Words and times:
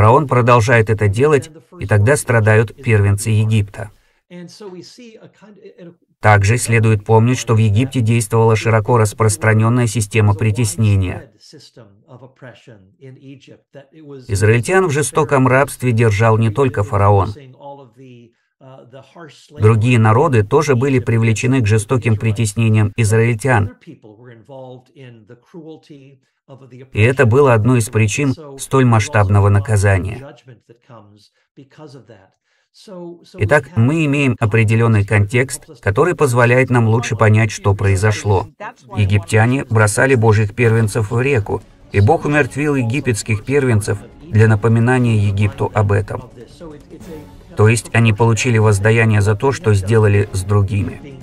Фараон 0.00 0.28
продолжает 0.28 0.88
это 0.88 1.08
делать, 1.08 1.50
и 1.78 1.86
тогда 1.86 2.16
страдают 2.16 2.74
первенцы 2.74 3.28
Египта. 3.28 3.90
Также 6.20 6.56
следует 6.56 7.04
помнить, 7.04 7.38
что 7.38 7.54
в 7.54 7.58
Египте 7.58 8.00
действовала 8.00 8.56
широко 8.56 8.96
распространенная 8.96 9.86
система 9.86 10.32
притеснения. 10.32 11.30
Израильтян 14.28 14.86
в 14.86 14.90
жестоком 14.90 15.46
рабстве 15.46 15.92
держал 15.92 16.38
не 16.38 16.48
только 16.48 16.82
фараон. 16.82 17.34
Другие 19.58 19.98
народы 19.98 20.44
тоже 20.44 20.76
были 20.76 20.98
привлечены 20.98 21.62
к 21.62 21.66
жестоким 21.66 22.16
притеснениям 22.16 22.92
израильтян. 22.96 23.76
И 26.92 27.00
это 27.00 27.26
было 27.26 27.54
одной 27.54 27.78
из 27.78 27.88
причин 27.88 28.34
столь 28.58 28.84
масштабного 28.84 29.48
наказания. 29.48 30.36
Итак, 33.38 33.76
мы 33.76 34.04
имеем 34.04 34.36
определенный 34.38 35.04
контекст, 35.04 35.80
который 35.80 36.14
позволяет 36.14 36.70
нам 36.70 36.86
лучше 36.88 37.16
понять, 37.16 37.50
что 37.50 37.74
произошло. 37.74 38.46
Египтяне 38.96 39.64
бросали 39.64 40.14
божьих 40.14 40.54
первенцев 40.54 41.10
в 41.10 41.20
реку, 41.20 41.62
и 41.92 42.00
Бог 42.00 42.26
умертвил 42.26 42.76
египетских 42.76 43.44
первенцев 43.44 43.98
для 44.22 44.46
напоминания 44.46 45.16
Египту 45.16 45.70
об 45.74 45.90
этом. 45.92 46.30
То 47.56 47.68
есть 47.68 47.90
они 47.92 48.12
получили 48.12 48.58
воздаяние 48.58 49.20
за 49.20 49.34
то, 49.34 49.52
что 49.52 49.74
сделали 49.74 50.28
с 50.32 50.42
другими. 50.42 51.20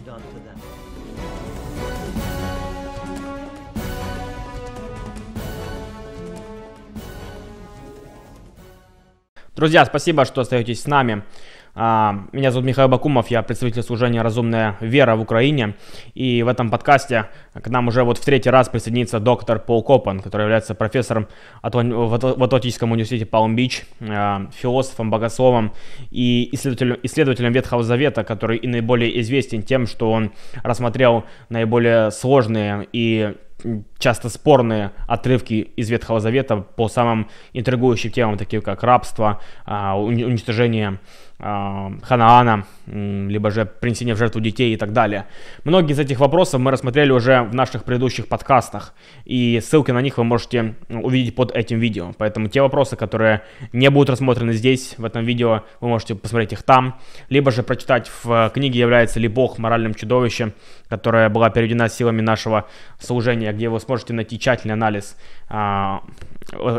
Друзья, 9.56 9.84
спасибо, 9.86 10.24
что 10.26 10.42
остаетесь 10.42 10.84
с 10.84 10.86
нами. 10.86 11.24
А, 11.80 12.24
меня 12.32 12.50
зовут 12.50 12.66
Михаил 12.66 12.90
Бакумов, 12.90 13.30
я 13.30 13.44
представитель 13.44 13.84
служения 13.84 14.24
«Разумная 14.24 14.78
вера» 14.82 15.16
в 15.16 15.22
Украине. 15.22 15.76
И 16.16 16.42
в 16.42 16.48
этом 16.48 16.72
подкасте 16.72 17.26
к 17.54 17.68
нам 17.68 17.88
уже 17.88 18.04
вот 18.04 18.18
в 18.18 18.26
третий 18.26 18.50
раз 18.50 18.68
присоединится 18.68 19.20
доктор 19.20 19.60
Пол 19.60 19.84
Копан, 19.84 20.22
который 20.22 20.42
является 20.44 20.74
профессором 20.74 21.28
в 21.62 22.44
Атлантическом 22.44 22.94
университете 22.94 23.28
Палм-Бич, 23.28 23.86
а, 24.02 24.50
философом, 24.56 25.12
богословом 25.12 25.72
и 26.10 26.50
исследователем, 26.52 26.98
исследователем 27.04 27.54
Ветхого 27.54 27.84
Завета, 27.84 28.24
который 28.24 28.58
и 28.58 28.66
наиболее 28.66 29.22
известен 29.22 29.62
тем, 29.62 29.86
что 29.86 30.12
он 30.12 30.32
рассмотрел 30.64 31.26
наиболее 31.50 32.10
сложные 32.10 32.88
и 32.92 33.36
часто 33.98 34.30
спорные 34.30 34.92
отрывки 35.08 35.54
из 35.76 35.90
Ветхого 35.90 36.20
Завета 36.20 36.58
по 36.58 36.88
самым 36.88 37.30
интригующим 37.54 38.12
темам, 38.12 38.38
таким 38.38 38.62
как 38.62 38.84
рабство, 38.84 39.42
а, 39.66 40.00
уничтожение 40.00 41.00
а, 41.40 41.92
Ханаана, 42.02 42.66
либо 42.88 43.52
же 43.52 43.66
принесение 43.66 44.16
в 44.16 44.18
жертву 44.18 44.42
детей 44.42 44.74
и 44.74 44.78
так 44.78 44.92
далее. 44.92 45.28
Многие 45.64 45.94
из 45.94 46.00
этих 46.00 46.20
вопросов 46.20 46.60
мы 46.62 46.72
рассмотрели 46.72 47.12
уже 47.12 47.44
в 47.44 47.54
наших 47.54 47.84
предыдущих 47.84 48.28
подкастах, 48.28 48.94
и 49.26 49.60
ссылки 49.64 49.92
на 49.92 50.02
них 50.02 50.18
вы 50.18 50.24
можете 50.24 50.76
увидеть 50.90 51.36
под 51.36 51.52
этим 51.52 51.80
видео. 51.80 52.12
Поэтому 52.18 52.48
те 52.48 52.62
вопросы, 52.62 52.96
которые 52.96 53.44
не 53.72 53.90
будут 53.90 54.10
рассмотрены 54.10 54.54
здесь, 54.54 54.96
в 54.98 55.06
этом 55.06 55.26
видео, 55.26 55.64
вы 55.80 55.90
можете 55.90 56.16
посмотреть 56.16 56.54
их 56.54 56.64
там, 56.64 57.00
либо 57.30 57.52
же 57.52 57.62
прочитать 57.62 58.12
в 58.24 58.52
книге 58.54 58.80
«Является 58.80 59.20
ли 59.20 59.28
Бог 59.28 59.60
моральным 59.60 59.94
чудовищем», 59.94 60.54
которая 60.90 61.30
была 61.30 61.50
переведена 61.50 61.90
силами 61.90 62.22
нашего 62.22 62.68
служения, 63.00 63.47
где 63.54 63.70
вы 63.70 63.80
сможете 63.80 64.14
найти 64.14 64.40
тщательный 64.40 64.74
анализ 64.74 65.18
а, 65.50 66.04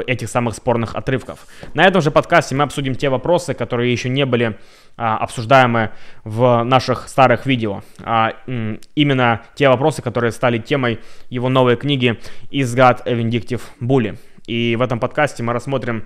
этих 0.07 0.29
самых 0.29 0.55
спорных 0.55 0.95
отрывков. 0.95 1.47
На 1.75 1.85
этом 1.85 2.01
же 2.01 2.11
подкасте 2.11 2.55
мы 2.55 2.65
обсудим 2.65 2.95
те 2.95 3.09
вопросы, 3.09 3.55
которые 3.55 3.93
еще 3.93 4.09
не 4.09 4.25
были 4.27 4.59
а, 4.97 5.19
обсуждаемы 5.19 5.91
в 6.25 6.63
наших 6.65 7.09
старых 7.09 7.47
видео. 7.47 7.83
А, 8.03 8.35
именно 8.95 9.43
те 9.55 9.69
вопросы, 9.69 10.03
которые 10.03 10.33
стали 10.33 10.59
темой 10.59 11.01
его 11.31 11.49
новой 11.49 11.77
книги 11.77 12.19
«Is 12.51 12.77
God 12.77 13.03
a 13.07 13.13
Vindictive 13.13 13.63
Bully?». 13.81 14.19
И 14.47 14.77
в 14.77 14.83
этом 14.83 14.99
подкасте 14.99 15.43
мы 15.43 15.53
рассмотрим 15.53 16.05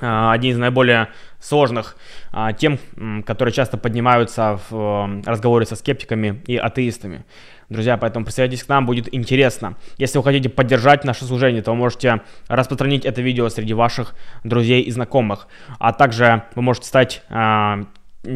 а, 0.00 0.32
один 0.32 0.52
из 0.52 0.58
наиболее 0.58 1.08
сложных 1.40 1.96
а, 2.32 2.52
тем, 2.52 2.78
которые 3.24 3.52
часто 3.52 3.76
поднимаются 3.76 4.58
в 4.68 5.22
разговоре 5.24 5.66
со 5.66 5.76
скептиками 5.76 6.42
и 6.46 6.56
атеистами. 6.56 7.24
Друзья, 7.72 7.96
поэтому 7.96 8.26
присоединяйтесь 8.26 8.64
к 8.64 8.68
нам, 8.68 8.84
будет 8.84 9.12
интересно. 9.14 9.76
Если 9.96 10.18
вы 10.18 10.24
хотите 10.24 10.50
поддержать 10.50 11.04
наше 11.04 11.24
служение, 11.24 11.62
то 11.62 11.70
вы 11.70 11.78
можете 11.78 12.20
распространить 12.48 13.06
это 13.06 13.22
видео 13.22 13.48
среди 13.48 13.72
ваших 13.72 14.14
друзей 14.44 14.82
и 14.82 14.90
знакомых. 14.90 15.48
А 15.78 15.94
также 15.94 16.44
вы 16.54 16.60
можете 16.60 16.86
стать 16.86 17.22
а, 17.30 17.84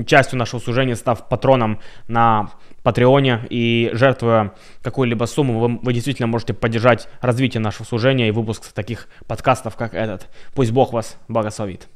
частью 0.07 0.39
нашего 0.39 0.59
служения, 0.59 0.97
став 0.97 1.29
патроном 1.29 1.81
на 2.09 2.51
Патреоне 2.83 3.47
и 3.51 3.91
жертвуя 3.93 4.55
какую-либо 4.83 5.27
сумму, 5.27 5.59
вы, 5.59 5.79
вы 5.83 5.93
действительно 5.93 6.29
можете 6.29 6.55
поддержать 6.55 7.09
развитие 7.21 7.61
нашего 7.61 7.85
служения 7.85 8.29
и 8.29 8.31
выпуск 8.31 8.73
таких 8.73 9.09
подкастов, 9.27 9.77
как 9.77 9.93
этот. 9.93 10.29
Пусть 10.55 10.71
Бог 10.73 10.95
вас 10.95 11.19
благословит. 11.29 11.89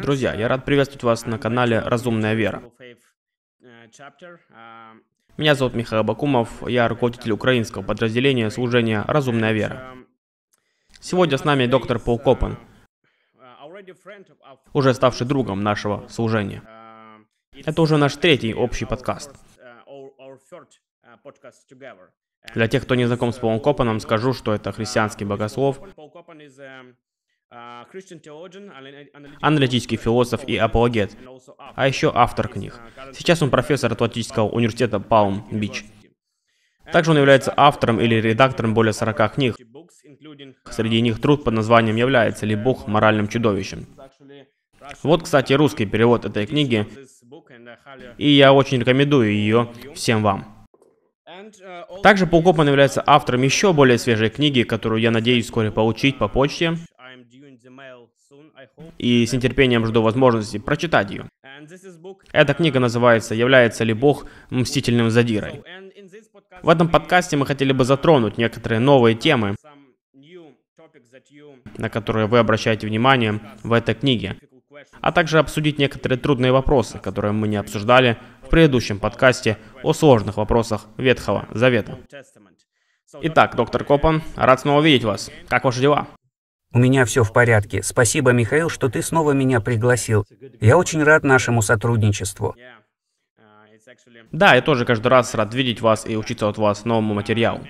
Друзья, 0.00 0.32
я 0.32 0.48
рад 0.48 0.64
приветствовать 0.64 1.02
вас 1.02 1.26
на 1.26 1.38
канале 1.38 1.80
«Разумная 1.80 2.32
вера». 2.32 2.62
Меня 5.36 5.54
зовут 5.54 5.74
Михаил 5.74 6.04
Бакумов, 6.04 6.68
я 6.68 6.88
руководитель 6.88 7.32
украинского 7.32 7.82
подразделения 7.82 8.50
служения 8.50 9.04
«Разумная 9.06 9.52
вера». 9.52 9.96
Сегодня 11.00 11.38
с 11.38 11.44
нами 11.44 11.66
доктор 11.66 11.98
Пол 11.98 12.18
Копан, 12.18 12.58
уже 14.74 14.92
ставший 14.92 15.26
другом 15.26 15.62
нашего 15.62 16.06
служения. 16.08 16.62
Это 17.52 17.80
уже 17.80 17.96
наш 17.96 18.16
третий 18.16 18.54
общий 18.54 18.84
подкаст. 18.84 19.34
Для 22.54 22.68
тех, 22.68 22.82
кто 22.82 22.94
не 22.94 23.06
знаком 23.06 23.32
с 23.32 23.38
Полом 23.38 23.60
Копаном, 23.60 24.00
скажу, 24.00 24.32
что 24.32 24.52
это 24.54 24.72
христианский 24.72 25.24
богослов, 25.24 25.80
аналитический 29.40 29.96
философ 29.96 30.44
и 30.46 30.56
апологет, 30.56 31.16
а 31.74 31.88
еще 31.88 32.12
автор 32.14 32.48
книг. 32.48 32.78
Сейчас 33.12 33.42
он 33.42 33.50
профессор 33.50 33.92
Атлантического 33.92 34.48
университета 34.48 35.00
Палм-Бич. 35.00 35.84
Также 36.92 37.10
он 37.10 37.18
является 37.18 37.52
автором 37.56 38.00
или 38.00 38.16
редактором 38.16 38.74
более 38.74 38.92
40 38.92 39.34
книг. 39.34 39.56
Среди 40.70 41.00
них 41.00 41.20
труд 41.20 41.44
под 41.44 41.54
названием 41.54 41.96
«Является 41.96 42.46
ли 42.46 42.54
Бог 42.54 42.86
моральным 42.86 43.28
чудовищем?». 43.28 43.86
Вот, 45.02 45.24
кстати, 45.24 45.52
русский 45.52 45.86
перевод 45.86 46.24
этой 46.24 46.46
книги, 46.46 46.86
и 48.16 48.30
я 48.30 48.52
очень 48.52 48.80
рекомендую 48.80 49.32
ее 49.32 49.72
всем 49.94 50.22
вам. 50.22 50.66
Также 52.02 52.26
Пол 52.26 52.42
Копман 52.42 52.68
является 52.68 53.02
автором 53.06 53.42
еще 53.42 53.72
более 53.72 53.98
свежей 53.98 54.30
книги, 54.30 54.62
которую 54.62 55.00
я 55.00 55.10
надеюсь 55.10 55.44
вскоре 55.44 55.70
получить 55.70 56.18
по 56.18 56.28
почте. 56.28 56.76
И 58.98 59.26
с 59.26 59.32
нетерпением 59.32 59.86
жду 59.86 60.02
возможности 60.02 60.58
прочитать 60.58 61.10
ее. 61.10 61.28
Эта 62.32 62.54
книга 62.54 62.80
называется 62.80 63.34
«Является 63.34 63.84
ли 63.84 63.92
Бог 63.92 64.26
мстительным 64.50 65.10
задирой?». 65.10 65.62
В 66.62 66.68
этом 66.68 66.88
подкасте 66.88 67.36
мы 67.36 67.46
хотели 67.46 67.72
бы 67.72 67.84
затронуть 67.84 68.38
некоторые 68.38 68.80
новые 68.80 69.14
темы, 69.14 69.56
на 71.76 71.88
которые 71.88 72.26
вы 72.26 72.38
обращаете 72.38 72.86
внимание 72.86 73.40
в 73.62 73.72
этой 73.72 73.94
книге, 73.94 74.36
а 75.00 75.12
также 75.12 75.38
обсудить 75.38 75.78
некоторые 75.78 76.18
трудные 76.18 76.52
вопросы, 76.52 76.98
которые 76.98 77.32
мы 77.32 77.48
не 77.48 77.56
обсуждали 77.56 78.18
в 78.42 78.48
предыдущем 78.48 78.98
подкасте 78.98 79.58
о 79.82 79.92
сложных 79.92 80.36
вопросах 80.36 80.86
Ветхого 80.96 81.48
Завета. 81.52 81.98
Итак, 83.22 83.56
доктор 83.56 83.84
Копан, 83.84 84.22
рад 84.36 84.60
снова 84.60 84.82
видеть 84.82 85.04
вас. 85.04 85.30
Как 85.48 85.64
ваши 85.64 85.80
дела? 85.80 86.08
У 86.72 86.78
меня 86.78 87.04
все 87.04 87.24
в 87.24 87.32
порядке. 87.32 87.82
Спасибо, 87.82 88.32
Михаил, 88.32 88.68
что 88.68 88.88
ты 88.88 89.02
снова 89.02 89.32
меня 89.32 89.60
пригласил. 89.60 90.24
Я 90.60 90.78
очень 90.78 91.02
рад 91.02 91.24
нашему 91.24 91.62
сотрудничеству. 91.62 92.54
Да, 94.30 94.54
я 94.54 94.62
тоже 94.62 94.84
каждый 94.84 95.08
раз 95.08 95.34
рад 95.34 95.52
видеть 95.52 95.80
вас 95.80 96.06
и 96.06 96.16
учиться 96.16 96.48
от 96.48 96.58
вас 96.58 96.84
новому 96.84 97.14
материалу. 97.14 97.66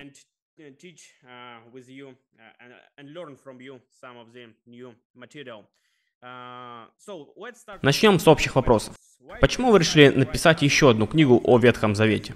Начнем 7.83 8.19
с 8.19 8.29
общих 8.29 8.55
вопросов. 8.55 8.95
Почему 9.41 9.73
вы 9.73 9.79
решили 9.79 10.09
написать 10.09 10.61
еще 10.61 10.91
одну 10.91 11.07
книгу 11.07 11.41
о 11.43 11.59
Ветхом 11.59 11.95
Завете? 11.95 12.35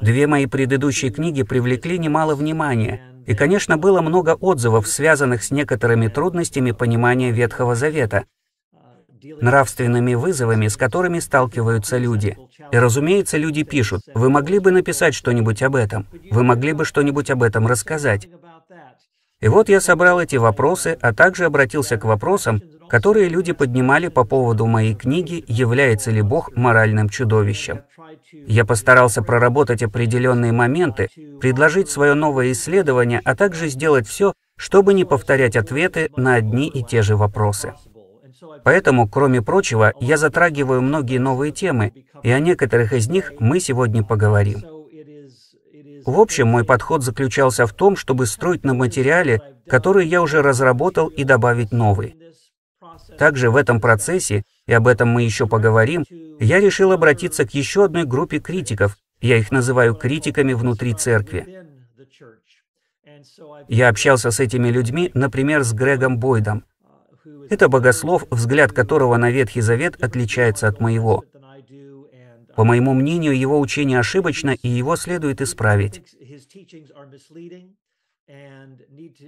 Две 0.00 0.26
мои 0.26 0.46
предыдущие 0.46 1.12
книги 1.12 1.42
привлекли 1.42 1.98
немало 1.98 2.34
внимания, 2.34 3.13
и, 3.26 3.34
конечно, 3.34 3.76
было 3.76 4.00
много 4.00 4.36
отзывов, 4.40 4.86
связанных 4.86 5.42
с 5.42 5.50
некоторыми 5.50 6.08
трудностями 6.08 6.72
понимания 6.72 7.30
Ветхого 7.30 7.74
Завета, 7.74 8.24
нравственными 9.40 10.14
вызовами, 10.14 10.68
с 10.68 10.76
которыми 10.76 11.18
сталкиваются 11.18 11.96
люди. 11.96 12.36
И, 12.70 12.76
разумеется, 12.76 13.38
люди 13.38 13.62
пишут, 13.62 14.02
«Вы 14.14 14.30
могли 14.30 14.58
бы 14.58 14.70
написать 14.70 15.14
что-нибудь 15.14 15.62
об 15.62 15.76
этом? 15.76 16.06
Вы 16.30 16.42
могли 16.42 16.72
бы 16.72 16.84
что-нибудь 16.84 17.30
об 17.30 17.42
этом 17.42 17.66
рассказать?» 17.66 18.28
И 19.40 19.48
вот 19.48 19.68
я 19.68 19.80
собрал 19.80 20.20
эти 20.20 20.36
вопросы, 20.36 20.96
а 21.00 21.12
также 21.12 21.44
обратился 21.44 21.96
к 21.96 22.04
вопросам, 22.04 22.62
которые 22.88 23.28
люди 23.28 23.52
поднимали 23.52 24.08
по 24.08 24.24
поводу 24.24 24.66
моей 24.66 24.94
книги 24.94 25.44
«Является 25.48 26.10
ли 26.10 26.22
Бог 26.22 26.54
моральным 26.56 27.08
чудовищем?». 27.08 27.80
Я 28.32 28.64
постарался 28.64 29.22
проработать 29.22 29.82
определенные 29.82 30.52
моменты, 30.52 31.08
предложить 31.40 31.88
свое 31.88 32.14
новое 32.14 32.52
исследование, 32.52 33.20
а 33.24 33.34
также 33.34 33.68
сделать 33.68 34.06
все, 34.06 34.32
чтобы 34.56 34.94
не 34.94 35.04
повторять 35.04 35.56
ответы 35.56 36.10
на 36.16 36.34
одни 36.34 36.68
и 36.68 36.82
те 36.82 37.02
же 37.02 37.16
вопросы. 37.16 37.74
Поэтому, 38.62 39.08
кроме 39.08 39.42
прочего, 39.42 39.92
я 40.00 40.16
затрагиваю 40.16 40.82
многие 40.82 41.18
новые 41.18 41.52
темы, 41.52 41.92
и 42.22 42.30
о 42.30 42.38
некоторых 42.40 42.92
из 42.92 43.08
них 43.08 43.32
мы 43.38 43.60
сегодня 43.60 44.02
поговорим. 44.02 44.62
В 46.04 46.20
общем, 46.20 46.48
мой 46.48 46.64
подход 46.64 47.02
заключался 47.02 47.66
в 47.66 47.72
том, 47.72 47.96
чтобы 47.96 48.26
строить 48.26 48.64
на 48.64 48.74
материале, 48.74 49.40
который 49.66 50.06
я 50.06 50.20
уже 50.20 50.42
разработал, 50.42 51.08
и 51.08 51.24
добавить 51.24 51.72
новый. 51.72 52.16
Также 53.18 53.50
в 53.50 53.56
этом 53.56 53.80
процессе, 53.80 54.44
и 54.66 54.72
об 54.72 54.86
этом 54.88 55.08
мы 55.08 55.22
еще 55.22 55.46
поговорим, 55.46 56.04
я 56.40 56.60
решил 56.60 56.92
обратиться 56.92 57.46
к 57.46 57.54
еще 57.54 57.84
одной 57.84 58.04
группе 58.04 58.38
критиков, 58.38 58.96
я 59.20 59.36
их 59.36 59.50
называю 59.50 59.94
критиками 59.94 60.52
внутри 60.52 60.94
церкви. 60.94 61.64
Я 63.68 63.88
общался 63.88 64.30
с 64.30 64.40
этими 64.40 64.68
людьми, 64.68 65.10
например, 65.14 65.62
с 65.62 65.72
Грегом 65.72 66.18
Бойдом. 66.18 66.64
Это 67.50 67.68
богослов, 67.68 68.24
взгляд 68.30 68.72
которого 68.72 69.16
на 69.16 69.30
Ветхий 69.30 69.60
Завет 69.60 70.02
отличается 70.02 70.68
от 70.68 70.80
моего. 70.80 71.24
По 72.54 72.64
моему 72.64 72.94
мнению, 72.94 73.36
его 73.36 73.58
учение 73.58 73.98
ошибочно, 73.98 74.50
и 74.50 74.68
его 74.68 74.96
следует 74.96 75.40
исправить. 75.40 76.02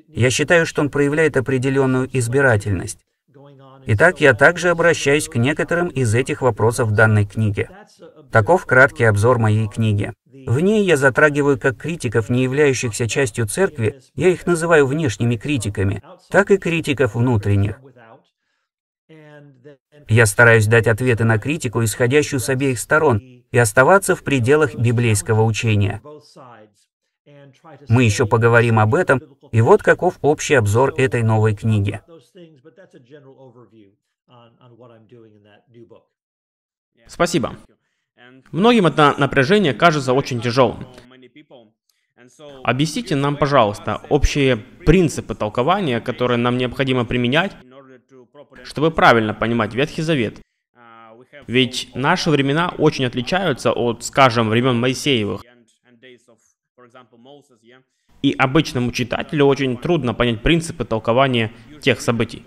Я 0.09 0.31
считаю, 0.31 0.67
что 0.67 0.81
он 0.83 0.91
проявляет 0.91 1.37
определенную 1.37 2.09
избирательность. 2.17 3.01
Итак, 3.89 4.21
я 4.21 4.35
также 4.35 4.71
обращаюсь 4.71 5.29
к 5.29 5.37
некоторым 5.37 5.89
из 5.89 6.13
этих 6.13 6.43
вопросов 6.43 6.89
в 6.89 6.91
данной 6.91 7.25
книге. 7.25 7.71
Таков 8.33 8.67
краткий 8.67 9.05
обзор 9.05 9.39
моей 9.39 9.69
книги. 9.69 10.13
В 10.27 10.59
ней 10.59 10.85
я 10.85 10.97
затрагиваю 10.97 11.59
как 11.59 11.77
критиков, 11.77 12.29
не 12.29 12.43
являющихся 12.43 13.09
частью 13.09 13.47
церкви, 13.47 14.01
я 14.15 14.29
их 14.29 14.45
называю 14.45 14.87
внешними 14.87 15.37
критиками, 15.37 16.03
так 16.31 16.51
и 16.51 16.59
критиков 16.59 17.15
внутренних. 17.15 17.81
Я 20.09 20.27
стараюсь 20.27 20.67
дать 20.67 20.89
ответы 20.89 21.25
на 21.25 21.39
критику, 21.39 21.83
исходящую 21.85 22.41
с 22.41 22.49
обеих 22.49 22.81
сторон, 22.81 23.19
и 23.19 23.59
оставаться 23.59 24.17
в 24.17 24.25
пределах 24.25 24.75
библейского 24.75 25.43
учения. 25.43 26.03
Мы 27.89 28.05
еще 28.05 28.27
поговорим 28.27 28.79
об 28.79 28.95
этом, 28.95 29.23
и 29.53 29.61
вот 29.61 29.83
каков 29.83 30.19
общий 30.23 30.55
обзор 30.55 30.95
этой 30.97 31.23
новой 31.23 31.55
книги. 31.55 32.01
Спасибо. 37.07 37.57
Многим 38.51 38.87
это 38.87 39.15
напряжение 39.19 39.75
кажется 39.75 40.13
очень 40.13 40.41
тяжелым. 40.41 40.87
Объясните 42.65 43.15
нам, 43.15 43.37
пожалуйста, 43.37 44.01
общие 44.09 44.57
принципы 44.57 45.35
толкования, 45.35 46.01
которые 46.01 46.39
нам 46.39 46.57
необходимо 46.57 47.05
применять, 47.05 47.53
чтобы 48.65 48.91
правильно 48.91 49.35
понимать 49.35 49.75
Ветхий 49.75 50.03
Завет. 50.03 50.41
Ведь 51.47 51.91
наши 51.95 52.31
времена 52.31 52.75
очень 52.79 53.05
отличаются 53.05 53.73
от, 53.73 54.03
скажем, 54.03 54.49
времен 54.49 54.81
Моисеевых. 54.81 55.43
И 58.23 58.33
обычному 58.33 58.93
читателю 58.93 59.45
очень 59.45 59.77
трудно 59.77 60.15
понять 60.15 60.43
принципы 60.43 60.85
толкования 60.85 61.53
тех 61.83 62.01
событий. 62.01 62.45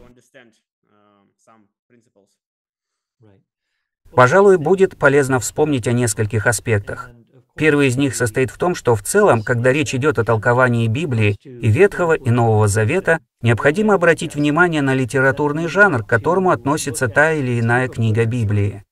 Пожалуй, 4.19 4.57
будет 4.57 4.97
полезно 4.97 5.39
вспомнить 5.39 5.87
о 5.87 5.93
нескольких 5.93 6.45
аспектах. 6.45 7.09
Первый 7.55 7.87
из 7.87 7.95
них 7.95 8.17
состоит 8.17 8.51
в 8.51 8.57
том, 8.57 8.75
что 8.75 8.93
в 8.93 9.01
целом, 9.01 9.43
когда 9.43 9.71
речь 9.71 9.95
идет 9.95 10.19
о 10.19 10.25
толковании 10.25 10.89
Библии 10.89 11.37
и 11.41 11.69
Ветхого, 11.69 12.17
и 12.17 12.29
Нового 12.29 12.67
Завета, 12.67 13.19
необходимо 13.41 13.93
обратить 13.93 14.35
внимание 14.35 14.81
на 14.81 14.93
литературный 14.93 15.67
жанр, 15.67 16.03
к 16.03 16.09
которому 16.09 16.51
относится 16.51 17.07
та 17.07 17.31
или 17.31 17.61
иная 17.61 17.87
книга 17.87 18.25
Библии. 18.25 18.83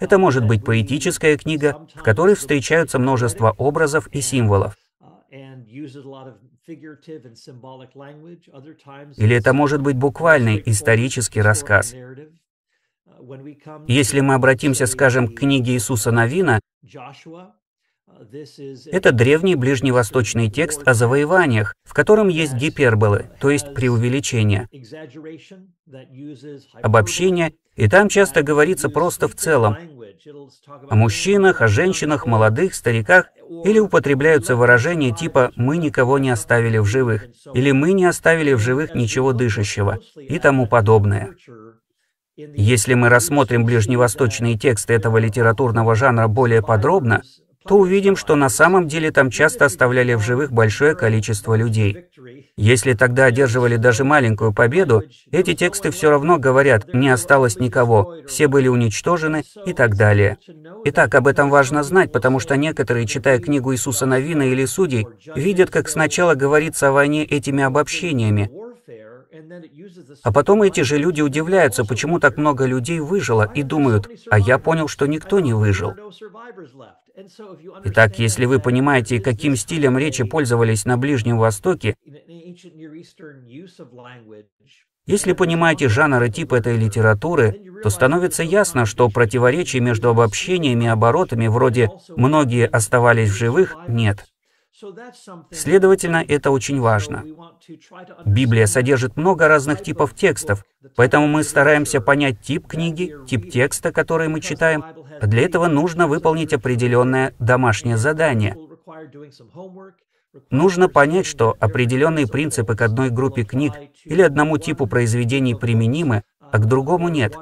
Это 0.00 0.18
может 0.18 0.44
быть 0.44 0.64
поэтическая 0.64 1.38
книга, 1.38 1.86
в 1.94 2.02
которой 2.02 2.34
встречаются 2.34 2.98
множество 2.98 3.54
образов 3.56 4.08
и 4.08 4.20
символов. 4.20 4.76
Или 9.16 9.36
это 9.36 9.52
может 9.52 9.80
быть 9.82 9.96
буквальный 9.96 10.62
исторический 10.66 11.40
рассказ. 11.40 11.94
Если 13.86 14.20
мы 14.20 14.34
обратимся, 14.34 14.86
скажем, 14.86 15.28
к 15.28 15.38
книге 15.38 15.72
Иисуса 15.72 16.10
Новина, 16.12 16.60
это 18.90 19.12
древний 19.12 19.54
ближневосточный 19.54 20.50
текст 20.50 20.86
о 20.86 20.94
завоеваниях, 20.94 21.74
в 21.84 21.94
котором 21.94 22.28
есть 22.28 22.54
гиперболы, 22.54 23.30
то 23.40 23.50
есть 23.50 23.74
преувеличение, 23.74 24.68
обобщение, 26.82 27.54
и 27.76 27.88
там 27.88 28.08
часто 28.08 28.42
говорится 28.42 28.88
просто 28.88 29.28
в 29.28 29.34
целом 29.34 29.76
о 30.88 30.94
мужчинах, 30.94 31.62
о 31.62 31.68
женщинах, 31.68 32.26
молодых, 32.26 32.74
стариках, 32.74 33.26
или 33.64 33.78
употребляются 33.78 34.56
выражения 34.56 35.12
типа 35.12 35.52
«мы 35.56 35.78
никого 35.78 36.18
не 36.18 36.30
оставили 36.30 36.78
в 36.78 36.84
живых» 36.84 37.28
или 37.54 37.70
«мы 37.70 37.92
не 37.92 38.04
оставили 38.04 38.52
в 38.52 38.58
живых 38.58 38.94
ничего 38.94 39.32
дышащего» 39.32 40.00
и 40.16 40.38
тому 40.38 40.66
подобное. 40.66 41.34
Если 42.36 42.94
мы 42.94 43.08
рассмотрим 43.08 43.64
ближневосточные 43.64 44.56
тексты 44.56 44.92
этого 44.92 45.18
литературного 45.18 45.94
жанра 45.94 46.28
более 46.28 46.62
подробно, 46.62 47.22
то 47.68 47.76
увидим, 47.76 48.16
что 48.16 48.34
на 48.34 48.48
самом 48.48 48.88
деле 48.88 49.10
там 49.10 49.30
часто 49.30 49.66
оставляли 49.66 50.14
в 50.14 50.20
живых 50.20 50.50
большое 50.50 50.94
количество 50.94 51.54
людей. 51.54 52.06
Если 52.56 52.94
тогда 52.94 53.26
одерживали 53.26 53.76
даже 53.76 54.04
маленькую 54.04 54.54
победу, 54.54 55.02
эти 55.30 55.54
тексты 55.54 55.90
все 55.90 56.10
равно 56.10 56.38
говорят 56.38 56.92
«не 56.94 57.10
осталось 57.10 57.58
никого», 57.58 58.16
«все 58.26 58.48
были 58.48 58.68
уничтожены» 58.68 59.44
и 59.66 59.74
так 59.74 59.96
далее. 59.96 60.38
Итак, 60.86 61.14
об 61.14 61.28
этом 61.28 61.50
важно 61.50 61.82
знать, 61.82 62.10
потому 62.10 62.40
что 62.40 62.56
некоторые, 62.56 63.06
читая 63.06 63.38
книгу 63.38 63.74
Иисуса 63.74 64.06
Новина 64.06 64.42
или 64.42 64.64
Судей, 64.64 65.06
видят, 65.36 65.70
как 65.70 65.90
сначала 65.90 66.34
говорится 66.34 66.88
о 66.88 66.92
войне 66.92 67.24
этими 67.24 67.62
обобщениями, 67.62 68.50
а 70.22 70.32
потом 70.32 70.62
эти 70.62 70.80
же 70.80 70.98
люди 70.98 71.20
удивляются, 71.20 71.84
почему 71.84 72.20
так 72.20 72.36
много 72.36 72.66
людей 72.66 73.00
выжило, 73.00 73.50
и 73.54 73.62
думают, 73.62 74.08
а 74.30 74.38
я 74.38 74.58
понял, 74.58 74.88
что 74.88 75.06
никто 75.06 75.40
не 75.40 75.52
выжил. 75.52 75.94
Итак, 77.84 78.18
если 78.18 78.44
вы 78.44 78.60
понимаете, 78.60 79.20
каким 79.20 79.56
стилем 79.56 79.98
речи 79.98 80.24
пользовались 80.24 80.84
на 80.84 80.96
Ближнем 80.96 81.38
Востоке, 81.38 81.96
если 85.06 85.32
понимаете 85.32 85.88
жанр 85.88 86.22
и 86.24 86.30
тип 86.30 86.52
этой 86.52 86.76
литературы, 86.76 87.58
то 87.82 87.90
становится 87.90 88.42
ясно, 88.42 88.84
что 88.84 89.08
противоречий 89.08 89.80
между 89.80 90.10
обобщениями 90.10 90.84
и 90.84 90.88
оборотами 90.88 91.46
вроде 91.46 91.90
«многие 92.16 92.66
оставались 92.66 93.30
в 93.30 93.36
живых» 93.36 93.76
нет. 93.88 94.26
Следовательно, 95.50 96.24
это 96.26 96.50
очень 96.50 96.78
важно. 96.80 97.24
Библия 98.24 98.66
содержит 98.66 99.16
много 99.16 99.48
разных 99.48 99.82
типов 99.82 100.14
текстов, 100.14 100.64
поэтому 100.96 101.26
мы 101.26 101.42
стараемся 101.42 102.00
понять 102.00 102.40
тип 102.40 102.66
книги, 102.66 103.14
тип 103.26 103.50
текста, 103.50 103.92
который 103.92 104.28
мы 104.28 104.40
читаем, 104.40 104.84
для 105.22 105.42
этого 105.42 105.66
нужно 105.66 106.06
выполнить 106.06 106.52
определенное 106.52 107.34
домашнее 107.38 107.96
задание. 107.96 108.56
Нужно 110.50 110.88
понять, 110.88 111.26
что 111.26 111.56
определенные 111.58 112.26
принципы 112.26 112.76
к 112.76 112.82
одной 112.82 113.10
группе 113.10 113.44
книг 113.44 113.72
или 114.04 114.22
одному 114.22 114.58
типу 114.58 114.86
произведений 114.86 115.54
применимы, 115.54 116.22
а 116.40 116.58
к 116.58 116.66
другому 116.66 117.08
нет. 117.08 117.34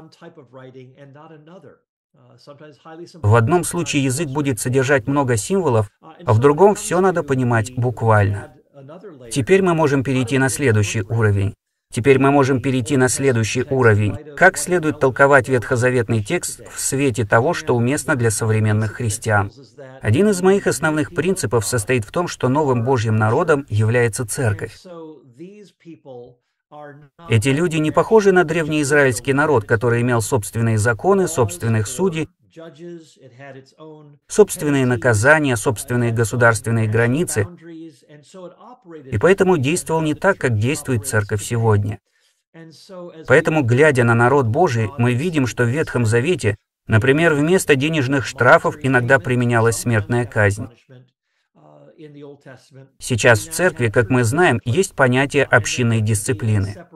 В 3.23 3.35
одном 3.35 3.65
случае 3.65 4.05
язык 4.05 4.29
будет 4.29 4.61
содержать 4.61 5.07
много 5.07 5.37
символов, 5.37 5.91
а 6.01 6.33
в 6.33 6.39
другом 6.39 6.75
все 6.75 7.01
надо 7.01 7.23
понимать 7.23 7.75
буквально. 7.77 8.56
Теперь 9.31 9.63
мы 9.63 9.75
можем 9.75 10.03
перейти 10.03 10.39
на 10.39 10.49
следующий 10.49 11.03
уровень. 11.03 11.55
Теперь 11.93 12.19
мы 12.19 12.31
можем 12.31 12.61
перейти 12.61 12.97
на 12.97 13.09
следующий 13.09 13.63
уровень. 13.63 14.17
Как 14.37 14.59
следует 14.59 14.99
толковать 15.01 15.49
ветхозаветный 15.49 16.23
текст 16.23 16.61
в 16.69 16.81
свете 16.81 17.25
того, 17.25 17.55
что 17.55 17.75
уместно 17.75 18.17
для 18.17 18.31
современных 18.31 18.95
христиан? 18.95 19.53
Один 20.03 20.29
из 20.29 20.43
моих 20.43 20.67
основных 20.67 21.15
принципов 21.15 21.65
состоит 21.65 22.05
в 22.05 22.11
том, 22.11 22.29
что 22.29 22.49
новым 22.49 22.85
Божьим 22.85 23.17
народом 23.17 23.65
является 23.69 24.27
церковь. 24.27 24.77
Эти 27.29 27.49
люди 27.49 27.77
не 27.77 27.93
похожи 27.93 28.33
на 28.33 28.45
древнеизраильский 28.45 29.33
народ, 29.33 29.65
который 29.65 30.03
имел 30.03 30.21
собственные 30.21 30.79
законы, 30.79 31.29
собственных 31.29 31.87
судей, 31.87 32.29
собственные 34.27 34.87
наказания, 34.87 35.57
собственные 35.57 36.13
государственные 36.13 36.89
границы, 36.89 37.47
и 39.11 39.19
поэтому 39.19 39.57
действовал 39.57 40.03
не 40.03 40.15
так, 40.15 40.39
как 40.39 40.59
действует 40.59 41.07
церковь 41.07 41.43
сегодня. 41.43 41.99
Поэтому, 43.27 43.63
глядя 43.63 44.05
на 44.05 44.15
народ 44.15 44.47
Божий, 44.47 44.89
мы 44.99 45.15
видим, 45.15 45.47
что 45.47 45.65
в 45.65 45.69
Ветхом 45.69 46.07
Завете, 46.07 46.57
например, 46.87 47.35
вместо 47.35 47.77
денежных 47.77 48.27
штрафов 48.27 48.77
иногда 48.83 49.19
применялась 49.19 49.77
смертная 49.77 50.25
казнь. 50.25 50.69
Сейчас 52.99 53.41
в 53.41 53.53
церкви, 53.53 53.89
как 53.89 54.11
мы 54.11 54.25
знаем, 54.25 54.61
есть 54.65 54.95
понятие 54.95 55.45
общинной 55.45 56.01
дисциплины. 56.01 56.87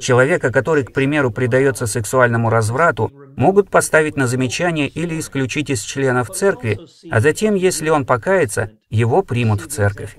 Человека, 0.00 0.52
который, 0.52 0.84
к 0.84 0.92
примеру, 0.92 1.30
предается 1.30 1.86
сексуальному 1.86 2.50
разврату, 2.50 3.12
могут 3.36 3.70
поставить 3.70 4.16
на 4.16 4.26
замечание 4.26 4.88
или 4.88 5.18
исключить 5.18 5.70
из 5.70 5.82
членов 5.82 6.30
церкви, 6.30 6.78
а 7.10 7.20
затем, 7.20 7.54
если 7.54 7.88
он 7.90 8.06
покается, 8.06 8.72
его 8.90 9.22
примут 9.22 9.60
в 9.60 9.68
церковь. 9.68 10.16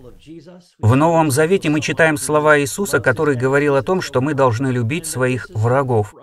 В 0.80 0.96
Новом 0.96 1.32
Завете 1.32 1.70
мы 1.70 1.82
читаем 1.82 2.18
слова 2.18 2.60
Иисуса, 2.60 3.00
который 3.00 3.36
говорил 3.36 3.76
о 3.76 3.84
том, 3.84 4.02
что 4.02 4.22
мы 4.22 4.34
должны 4.34 4.68
любить 4.68 5.06
своих 5.06 5.48
врагов. 5.54 6.14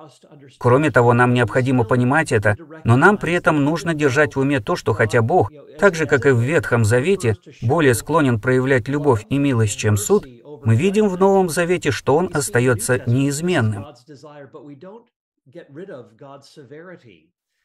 Кроме 0.58 0.90
того, 0.90 1.12
нам 1.12 1.34
необходимо 1.34 1.84
понимать 1.84 2.32
это, 2.32 2.56
но 2.84 2.96
нам 2.96 3.16
при 3.16 3.32
этом 3.32 3.64
нужно 3.64 3.94
держать 3.94 4.36
в 4.36 4.40
уме 4.40 4.60
то, 4.60 4.76
что 4.76 4.92
хотя 4.92 5.22
Бог, 5.22 5.50
так 5.78 5.94
же 5.94 6.06
как 6.06 6.26
и 6.26 6.30
в 6.30 6.40
Ветхом 6.40 6.84
Завете, 6.84 7.36
более 7.62 7.94
склонен 7.94 8.40
проявлять 8.40 8.88
любовь 8.88 9.24
и 9.28 9.38
милость, 9.38 9.78
чем 9.78 9.96
суд, 9.96 10.26
мы 10.64 10.76
видим 10.76 11.08
в 11.08 11.18
Новом 11.18 11.48
Завете, 11.48 11.90
что 11.90 12.16
Он 12.16 12.30
остается 12.32 13.02
неизменным. 13.06 13.86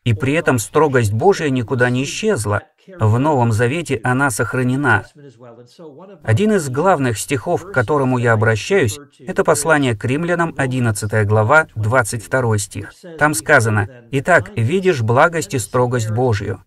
И 0.07 0.13
при 0.13 0.33
этом 0.33 0.57
строгость 0.57 1.11
Божия 1.11 1.49
никуда 1.49 1.89
не 1.89 2.05
исчезла. 2.05 2.63
В 2.97 3.19
Новом 3.19 3.51
Завете 3.51 3.99
она 4.03 4.29
сохранена. 4.29 5.03
Один 6.23 6.53
из 6.53 6.69
главных 6.69 7.19
стихов, 7.19 7.63
к 7.63 7.73
которому 7.73 8.17
я 8.17 8.31
обращаюсь, 8.31 8.97
это 9.19 9.43
послание 9.43 9.97
к 9.97 10.05
римлянам, 10.05 10.53
11 10.55 11.27
глава, 11.27 11.67
22 11.75 12.57
стих. 12.57 12.93
Там 13.19 13.33
сказано, 13.33 13.89
«Итак, 14.11 14.51
видишь 14.55 15.01
благость 15.01 15.53
и 15.53 15.59
строгость 15.59 16.11
Божию». 16.11 16.63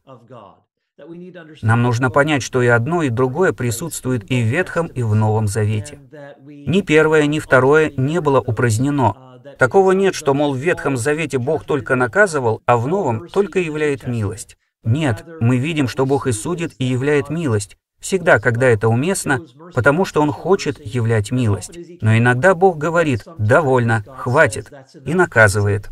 Нам 1.62 1.82
нужно 1.82 2.10
понять, 2.10 2.42
что 2.42 2.62
и 2.62 2.66
одно, 2.66 3.02
и 3.02 3.10
другое 3.10 3.52
присутствует 3.52 4.30
и 4.30 4.42
в 4.42 4.46
Ветхом, 4.46 4.86
и 4.86 5.02
в 5.02 5.14
Новом 5.14 5.46
Завете. 5.46 5.98
Ни 6.46 6.80
первое, 6.82 7.26
ни 7.26 7.38
второе 7.38 7.92
не 7.96 8.20
было 8.20 8.40
упразднено. 8.40 9.14
Такого 9.58 9.92
нет, 9.92 10.14
что, 10.14 10.34
мол, 10.34 10.54
в 10.54 10.58
Ветхом 10.58 10.96
Завете 10.96 11.38
Бог 11.38 11.64
только 11.64 11.94
наказывал, 11.96 12.62
а 12.66 12.76
в 12.76 12.86
Новом 12.86 13.28
только 13.28 13.58
являет 13.58 14.06
милость. 14.06 14.56
Нет, 14.82 15.24
мы 15.40 15.58
видим, 15.58 15.88
что 15.88 16.06
Бог 16.06 16.26
и 16.26 16.32
судит, 16.32 16.72
и 16.78 16.84
являет 16.84 17.28
милость. 17.28 17.76
Всегда, 18.00 18.38
когда 18.38 18.66
это 18.66 18.88
уместно, 18.88 19.40
потому 19.74 20.04
что 20.06 20.22
Он 20.22 20.32
хочет 20.32 20.84
являть 20.84 21.30
милость. 21.30 21.78
Но 22.00 22.16
иногда 22.16 22.54
Бог 22.54 22.78
говорит 22.78 23.24
«довольно, 23.38 24.04
хватит» 24.16 24.72
и 25.04 25.14
наказывает. 25.14 25.90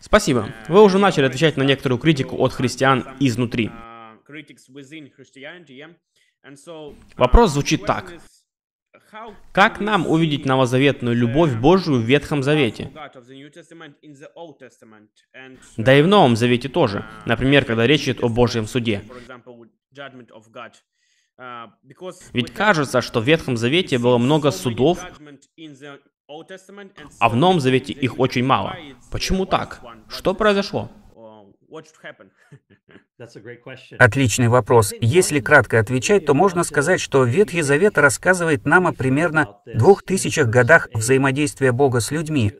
Спасибо. 0.00 0.48
Вы 0.68 0.82
уже 0.82 0.98
начали 0.98 1.26
отвечать 1.26 1.56
на 1.56 1.62
некоторую 1.62 1.98
критику 1.98 2.36
от 2.36 2.52
христиан 2.52 3.04
изнутри. 3.20 3.70
Вопрос 7.16 7.52
звучит 7.52 7.86
так. 7.86 8.12
Как 9.52 9.80
нам 9.80 10.06
увидеть 10.06 10.44
новозаветную 10.44 11.16
любовь 11.16 11.54
Божию 11.56 11.98
в 11.98 12.04
Ветхом 12.04 12.42
Завете? 12.42 12.92
Да 15.76 15.98
и 15.98 16.02
в 16.02 16.06
Новом 16.06 16.36
Завете 16.36 16.68
тоже. 16.68 17.04
Например, 17.24 17.64
когда 17.64 17.86
речь 17.86 18.04
идет 18.04 18.22
о 18.22 18.28
Божьем 18.28 18.66
суде. 18.66 19.02
Ведь 22.32 22.50
кажется, 22.52 23.00
что 23.00 23.20
в 23.20 23.24
Ветхом 23.24 23.56
Завете 23.56 23.98
было 23.98 24.18
много 24.18 24.50
судов, 24.50 25.04
а 27.20 27.28
в 27.28 27.36
Новом 27.36 27.60
Завете 27.60 27.92
их 27.92 28.18
очень 28.18 28.44
мало. 28.44 28.76
Почему 29.10 29.46
так? 29.46 29.80
Что 30.08 30.34
произошло? 30.34 30.90
Отличный 33.98 34.48
вопрос. 34.48 34.94
Если 35.00 35.40
кратко 35.40 35.78
отвечать, 35.78 36.26
то 36.26 36.34
можно 36.34 36.64
сказать, 36.64 37.00
что 37.00 37.24
Ветхий 37.24 37.62
Завет 37.62 37.98
рассказывает 37.98 38.64
нам 38.64 38.86
о 38.86 38.92
примерно 38.92 39.58
двух 39.66 40.02
тысячах 40.02 40.48
годах 40.48 40.88
взаимодействия 40.92 41.72
Бога 41.72 42.00
с 42.00 42.10
людьми. 42.10 42.52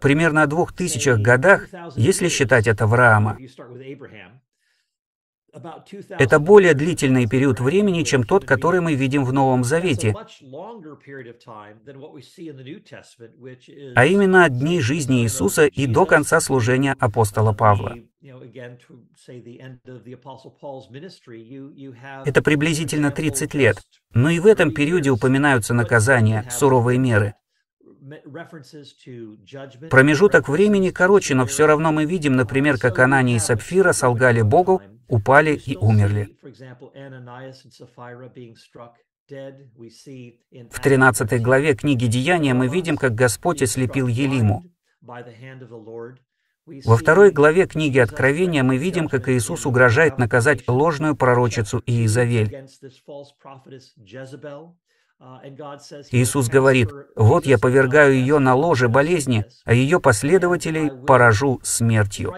Примерно 0.00 0.42
о 0.42 0.46
двух 0.46 0.72
тысячах 0.72 1.20
годах, 1.20 1.68
если 1.96 2.28
считать 2.28 2.68
от 2.68 2.80
Авраама. 2.82 3.38
Это 6.10 6.38
более 6.38 6.74
длительный 6.74 7.26
период 7.26 7.60
времени, 7.60 8.02
чем 8.02 8.24
тот, 8.24 8.44
который 8.44 8.80
мы 8.80 8.94
видим 8.94 9.24
в 9.24 9.32
Новом 9.32 9.64
Завете, 9.64 10.14
а 13.94 14.06
именно 14.06 14.44
от 14.44 14.58
дней 14.58 14.80
жизни 14.80 15.22
Иисуса 15.22 15.66
и 15.66 15.86
до 15.86 16.06
конца 16.06 16.40
служения 16.40 16.96
апостола 16.98 17.52
Павла. 17.52 17.96
Это 22.24 22.42
приблизительно 22.42 23.10
30 23.10 23.54
лет, 23.54 23.78
но 24.12 24.30
и 24.30 24.40
в 24.40 24.46
этом 24.46 24.72
периоде 24.72 25.10
упоминаются 25.10 25.74
наказания, 25.74 26.46
суровые 26.50 26.98
меры. 26.98 27.34
Промежуток 29.90 30.48
времени 30.48 30.90
короче, 30.90 31.34
но 31.34 31.46
все 31.46 31.66
равно 31.66 31.92
мы 31.92 32.04
видим, 32.04 32.36
например, 32.36 32.78
как 32.78 32.98
Анания 32.98 33.36
и 33.36 33.40
Сапфира 33.40 33.92
солгали 33.92 34.42
Богу, 34.42 34.80
упали 35.08 35.56
и 35.56 35.76
умерли. 35.76 36.36
В 40.70 40.80
13 40.80 41.42
главе 41.42 41.74
книги 41.74 42.06
Деяния 42.06 42.54
мы 42.54 42.68
видим, 42.68 42.96
как 42.96 43.14
Господь 43.14 43.62
ослепил 43.62 44.06
Елиму. 44.06 44.64
Во 46.84 46.96
второй 46.96 47.30
главе 47.30 47.66
книги 47.66 47.98
Откровения 47.98 48.62
мы 48.62 48.76
видим, 48.76 49.08
как 49.08 49.28
Иисус 49.28 49.66
угрожает 49.66 50.18
наказать 50.18 50.66
ложную 50.68 51.16
пророчицу 51.16 51.82
Иезавель. 51.86 52.66
Иисус 56.10 56.48
говорит, 56.48 56.90
«Вот 57.14 57.46
я 57.46 57.58
повергаю 57.58 58.14
ее 58.14 58.38
на 58.38 58.54
ложе 58.54 58.88
болезни, 58.88 59.46
а 59.64 59.72
ее 59.72 59.98
последователей 59.98 60.90
поражу 60.90 61.60
смертью». 61.62 62.34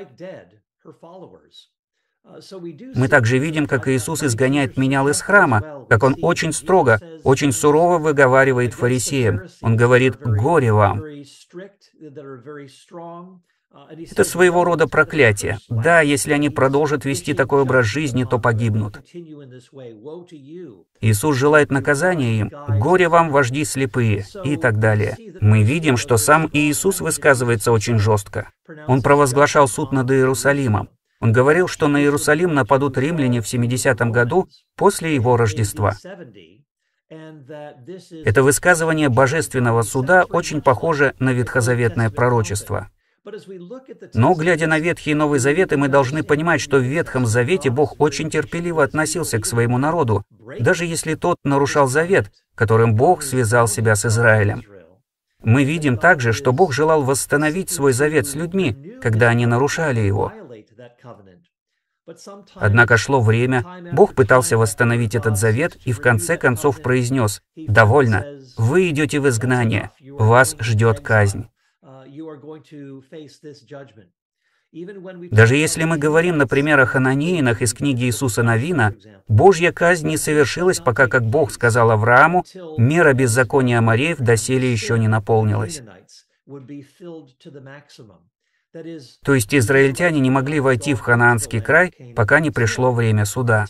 Мы 2.94 3.08
также 3.08 3.38
видим, 3.38 3.66
как 3.66 3.88
Иисус 3.88 4.22
изгоняет 4.22 4.76
менял 4.76 5.08
из 5.08 5.20
храма, 5.22 5.86
как 5.88 6.02
Он 6.02 6.14
очень 6.20 6.52
строго, 6.52 7.00
очень 7.24 7.52
сурово 7.52 7.98
выговаривает 7.98 8.74
фарисеям. 8.74 9.42
Он 9.62 9.76
говорит 9.76 10.18
«Горе 10.20 10.72
вам!» 10.72 11.02
Это 14.10 14.24
своего 14.24 14.64
рода 14.64 14.86
проклятие. 14.86 15.58
Да, 15.68 16.00
если 16.00 16.32
они 16.32 16.48
продолжат 16.50 17.04
вести 17.04 17.34
такой 17.34 17.62
образ 17.62 17.86
жизни, 17.86 18.24
то 18.24 18.38
погибнут. 18.38 19.00
Иисус 21.00 21.36
желает 21.36 21.70
наказания 21.70 22.40
им, 22.40 22.50
«Горе 22.68 23.08
вам, 23.08 23.30
вожди 23.30 23.64
слепые» 23.64 24.24
и 24.42 24.56
так 24.56 24.78
далее. 24.78 25.16
Мы 25.40 25.62
видим, 25.62 25.96
что 25.96 26.16
сам 26.16 26.48
Иисус 26.52 27.00
высказывается 27.00 27.70
очень 27.70 27.98
жестко. 27.98 28.50
Он 28.86 29.02
провозглашал 29.02 29.68
суд 29.68 29.92
над 29.92 30.10
Иерусалимом. 30.10 30.88
Он 31.20 31.32
говорил, 31.32 31.68
что 31.68 31.88
на 31.88 32.00
Иерусалим 32.00 32.54
нападут 32.54 32.96
римляне 32.96 33.40
в 33.40 33.44
70-м 33.44 34.12
году 34.12 34.48
после 34.76 35.14
его 35.14 35.36
Рождества. 35.36 35.96
Это 37.10 38.42
высказывание 38.42 39.08
божественного 39.08 39.82
суда 39.82 40.24
очень 40.28 40.62
похоже 40.62 41.14
на 41.18 41.32
ветхозаветное 41.32 42.10
пророчество. 42.10 42.90
Но, 44.14 44.34
глядя 44.34 44.66
на 44.66 44.78
Ветхий 44.78 45.12
и 45.12 45.14
Новый 45.14 45.38
Заветы, 45.38 45.76
мы 45.76 45.88
должны 45.88 46.22
понимать, 46.22 46.60
что 46.60 46.78
в 46.78 46.82
Ветхом 46.82 47.26
Завете 47.26 47.70
Бог 47.70 48.00
очень 48.00 48.30
терпеливо 48.30 48.82
относился 48.82 49.38
к 49.38 49.46
своему 49.46 49.78
народу, 49.78 50.24
даже 50.58 50.84
если 50.84 51.14
тот 51.14 51.38
нарушал 51.44 51.88
завет, 51.88 52.30
которым 52.54 52.94
Бог 52.94 53.22
связал 53.22 53.68
себя 53.68 53.94
с 53.94 54.06
Израилем. 54.06 54.62
Мы 55.42 55.64
видим 55.64 55.96
также, 55.96 56.32
что 56.32 56.52
Бог 56.52 56.72
желал 56.72 57.02
восстановить 57.02 57.70
свой 57.70 57.92
завет 57.92 58.26
с 58.26 58.34
людьми, 58.34 58.96
когда 59.00 59.28
они 59.28 59.46
нарушали 59.46 60.00
его. 60.00 60.32
Однако 62.54 62.96
шло 62.96 63.20
время, 63.20 63.64
Бог 63.92 64.14
пытался 64.14 64.56
восстановить 64.56 65.14
этот 65.14 65.36
завет 65.36 65.76
и 65.84 65.92
в 65.92 66.00
конце 66.00 66.36
концов 66.36 66.80
произнес 66.80 67.42
«Довольно, 67.54 68.24
вы 68.56 68.88
идете 68.88 69.20
в 69.20 69.28
изгнание, 69.28 69.90
вас 70.00 70.56
ждет 70.58 71.00
казнь». 71.00 71.48
Даже 75.30 75.56
если 75.56 75.84
мы 75.84 75.96
говорим, 75.96 76.36
например, 76.36 76.78
о 76.80 76.86
хананеинах 76.86 77.62
из 77.62 77.72
книги 77.72 78.04
Иисуса 78.04 78.42
Новина, 78.42 78.94
Божья 79.26 79.72
казнь 79.72 80.08
не 80.08 80.18
совершилась, 80.18 80.80
пока, 80.80 81.06
как 81.06 81.24
Бог 81.24 81.50
сказал 81.50 81.90
Аврааму, 81.90 82.44
мера 82.76 83.14
беззакония 83.14 83.78
Амареев 83.78 84.18
доселе 84.18 84.70
еще 84.70 84.98
не 84.98 85.08
наполнилась. 85.08 85.82
То 89.24 89.34
есть 89.34 89.54
израильтяне 89.54 90.20
не 90.20 90.30
могли 90.30 90.60
войти 90.60 90.92
в 90.94 91.00
ханаанский 91.00 91.62
край, 91.62 91.94
пока 92.14 92.40
не 92.40 92.50
пришло 92.50 92.92
время 92.92 93.24
суда. 93.24 93.66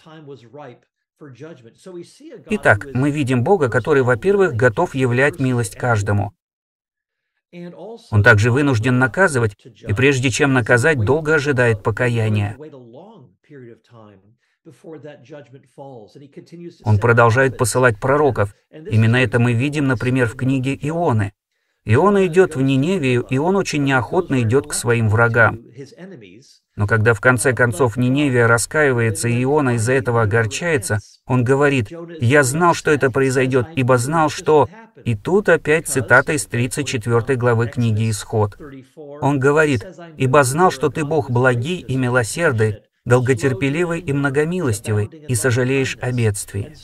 Итак, 2.51 2.87
мы 2.93 3.11
видим 3.11 3.45
Бога, 3.45 3.69
который, 3.69 4.03
во-первых, 4.03 4.55
готов 4.55 4.95
являть 4.95 5.39
милость 5.39 5.77
каждому. 5.77 6.33
Он 8.11 8.23
также 8.23 8.51
вынужден 8.51 8.99
наказывать, 8.99 9.57
и 9.65 9.93
прежде 9.95 10.31
чем 10.31 10.53
наказать, 10.53 11.01
долго 11.01 11.35
ожидает 11.35 11.83
покаяния. 11.83 12.57
Он 16.85 16.99
продолжает 16.99 17.57
посылать 17.57 17.99
пророков. 17.99 18.55
Именно 18.71 19.17
это 19.17 19.39
мы 19.39 19.55
видим, 19.55 19.87
например, 19.87 20.29
в 20.29 20.37
книге 20.37 20.79
Ионы. 20.81 21.33
Иона 21.91 22.27
идет 22.27 22.55
в 22.55 22.61
Ниневию, 22.61 23.25
и 23.31 23.39
он 23.39 23.57
очень 23.57 23.83
неохотно 23.83 24.43
идет 24.43 24.67
к 24.67 24.75
своим 24.75 25.09
врагам. 25.09 25.59
Но 26.77 26.87
когда 26.87 27.15
в 27.15 27.21
конце 27.23 27.55
концов 27.55 27.97
Ниневия 27.97 28.47
раскаивается, 28.47 29.27
и 29.27 29.43
Иона 29.43 29.77
из-за 29.77 29.95
этого 29.95 30.21
огорчается, 30.21 30.99
он 31.27 31.45
говорит, 31.45 31.91
«Я 32.21 32.43
знал, 32.43 32.75
что 32.75 32.91
это 32.91 33.11
произойдет, 33.11 33.69
ибо 33.75 33.97
знал, 33.97 34.29
что...» 34.29 34.69
И 35.07 35.15
тут 35.15 35.49
опять 35.49 35.89
цитата 35.89 36.35
из 36.35 36.45
34 36.45 37.39
главы 37.39 37.69
книги 37.69 38.11
«Исход». 38.11 38.59
Он 38.95 39.39
говорит, 39.39 39.87
«Ибо 40.19 40.45
знал, 40.45 40.71
что 40.71 40.91
ты 40.91 41.07
Бог 41.07 41.31
благий 41.31 41.81
и 41.81 41.97
милосердный, 41.97 42.81
долготерпеливый 43.07 44.01
и 44.01 44.13
многомилостивый, 44.13 45.07
и 45.07 45.35
сожалеешь 45.35 45.97
о 46.03 46.13
бедствии». 46.13 46.75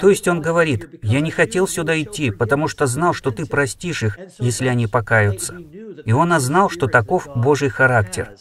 То 0.00 0.10
есть 0.10 0.26
он 0.26 0.40
говорит, 0.40 0.88
«Я 1.02 1.20
не 1.20 1.30
хотел 1.30 1.68
сюда 1.68 2.00
идти, 2.00 2.30
потому 2.30 2.66
что 2.68 2.86
знал, 2.86 3.14
что 3.14 3.30
ты 3.30 3.46
простишь 3.46 4.02
их, 4.02 4.18
если 4.38 4.66
они 4.66 4.86
покаются». 4.86 5.56
И 6.04 6.12
он 6.12 6.38
знал, 6.40 6.68
что 6.68 6.86
таков 6.88 7.28
Божий 7.34 7.68
характер. 7.68 8.34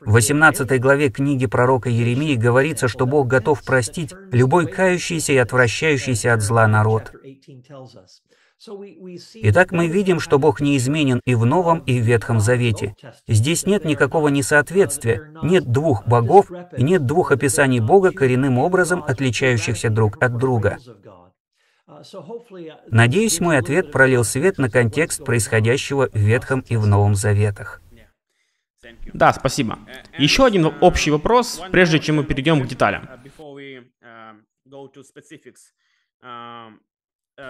В 0.00 0.12
18 0.12 0.80
главе 0.80 1.10
книги 1.10 1.46
пророка 1.46 1.88
Еремии 1.88 2.34
говорится, 2.36 2.86
что 2.88 3.06
Бог 3.06 3.26
готов 3.26 3.62
простить 3.64 4.14
любой 4.30 4.66
кающийся 4.66 5.32
и 5.32 5.36
отвращающийся 5.36 6.32
от 6.32 6.42
зла 6.42 6.66
народ. 6.66 7.12
Итак, 8.62 9.72
мы 9.72 9.88
видим, 9.88 10.20
что 10.20 10.38
Бог 10.38 10.60
неизменен 10.60 11.22
и 11.24 11.34
в 11.34 11.46
Новом, 11.46 11.78
и 11.80 11.98
в 11.98 12.04
Ветхом 12.04 12.40
Завете. 12.40 12.94
Здесь 13.26 13.64
нет 13.64 13.86
никакого 13.86 14.28
несоответствия, 14.28 15.32
нет 15.42 15.64
двух 15.64 16.06
богов 16.06 16.50
и 16.76 16.82
нет 16.82 17.06
двух 17.06 17.32
описаний 17.32 17.80
Бога 17.80 18.12
коренным 18.12 18.58
образом, 18.58 19.02
отличающихся 19.02 19.88
друг 19.88 20.22
от 20.22 20.36
друга. 20.36 20.76
Надеюсь, 22.88 23.40
мой 23.40 23.56
ответ 23.56 23.92
пролил 23.92 24.24
свет 24.24 24.58
на 24.58 24.70
контекст 24.70 25.24
происходящего 25.24 26.10
в 26.12 26.18
Ветхом 26.18 26.60
и 26.60 26.76
в 26.76 26.86
Новом 26.86 27.14
Заветах. 27.14 27.80
Да, 29.14 29.32
спасибо. 29.32 29.78
Еще 30.18 30.44
один 30.44 30.70
общий 30.80 31.10
вопрос, 31.10 31.62
прежде 31.72 31.98
чем 31.98 32.16
мы 32.16 32.24
перейдем 32.24 32.62
к 32.62 32.66
деталям. 32.66 33.08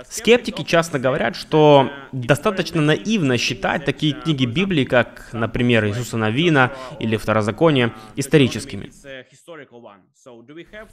Скептики 0.09 0.62
часто 0.64 0.98
говорят, 0.98 1.37
что 1.37 1.90
достаточно 2.12 2.81
наивно 2.81 3.38
считать 3.38 3.85
такие 3.85 4.14
книги 4.14 4.46
Библии, 4.46 4.85
как, 4.85 5.31
например, 5.33 5.87
Иисуса 5.87 6.16
Новина 6.16 6.72
или 6.98 7.16
Второзаконие, 7.16 7.92
историческими. 8.16 8.90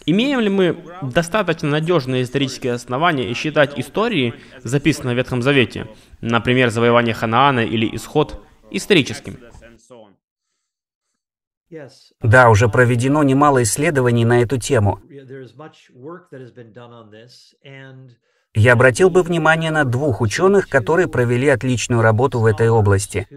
Имеем 0.05 0.39
ли 0.39 0.49
мы 0.49 0.85
достаточно 1.01 1.69
надежные 1.69 2.23
исторические 2.23 2.73
основания 2.73 3.29
и 3.29 3.33
считать 3.33 3.77
истории, 3.77 4.33
записанные 4.63 5.13
в 5.13 5.17
Ветхом 5.17 5.41
Завете, 5.41 5.87
например, 6.21 6.69
завоевание 6.69 7.13
Ханаана 7.13 7.65
или 7.65 7.95
Исход, 7.95 8.41
историческими? 8.71 9.37
Да, 12.21 12.49
уже 12.49 12.69
проведено 12.69 13.23
немало 13.23 13.61
исследований 13.63 14.23
на 14.23 14.41
эту 14.41 14.57
тему. 14.57 15.01
Я 18.57 18.73
обратил 18.73 19.11
бы 19.11 19.21
внимание 19.21 19.69
на 19.69 19.85
двух 19.85 20.19
ученых, 20.19 20.67
которые 20.67 21.07
провели 21.07 21.47
отличную 21.47 22.01
работу 22.01 22.39
в 22.39 22.45
этой 22.47 22.69
области. 22.69 23.27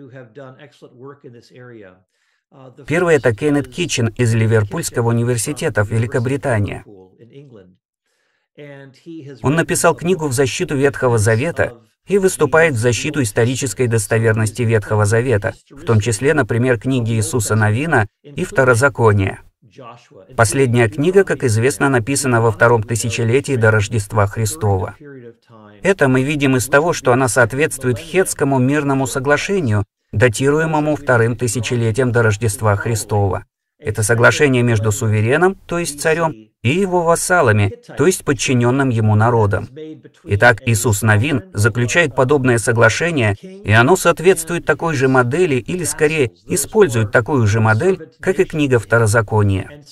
Первый— 2.87 3.16
это 3.16 3.35
Кеннет 3.35 3.68
Китчен 3.68 4.09
из 4.16 4.35
Ливерпульского 4.35 5.11
университета 5.11 5.85
в 5.85 5.90
Великобритании. 5.90 6.83
Он 9.42 9.54
написал 9.56 9.94
книгу 9.94 10.26
в 10.26 10.33
защиту 10.33 10.74
Ветхого 10.74 11.18
Завета 11.18 11.83
и 12.06 12.16
выступает 12.16 12.72
в 12.74 12.78
защиту 12.78 13.22
исторической 13.22 13.88
достоверности 13.88 14.62
Ветхого 14.62 15.04
Завета, 15.04 15.52
в 15.68 15.85
том 15.85 16.00
числе, 16.00 16.33
например, 16.33 16.80
книги 16.80 17.12
Иисуса 17.12 17.56
Новина 17.56 18.09
и 18.22 18.44
Второзакония. 18.44 19.42
Последняя 20.37 20.88
книга, 20.88 21.24
как 21.24 21.44
известно, 21.44 21.88
написана 21.88 22.40
во 22.40 22.50
втором 22.50 22.83
тысячелетии 22.83 23.56
до 23.56 23.70
Рождества 23.70 24.26
Христова. 24.26 24.94
Это 25.83 26.09
мы 26.09 26.22
видим 26.22 26.56
из 26.56 26.66
того, 26.66 26.92
что 26.92 27.12
она 27.12 27.28
соответствует 27.28 27.98
Хетскому 27.98 28.59
мирному 28.59 29.06
соглашению, 29.06 29.85
датируемому 30.12 30.96
вторым 30.96 31.37
тысячелетием 31.37 32.12
до 32.12 32.22
Рождества 32.22 32.76
Христова. 32.76 33.44
Это 33.80 34.02
соглашение 34.02 34.62
между 34.62 34.92
сувереном, 34.92 35.56
то 35.66 35.78
есть 35.78 36.00
царем, 36.00 36.50
и 36.62 36.68
его 36.68 37.02
вассалами, 37.02 37.72
то 37.96 38.06
есть 38.06 38.24
подчиненным 38.24 38.90
ему 38.90 39.14
народом. 39.14 39.68
Итак, 40.24 40.60
Иисус 40.66 41.00
Новин 41.00 41.44
заключает 41.54 42.14
подобное 42.14 42.58
соглашение, 42.58 43.34
и 43.40 43.72
оно 43.72 43.96
соответствует 43.96 44.66
такой 44.66 44.94
же 44.94 45.08
модели, 45.08 45.54
или 45.54 45.84
скорее 45.84 46.32
использует 46.46 47.10
такую 47.12 47.46
же 47.46 47.60
модель, 47.60 48.10
как 48.20 48.38
и 48.38 48.44
книга 48.44 48.78
Второзакония. 48.78 49.82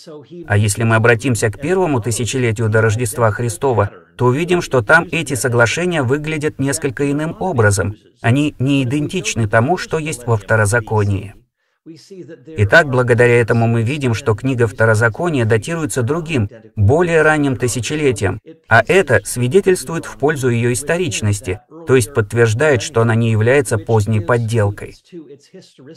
А 0.46 0.58
если 0.58 0.82
мы 0.82 0.96
обратимся 0.96 1.50
к 1.50 1.58
первому 1.58 2.00
тысячелетию 2.00 2.68
до 2.68 2.82
Рождества 2.82 3.30
Христова, 3.30 3.90
то 4.16 4.26
увидим, 4.26 4.60
что 4.60 4.82
там 4.82 5.06
эти 5.10 5.34
соглашения 5.34 6.02
выглядят 6.02 6.58
несколько 6.58 7.10
иным 7.10 7.36
образом. 7.40 7.96
Они 8.20 8.54
не 8.58 8.82
идентичны 8.82 9.48
тому, 9.48 9.78
что 9.78 9.98
есть 9.98 10.26
во 10.26 10.36
Второзаконии. 10.36 11.34
Итак, 12.56 12.88
благодаря 12.88 13.40
этому 13.40 13.66
мы 13.66 13.82
видим, 13.82 14.14
что 14.14 14.34
книга 14.34 14.66
Второзакония 14.66 15.44
датируется 15.44 16.02
другим, 16.02 16.48
более 16.76 17.22
ранним 17.22 17.56
тысячелетием, 17.56 18.40
а 18.68 18.82
это 18.86 19.20
свидетельствует 19.24 20.04
в 20.04 20.18
пользу 20.18 20.48
ее 20.48 20.72
историчности, 20.72 21.60
то 21.86 21.96
есть 21.96 22.12
подтверждает, 22.12 22.82
что 22.82 23.00
она 23.00 23.14
не 23.14 23.30
является 23.30 23.78
поздней 23.78 24.20
подделкой. 24.20 24.96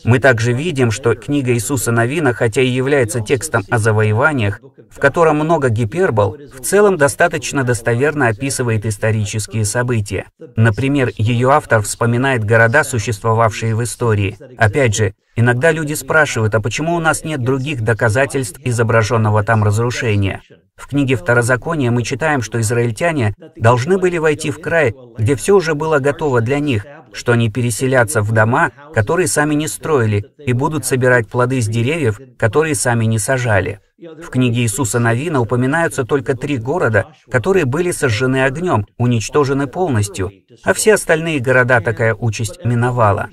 Мы 0.03 0.19
также 0.19 0.53
видим, 0.53 0.91
что 0.91 1.15
книга 1.15 1.53
Иисуса 1.53 1.91
Новина, 1.91 2.33
хотя 2.33 2.61
и 2.61 2.67
является 2.67 3.19
текстом 3.21 3.63
о 3.69 3.77
завоеваниях, 3.77 4.61
в 4.89 4.99
котором 4.99 5.37
много 5.37 5.69
гипербол, 5.69 6.37
в 6.53 6.61
целом 6.61 6.97
достаточно 6.97 7.63
достоверно 7.63 8.27
описывает 8.27 8.85
исторические 8.85 9.65
события. 9.65 10.27
Например, 10.55 11.09
ее 11.17 11.51
автор 11.51 11.81
вспоминает 11.81 12.43
города, 12.43 12.83
существовавшие 12.83 13.75
в 13.75 13.83
истории. 13.83 14.37
Опять 14.57 14.95
же, 14.95 15.13
Иногда 15.41 15.71
люди 15.71 15.93
спрашивают, 15.95 16.53
а 16.53 16.61
почему 16.61 16.93
у 16.93 16.99
нас 16.99 17.23
нет 17.23 17.43
других 17.43 17.81
доказательств 17.81 18.59
изображенного 18.63 19.43
там 19.43 19.63
разрушения? 19.63 20.43
В 20.75 20.87
книге 20.87 21.15
Второзакония 21.15 21.89
мы 21.89 22.03
читаем, 22.03 22.43
что 22.43 22.61
израильтяне 22.61 23.33
должны 23.55 23.97
были 23.97 24.19
войти 24.19 24.51
в 24.51 24.61
край, 24.61 24.93
где 25.17 25.35
все 25.35 25.55
уже 25.55 25.73
было 25.73 25.97
готово 25.97 26.41
для 26.41 26.59
них, 26.59 26.85
что 27.11 27.31
они 27.31 27.49
переселятся 27.49 28.21
в 28.21 28.31
дома, 28.31 28.69
которые 28.93 29.27
сами 29.27 29.55
не 29.55 29.67
строили, 29.67 30.27
и 30.37 30.53
будут 30.53 30.85
собирать 30.85 31.27
плоды 31.27 31.59
с 31.59 31.67
деревьев, 31.67 32.19
которые 32.37 32.75
сами 32.75 33.05
не 33.05 33.17
сажали. 33.17 33.79
В 34.01 34.29
книге 34.29 34.61
Иисуса 34.61 34.97
Новина 34.97 35.41
упоминаются 35.41 36.03
только 36.03 36.35
три 36.35 36.57
города, 36.57 37.13
которые 37.29 37.65
были 37.65 37.91
сожжены 37.91 38.43
огнем, 38.43 38.87
уничтожены 38.97 39.67
полностью, 39.67 40.31
а 40.63 40.73
все 40.73 40.95
остальные 40.95 41.39
города 41.39 41.81
такая 41.81 42.15
участь 42.15 42.65
миновала. 42.65 43.29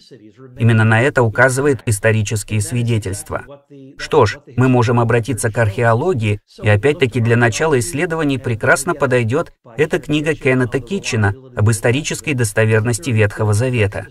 Именно 0.58 0.84
на 0.84 1.00
это 1.00 1.22
указывает 1.22 1.80
исторические 1.86 2.60
свидетельства. 2.60 3.44
Что 3.96 4.26
ж, 4.26 4.40
мы 4.56 4.68
можем 4.68 5.00
обратиться 5.00 5.50
к 5.50 5.56
археологии, 5.56 6.40
и 6.62 6.68
опять-таки 6.68 7.20
для 7.20 7.36
начала 7.36 7.78
исследований 7.78 8.36
прекрасно 8.36 8.94
подойдет 8.94 9.52
эта 9.78 9.98
книга 9.98 10.34
Кеннета 10.34 10.80
Китчена 10.80 11.34
об 11.56 11.70
исторической 11.70 12.34
достоверности 12.34 13.08
Ветхого 13.08 13.54
Завета. 13.54 14.08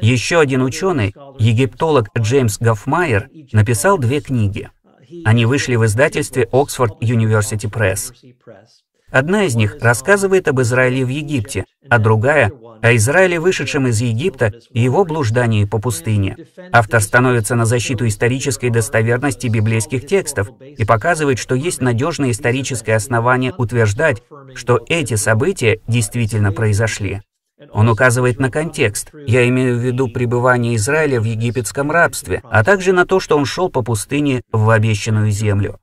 Еще 0.00 0.40
один 0.40 0.62
ученый, 0.62 1.14
египтолог 1.38 2.08
Джеймс 2.18 2.58
Гофмайер, 2.58 3.28
написал 3.52 3.96
две 3.98 4.20
книги. 4.20 4.70
Они 5.24 5.46
вышли 5.46 5.76
в 5.76 5.84
издательстве 5.84 6.48
Oxford 6.52 6.98
University 7.00 7.70
Press. 7.70 8.12
Одна 9.10 9.44
из 9.44 9.54
них 9.54 9.76
рассказывает 9.80 10.48
об 10.48 10.60
Израиле 10.60 11.04
в 11.04 11.08
Египте, 11.08 11.66
а 11.88 11.98
другая 11.98 12.50
о 12.82 12.96
Израиле, 12.96 13.40
вышедшем 13.40 13.86
из 13.86 14.00
Египта, 14.00 14.52
и 14.72 14.80
его 14.80 15.04
блуждании 15.04 15.64
по 15.64 15.78
пустыне. 15.78 16.36
Автор 16.72 17.00
становится 17.00 17.54
на 17.54 17.64
защиту 17.64 18.06
исторической 18.06 18.70
достоверности 18.70 19.46
библейских 19.46 20.06
текстов 20.06 20.48
и 20.60 20.84
показывает, 20.84 21.38
что 21.38 21.54
есть 21.54 21.80
надежное 21.80 22.32
историческое 22.32 22.94
основание 22.94 23.54
утверждать, 23.56 24.22
что 24.54 24.80
эти 24.88 25.14
события 25.14 25.80
действительно 25.86 26.52
произошли. 26.52 27.22
Он 27.70 27.88
указывает 27.88 28.38
на 28.38 28.50
контекст. 28.50 29.10
Я 29.26 29.48
имею 29.48 29.78
в 29.78 29.80
виду 29.80 30.08
пребывание 30.08 30.76
Израиля 30.76 31.20
в 31.20 31.24
египетском 31.24 31.90
рабстве, 31.90 32.42
а 32.44 32.64
также 32.64 32.92
на 32.92 33.06
то, 33.06 33.20
что 33.20 33.36
он 33.36 33.44
шел 33.44 33.68
по 33.70 33.82
пустыне 33.82 34.42
в 34.52 34.70
обещанную 34.70 35.30
землю. 35.30 35.78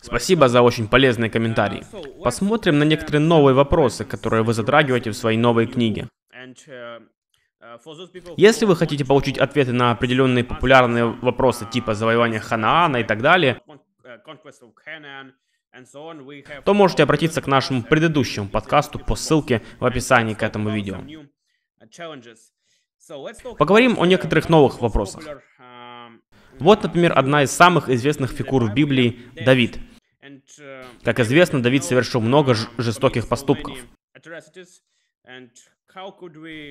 Спасибо 0.00 0.48
за 0.48 0.62
очень 0.62 0.86
полезные 0.86 1.30
комментарии. 1.30 1.84
Посмотрим 2.22 2.78
на 2.78 2.84
некоторые 2.84 3.20
новые 3.20 3.54
вопросы, 3.54 4.04
которые 4.04 4.44
вы 4.44 4.54
затрагиваете 4.54 5.10
в 5.10 5.16
своей 5.16 5.38
новой 5.38 5.66
книге. 5.66 6.08
Если 8.36 8.64
вы 8.64 8.76
хотите 8.76 9.04
получить 9.04 9.38
ответы 9.38 9.72
на 9.72 9.90
определенные 9.90 10.44
популярные 10.44 11.06
вопросы 11.06 11.66
типа 11.66 11.94
завоевания 11.94 12.38
Ханаана 12.38 12.98
и 12.98 13.04
так 13.04 13.20
далее, 13.20 13.60
то 16.64 16.74
можете 16.74 17.02
обратиться 17.02 17.42
к 17.42 17.46
нашему 17.46 17.82
предыдущему 17.82 18.48
подкасту 18.48 18.98
по 18.98 19.16
ссылке 19.16 19.62
в 19.78 19.84
описании 19.84 20.34
к 20.34 20.42
этому 20.42 20.70
видео. 20.70 21.02
Поговорим 23.58 24.00
о 24.00 24.06
некоторых 24.06 24.48
новых 24.48 24.80
вопросах. 24.80 25.24
Вот, 26.58 26.82
например, 26.82 27.16
одна 27.16 27.42
из 27.42 27.50
самых 27.50 27.88
известных 27.88 28.30
фигур 28.30 28.64
в 28.64 28.74
Библии– 28.74 29.20
Давид. 29.44 29.78
Как 31.04 31.20
известно, 31.20 31.62
Давид 31.62 31.84
совершил 31.84 32.20
много 32.20 32.54
жестоких 32.78 33.28
поступков. 33.28 33.78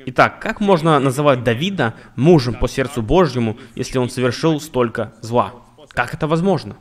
Итак, 0.08 0.42
как 0.42 0.60
можно 0.60 1.00
называть 1.00 1.44
Давида 1.44 1.96
мужем 2.16 2.56
по 2.56 2.68
сердцу 2.68 3.02
Божьему, 3.02 3.58
если 3.76 3.98
он 3.98 4.10
совершил 4.10 4.60
столько 4.60 5.14
зла? 5.22 5.54
Как 5.90 6.14
это 6.14 6.28
возможно? 6.28 6.78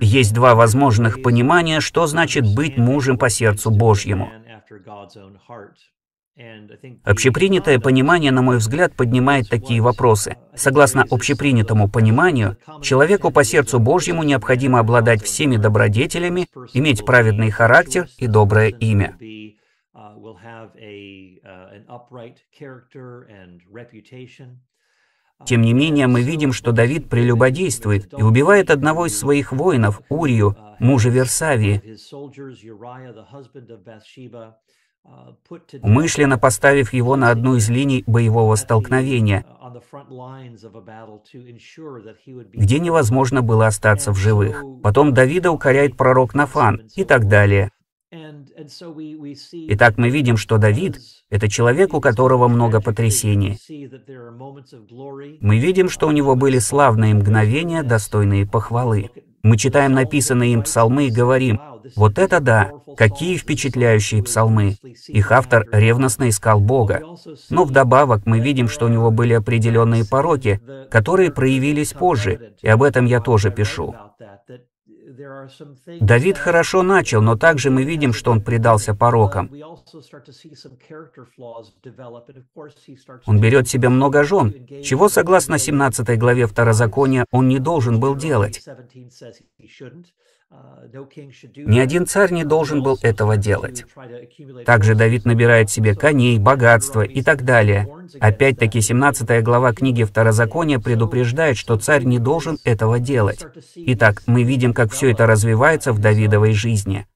Есть 0.00 0.34
два 0.34 0.54
возможных 0.54 1.22
понимания, 1.22 1.80
что 1.80 2.06
значит 2.06 2.44
быть 2.54 2.76
мужем 2.76 3.18
по 3.18 3.28
сердцу 3.28 3.70
Божьему. 3.70 4.30
Общепринятое 7.04 7.78
понимание, 7.78 8.30
на 8.30 8.42
мой 8.42 8.58
взгляд, 8.58 8.94
поднимает 8.94 9.48
такие 9.48 9.80
вопросы. 9.80 10.36
Согласно 10.54 11.06
общепринятому 11.10 11.88
пониманию, 11.88 12.58
человеку 12.82 13.30
по 13.30 13.42
сердцу 13.42 13.78
Божьему 13.78 14.22
необходимо 14.22 14.78
обладать 14.78 15.22
всеми 15.22 15.56
добродетелями, 15.56 16.46
иметь 16.74 17.06
праведный 17.06 17.50
характер 17.50 18.08
и 18.18 18.26
доброе 18.26 18.68
имя. 18.68 19.16
Тем 25.44 25.62
не 25.62 25.72
менее, 25.74 26.06
мы 26.06 26.22
видим, 26.22 26.52
что 26.52 26.72
Давид 26.72 27.08
прелюбодействует 27.08 28.12
и 28.18 28.22
убивает 28.22 28.70
одного 28.70 29.06
из 29.06 29.18
своих 29.18 29.52
воинов, 29.52 30.00
Урию, 30.08 30.56
мужа 30.78 31.10
Версавии, 31.10 31.82
умышленно 35.82 36.38
поставив 36.38 36.92
его 36.92 37.16
на 37.16 37.30
одну 37.30 37.56
из 37.56 37.68
линий 37.68 38.02
боевого 38.06 38.56
столкновения, 38.56 39.44
где 42.52 42.78
невозможно 42.80 43.42
было 43.42 43.66
остаться 43.66 44.12
в 44.12 44.16
живых. 44.16 44.64
Потом 44.82 45.14
Давида 45.14 45.52
укоряет 45.52 45.96
пророк 45.96 46.34
Нафан 46.34 46.88
и 46.96 47.04
так 47.04 47.28
далее. 47.28 47.70
Итак, 49.68 49.98
мы 49.98 50.10
видим, 50.10 50.36
что 50.36 50.58
Давид— 50.58 50.98
это 51.30 51.48
человек, 51.48 51.94
у 51.94 52.00
которого 52.00 52.48
много 52.48 52.80
потрясений. 52.80 53.58
Мы 55.40 55.58
видим, 55.58 55.88
что 55.88 56.06
у 56.08 56.12
него 56.12 56.36
были 56.36 56.58
славные 56.58 57.14
мгновения, 57.14 57.82
достойные 57.82 58.46
похвалы. 58.46 59.10
Мы 59.42 59.56
читаем 59.56 59.92
написанные 59.92 60.54
им 60.54 60.62
псалмы 60.62 61.06
и 61.06 61.10
говорим, 61.10 61.60
вот 61.94 62.18
это 62.18 62.40
да, 62.40 62.72
какие 62.96 63.36
впечатляющие 63.36 64.22
псалмы. 64.22 64.76
Их 65.06 65.30
автор 65.30 65.66
ревностно 65.70 66.28
искал 66.28 66.60
Бога. 66.60 67.02
Но 67.50 67.64
вдобавок 67.64 68.26
мы 68.26 68.40
видим, 68.40 68.68
что 68.68 68.86
у 68.86 68.88
него 68.88 69.10
были 69.10 69.34
определенные 69.34 70.04
пороки, 70.04 70.60
которые 70.90 71.30
проявились 71.30 71.92
позже, 71.92 72.54
и 72.60 72.68
об 72.68 72.82
этом 72.82 73.04
я 73.04 73.20
тоже 73.20 73.50
пишу. 73.50 73.94
Давид 76.00 76.38
хорошо 76.38 76.82
начал, 76.82 77.22
но 77.22 77.36
также 77.36 77.70
мы 77.70 77.84
видим, 77.84 78.12
что 78.12 78.30
он 78.30 78.42
предался 78.42 78.94
порокам. 78.94 79.50
Он 83.26 83.40
берет 83.40 83.68
себе 83.68 83.88
много 83.88 84.24
жен, 84.24 84.66
чего, 84.82 85.08
согласно 85.08 85.58
17 85.58 86.18
главе 86.18 86.46
Второзакония, 86.46 87.26
он 87.30 87.48
не 87.48 87.58
должен 87.58 88.00
был 88.00 88.16
делать. 88.16 88.62
Ни 91.56 91.78
один 91.78 92.06
царь 92.06 92.32
не 92.32 92.44
должен 92.44 92.82
был 92.82 92.98
этого 93.02 93.36
делать. 93.36 93.84
Также 94.64 94.94
Давид 94.94 95.24
набирает 95.24 95.70
себе 95.70 95.94
коней, 95.94 96.38
богатства 96.38 97.02
и 97.02 97.22
так 97.22 97.44
далее. 97.44 97.88
Опять-таки, 98.20 98.80
17 98.80 99.42
глава 99.42 99.72
книги 99.72 100.04
Второзакония 100.04 100.78
предупреждает, 100.78 101.56
что 101.56 101.76
царь 101.76 102.04
не 102.04 102.18
должен 102.18 102.58
этого 102.64 102.98
делать. 103.00 103.44
Итак, 103.74 104.22
мы 104.26 104.44
видим, 104.44 104.72
как 104.72 104.92
все 104.92 105.10
это 105.10 105.26
развивается 105.26 105.92
в 105.92 105.98
Давидовой 105.98 106.52
жизни. 106.52 107.06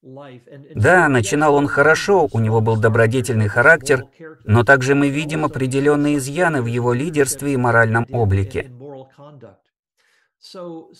Да, 0.74 1.08
начинал 1.08 1.54
он 1.54 1.66
хорошо, 1.66 2.28
у 2.32 2.38
него 2.40 2.60
был 2.60 2.76
добродетельный 2.76 3.48
характер, 3.48 4.04
но 4.44 4.64
также 4.64 4.94
мы 4.94 5.08
видим 5.08 5.44
определенные 5.44 6.18
изъяны 6.18 6.62
в 6.62 6.66
его 6.66 6.92
лидерстве 6.92 7.54
и 7.54 7.56
моральном 7.56 8.06
облике. 8.10 8.70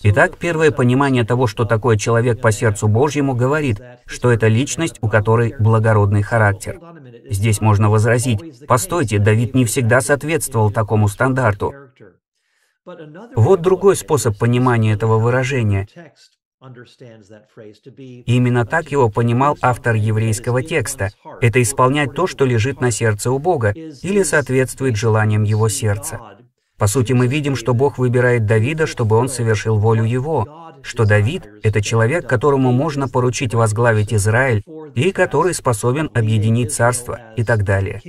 Итак, 0.03 0.37
первое 0.39 0.71
понимание 0.71 1.25
того, 1.25 1.47
что 1.47 1.65
такое 1.65 1.97
человек 1.97 2.41
по 2.41 2.53
сердцу 2.53 2.89
Божьему, 2.89 3.35
говорит, 3.35 3.81
что 4.07 4.31
это 4.31 4.49
личность, 4.49 4.99
у 5.01 5.09
которой 5.09 5.55
благородный 5.59 6.23
характер. 6.23 6.79
Здесь 7.29 7.61
можно 7.61 7.91
возразить, 7.91 8.67
постойте, 8.67 9.19
Давид 9.19 9.55
не 9.55 9.65
всегда 9.65 10.01
соответствовал 10.01 10.71
такому 10.71 11.09
стандарту. 11.09 11.73
Вот 13.37 13.61
другой 13.61 13.97
способ 13.97 14.39
понимания 14.39 14.93
этого 14.93 15.19
выражения. 15.19 15.87
именно 18.27 18.67
так 18.67 18.91
его 18.93 19.09
понимал 19.09 19.57
автор 19.63 19.95
еврейского 19.95 20.63
текста. 20.63 21.11
Это 21.41 21.63
исполнять 21.63 22.15
то, 22.15 22.27
что 22.27 22.45
лежит 22.45 22.81
на 22.81 22.91
сердце 22.91 23.31
у 23.31 23.39
Бога, 23.39 23.71
или 23.71 24.23
соответствует 24.23 24.97
желаниям 24.97 25.43
его 25.43 25.69
сердца. 25.69 26.40
По 26.81 26.87
сути, 26.87 27.13
мы 27.13 27.27
видим, 27.27 27.57
что 27.57 27.75
Бог 27.75 27.99
выбирает 27.99 28.47
Давида, 28.47 28.87
чтобы 28.87 29.17
он 29.17 29.29
совершил 29.29 29.79
волю 29.79 30.05
его, 30.05 30.73
что 30.83 31.05
Давид— 31.05 31.47
это 31.63 31.83
человек, 31.83 32.27
которому 32.27 32.73
можно 32.73 33.07
поручить 33.07 33.53
возглавить 33.53 34.15
Израиль 34.15 34.65
и 34.95 35.13
который 35.13 35.53
способен 35.53 36.11
объединить 36.15 36.73
царство 36.73 37.21
и 37.37 37.45
так 37.45 37.65
далее. 37.65 38.01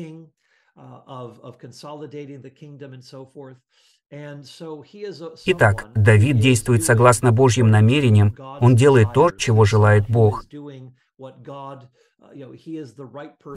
Итак, 5.45 5.87
Давид 5.93 6.39
действует 6.39 6.85
согласно 6.85 7.33
Божьим 7.33 7.69
намерениям, 7.69 8.33
он 8.61 8.77
делает 8.77 9.11
то, 9.13 9.31
чего 9.31 9.65
желает 9.65 10.05
Бог. 10.07 10.45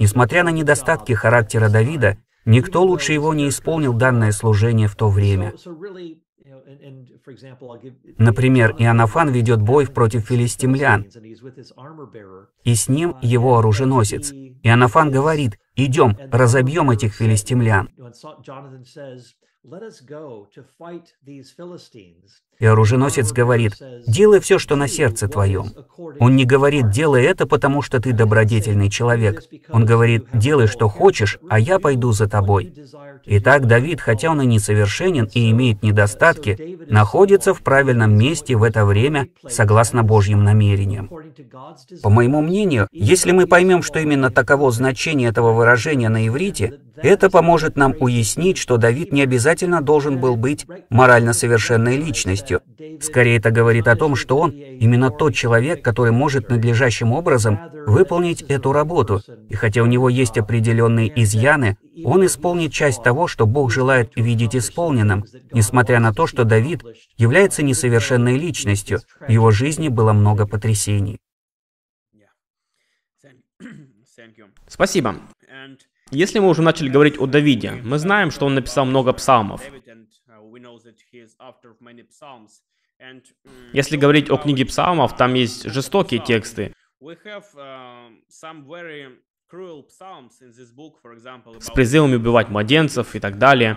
Несмотря 0.00 0.42
на 0.42 0.50
недостатки 0.50 1.12
характера 1.12 1.68
Давида, 1.68 2.18
Никто 2.44 2.82
лучше 2.84 3.12
его 3.12 3.32
не 3.34 3.48
исполнил 3.48 3.92
данное 3.94 4.32
служение 4.32 4.88
в 4.88 4.96
то 4.96 5.08
время. 5.08 5.54
Например, 8.18 8.74
Иоаннафан 8.78 9.30
ведет 9.30 9.62
бой 9.62 9.86
против 9.86 10.26
филистимлян, 10.26 11.06
и 12.64 12.74
с 12.74 12.88
ним 12.88 13.16
его 13.22 13.58
оруженосец. 13.58 14.32
Иоаннафан 14.62 15.10
говорит, 15.10 15.58
«Идем, 15.74 16.16
разобьем 16.30 16.90
этих 16.90 17.14
филистимлян». 17.14 17.88
И 22.58 22.66
оруженосец 22.66 23.32
говорит, 23.32 23.74
«Делай 24.06 24.40
все, 24.40 24.58
что 24.58 24.76
на 24.76 24.88
сердце 24.88 25.28
твоем». 25.28 25.72
Он 26.20 26.36
не 26.36 26.44
говорит, 26.44 26.90
«Делай 26.90 27.24
это, 27.24 27.46
потому 27.46 27.82
что 27.82 28.00
ты 28.00 28.12
добродетельный 28.12 28.90
человек». 28.90 29.42
Он 29.70 29.84
говорит, 29.84 30.26
«Делай, 30.32 30.66
что 30.66 30.88
хочешь, 30.88 31.38
а 31.48 31.58
я 31.58 31.78
пойду 31.78 32.12
за 32.12 32.28
тобой». 32.28 32.72
Итак, 33.26 33.66
Давид, 33.66 34.00
хотя 34.00 34.30
он 34.30 34.42
и 34.42 34.46
несовершенен 34.46 35.30
и 35.32 35.50
имеет 35.50 35.82
недостатки, 35.82 36.78
находится 36.88 37.54
в 37.54 37.62
правильном 37.62 38.16
месте 38.16 38.54
в 38.54 38.62
это 38.62 38.84
время, 38.84 39.28
согласно 39.48 40.02
Божьим 40.02 40.44
намерениям. 40.44 41.10
По 42.02 42.10
моему 42.10 42.42
мнению, 42.42 42.86
если 42.92 43.32
мы 43.32 43.46
поймем, 43.46 43.82
что 43.82 43.98
именно 43.98 44.30
таково 44.30 44.70
значение 44.70 45.30
этого 45.30 45.52
выражения, 45.52 46.08
на 46.08 46.26
иврите, 46.26 46.80
это 46.96 47.30
поможет 47.30 47.76
нам 47.76 47.94
уяснить, 47.98 48.58
что 48.58 48.76
Давид 48.76 49.12
не 49.12 49.22
обязательно 49.22 49.80
должен 49.80 50.18
был 50.18 50.36
быть 50.36 50.66
морально 50.90 51.32
совершенной 51.32 51.96
личностью. 51.96 52.43
Скорее, 53.00 53.38
это 53.38 53.50
говорит 53.50 53.88
о 53.88 53.96
том, 53.96 54.16
что 54.16 54.38
он 54.38 54.50
именно 54.50 55.10
тот 55.10 55.34
человек, 55.34 55.82
который 55.82 56.12
может 56.12 56.48
надлежащим 56.48 57.12
образом 57.12 57.58
выполнить 57.86 58.42
эту 58.42 58.72
работу. 58.72 59.20
И 59.48 59.54
хотя 59.54 59.82
у 59.82 59.86
него 59.86 60.08
есть 60.08 60.38
определенные 60.38 61.08
изъяны, 61.22 61.76
он 62.04 62.24
исполнит 62.26 62.72
часть 62.72 63.02
того, 63.02 63.26
что 63.26 63.46
Бог 63.46 63.72
желает 63.72 64.12
видеть 64.16 64.56
исполненным, 64.56 65.24
несмотря 65.52 66.00
на 66.00 66.12
то, 66.12 66.26
что 66.26 66.44
Давид 66.44 66.82
является 67.16 67.62
несовершенной 67.62 68.36
личностью, 68.38 69.00
в 69.20 69.30
его 69.30 69.50
жизни 69.50 69.88
было 69.88 70.12
много 70.12 70.46
потрясений. 70.46 71.20
Спасибо. 74.66 75.16
Если 76.10 76.38
мы 76.38 76.48
уже 76.48 76.62
начали 76.62 76.88
говорить 76.88 77.18
о 77.18 77.26
Давиде, 77.26 77.72
мы 77.82 77.98
знаем, 77.98 78.30
что 78.30 78.46
он 78.46 78.54
написал 78.54 78.84
много 78.84 79.12
псалмов. 79.12 79.62
Если 83.72 83.96
говорить 83.96 84.30
о 84.30 84.36
книге 84.36 84.64
псалмов, 84.66 85.16
там 85.16 85.34
есть 85.34 85.64
жестокие 85.70 86.20
тексты. 86.20 86.74
С 91.60 91.70
призывами 91.70 92.14
убивать 92.16 92.48
младенцев 92.48 93.14
и 93.14 93.20
так 93.20 93.38
далее. 93.38 93.76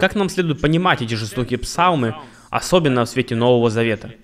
Как 0.00 0.14
нам 0.14 0.28
следует 0.28 0.60
понимать 0.60 1.02
эти 1.02 1.14
жестокие 1.14 1.58
псалмы, 1.58 2.14
особенно 2.50 3.04
в 3.04 3.08
свете 3.08 3.34
Нового 3.34 3.70
Завета? 3.70 4.14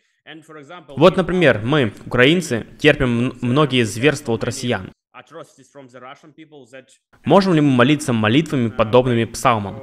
Вот, 0.89 1.17
например, 1.17 1.61
мы, 1.65 1.93
украинцы, 2.07 2.67
терпим 2.79 3.37
многие 3.41 3.83
зверства 3.83 4.35
от 4.35 4.45
россиян. 4.45 4.93
Можем 7.25 7.55
ли 7.55 7.61
мы 7.61 7.71
молиться 7.71 8.13
молитвами, 8.13 8.69
подобными 8.69 9.25
псалмам? 9.25 9.77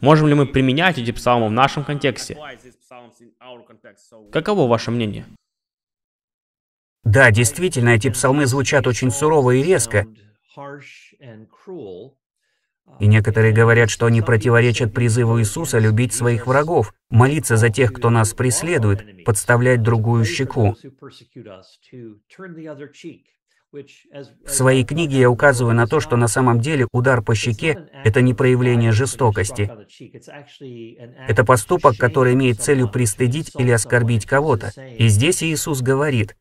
Можем 0.00 0.28
ли 0.28 0.34
мы 0.34 0.46
применять 0.46 0.98
эти 0.98 1.12
псалмы 1.12 1.48
в 1.48 1.52
нашем 1.52 1.84
контексте? 1.84 2.36
Каково 4.32 4.66
ваше 4.66 4.90
мнение? 4.90 5.26
Да, 7.04 7.30
действительно, 7.30 7.90
эти 7.90 8.10
псалмы 8.10 8.46
звучат 8.46 8.86
очень 8.86 9.10
сурово 9.10 9.52
и 9.52 9.62
резко. 9.62 10.06
И 12.98 13.06
некоторые 13.06 13.52
говорят, 13.52 13.90
что 13.90 14.06
они 14.06 14.20
противоречат 14.22 14.92
призыву 14.92 15.40
Иисуса 15.40 15.78
любить 15.78 16.12
своих 16.12 16.46
врагов, 16.46 16.92
молиться 17.08 17.56
за 17.56 17.70
тех, 17.70 17.92
кто 17.92 18.10
нас 18.10 18.34
преследует, 18.34 19.24
подставлять 19.24 19.82
другую 19.82 20.24
щеку. 20.24 20.74
В 23.72 24.50
своей 24.50 24.84
книге 24.84 25.20
я 25.20 25.30
указываю 25.30 25.74
на 25.74 25.86
то, 25.86 26.00
что 26.00 26.16
на 26.16 26.26
самом 26.26 26.60
деле 26.60 26.88
удар 26.92 27.22
по 27.22 27.36
щеке— 27.36 27.88
это 28.04 28.20
не 28.20 28.34
проявление 28.34 28.90
жестокости. 28.90 29.70
Это 31.28 31.44
поступок, 31.44 31.96
который 31.96 32.34
имеет 32.34 32.60
целью 32.60 32.88
пристыдить 32.88 33.52
или 33.56 33.70
оскорбить 33.70 34.26
кого-то. 34.26 34.72
И 34.98 35.06
здесь 35.06 35.42
Иисус 35.44 35.82
говорит, 35.82 36.36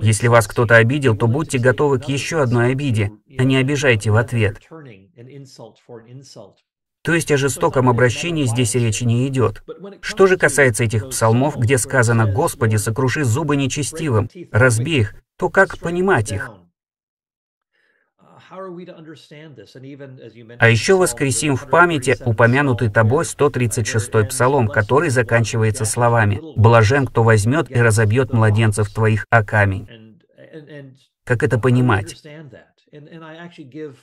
если 0.00 0.28
вас 0.28 0.46
кто-то 0.46 0.76
обидел, 0.76 1.16
то 1.16 1.26
будьте 1.26 1.58
готовы 1.58 1.98
к 1.98 2.04
еще 2.04 2.40
одной 2.40 2.72
обиде, 2.72 3.12
а 3.36 3.44
не 3.44 3.56
обижайте 3.56 4.10
в 4.10 4.16
ответ. 4.16 4.60
То 7.02 7.14
есть 7.14 7.32
о 7.32 7.36
жестоком 7.38 7.88
обращении 7.88 8.44
здесь 8.44 8.74
речи 8.74 9.04
не 9.04 9.26
идет. 9.26 9.64
Что 10.02 10.26
же 10.26 10.36
касается 10.36 10.84
этих 10.84 11.08
псалмов, 11.08 11.56
где 11.56 11.78
сказано 11.78 12.30
«Господи, 12.30 12.76
сокруши 12.76 13.24
зубы 13.24 13.56
нечестивым, 13.56 14.28
разбей 14.52 15.00
их», 15.00 15.14
то 15.36 15.48
как 15.48 15.78
понимать 15.78 16.30
их? 16.30 16.50
А 20.58 20.68
еще 20.68 20.96
воскресим 20.96 21.56
в 21.56 21.70
памяти 21.70 22.16
упомянутый 22.24 22.90
тобой 22.90 23.24
136-й 23.24 24.26
псалом, 24.26 24.66
который 24.66 25.10
заканчивается 25.10 25.84
словами 25.84 26.40
«Блажен, 26.56 27.06
кто 27.06 27.22
возьмет 27.22 27.70
и 27.70 27.80
разобьет 27.80 28.32
младенцев 28.32 28.92
твоих 28.92 29.24
о 29.30 29.44
камень». 29.44 29.88
Как 31.24 31.44
это 31.44 31.58
понимать? 31.58 32.16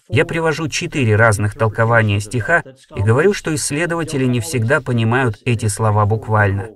Я 0.07 0.25
привожу 0.25 0.69
четыре 0.69 1.17
разных 1.17 1.55
толкования 1.55 2.21
стиха 2.21 2.63
и 2.95 3.01
говорю, 3.01 3.33
что 3.33 3.53
исследователи 3.53 4.23
не 4.23 4.39
всегда 4.39 4.79
понимают 4.79 5.41
эти 5.43 5.65
слова 5.65 6.05
буквально. 6.05 6.69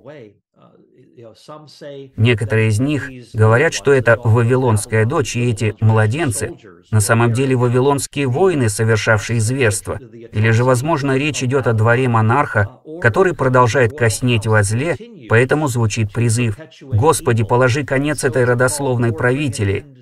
Некоторые 2.16 2.68
из 2.68 2.80
них 2.80 3.10
говорят, 3.32 3.74
что 3.74 3.92
это 3.92 4.18
вавилонская 4.22 5.04
дочь, 5.04 5.36
и 5.36 5.50
эти 5.50 5.74
младенцы 5.80 6.56
на 6.90 7.00
самом 7.00 7.32
деле 7.32 7.56
вавилонские 7.56 8.26
воины, 8.26 8.68
совершавшие 8.68 9.40
зверство. 9.40 9.98
Или 9.98 10.50
же, 10.50 10.64
возможно, 10.64 11.16
речь 11.16 11.42
идет 11.42 11.66
о 11.66 11.72
дворе 11.72 12.08
монарха, 12.08 12.80
который 13.00 13.34
продолжает 13.34 13.96
коснеть 13.96 14.46
во 14.46 14.62
зле, 14.62 14.96
поэтому 15.28 15.68
звучит 15.68 16.12
призыв 16.12 16.56
«Господи, 16.82 17.44
положи 17.44 17.84
конец 17.84 18.24
этой 18.24 18.44
родословной 18.44 19.12
правители». 19.12 20.01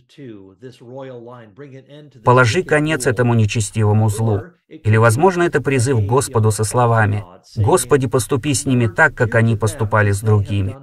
Положи 2.24 2.62
конец 2.62 3.06
этому 3.06 3.34
нечестивому 3.34 4.08
злу. 4.08 4.42
Или, 4.68 4.96
возможно, 4.96 5.42
это 5.44 5.60
призыв 5.60 6.04
Господу 6.04 6.50
со 6.50 6.64
словами 6.64 7.24
«Господи, 7.56 8.08
поступи 8.08 8.54
с 8.54 8.66
ними 8.66 8.86
так, 8.86 9.14
как 9.14 9.34
они 9.34 9.56
поступали 9.56 10.10
с 10.10 10.20
другими». 10.20 10.76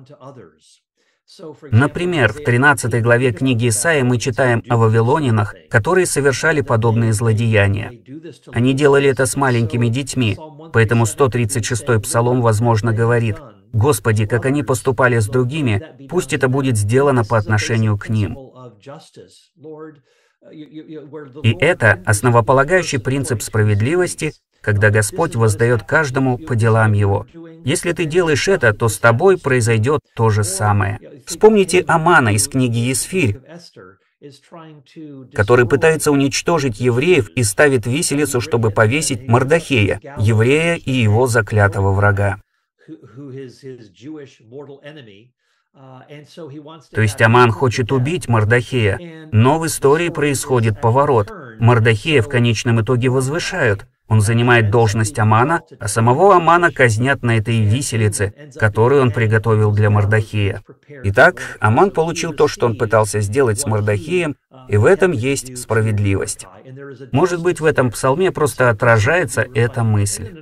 Например, 1.72 2.32
в 2.32 2.44
13 2.44 3.02
главе 3.02 3.34
книги 3.34 3.68
Исаия 3.68 4.04
мы 4.04 4.18
читаем 4.18 4.64
о 4.70 4.78
вавилонинах, 4.78 5.56
которые 5.70 6.06
совершали 6.06 6.62
подобные 6.62 7.14
злодеяния. 7.14 7.92
Они 8.54 8.74
делали 8.74 9.10
это 9.10 9.26
с 9.26 9.36
маленькими 9.36 9.88
детьми, 9.88 10.38
поэтому 10.74 11.04
136-й 11.04 12.00
псалом, 12.00 12.42
возможно, 12.42 12.94
говорит, 12.94 13.38
«Господи, 13.74 14.26
как 14.26 14.46
они 14.46 14.64
поступали 14.64 15.20
с 15.20 15.28
другими, 15.28 16.08
пусть 16.10 16.34
это 16.34 16.48
будет 16.48 16.78
сделано 16.78 17.26
по 17.26 17.38
отношению 17.38 17.98
к 17.98 18.10
ним». 18.10 18.38
И 21.44 21.56
это 21.60 22.02
основополагающий 22.06 23.00
принцип 23.00 23.42
справедливости, 23.42 24.34
когда 24.62 24.90
Господь 24.90 25.36
воздает 25.36 25.84
каждому 25.84 26.38
по 26.38 26.56
делам 26.56 26.94
его. 26.94 27.26
Если 27.64 27.92
ты 27.92 28.06
делаешь 28.06 28.48
это, 28.48 28.74
то 28.74 28.88
с 28.88 28.98
тобой 28.98 29.38
произойдет 29.38 30.02
то 30.16 30.30
же 30.30 30.44
самое. 30.44 31.00
Вспомните 31.26 31.84
Амана 31.88 32.30
из 32.30 32.48
книги 32.48 32.78
Есфирь, 32.78 33.40
который 35.34 35.68
пытается 35.68 36.12
уничтожить 36.12 36.80
евреев 36.80 37.30
и 37.30 37.44
ставит 37.44 37.86
виселицу, 37.86 38.42
чтобы 38.42 38.72
повесить 38.72 39.28
Мардахея, 39.28 40.00
еврея 40.18 40.76
и 40.76 40.92
его 40.92 41.28
заклятого 41.28 41.92
врага. 41.92 42.42
То 46.94 47.02
есть 47.02 47.22
Аман 47.22 47.52
хочет 47.52 47.92
убить 47.92 48.28
Мардахея, 48.28 49.30
но 49.32 49.60
в 49.60 49.68
истории 49.68 50.10
происходит 50.10 50.82
поворот. 50.82 51.32
Мардахея 51.60 52.22
в 52.22 52.30
конечном 52.30 52.82
итоге 52.82 53.10
возвышают. 53.10 53.88
Он 54.10 54.22
занимает 54.22 54.70
должность 54.70 55.20
Амана, 55.20 55.62
а 55.80 55.88
самого 55.88 56.36
Амана 56.36 56.72
казнят 56.72 57.24
на 57.24 57.38
этой 57.38 57.60
виселице, 57.62 58.34
которую 58.56 59.02
он 59.02 59.12
приготовил 59.12 59.72
для 59.74 59.90
Мардахея. 59.90 60.62
Итак, 61.04 61.42
Аман 61.60 61.92
получил 61.92 62.34
то, 62.34 62.48
что 62.48 62.66
он 62.68 62.78
пытался 62.78 63.20
сделать 63.20 63.60
с 63.60 63.66
Мардахеем, 63.66 64.36
и 64.70 64.78
в 64.78 64.86
этом 64.86 65.12
есть 65.12 65.58
справедливость. 65.58 66.48
Может 67.12 67.42
быть, 67.42 67.60
в 67.60 67.66
этом 67.66 67.92
псалме 67.92 68.32
просто 68.32 68.70
отражается 68.70 69.46
эта 69.54 69.84
мысль. 69.84 70.36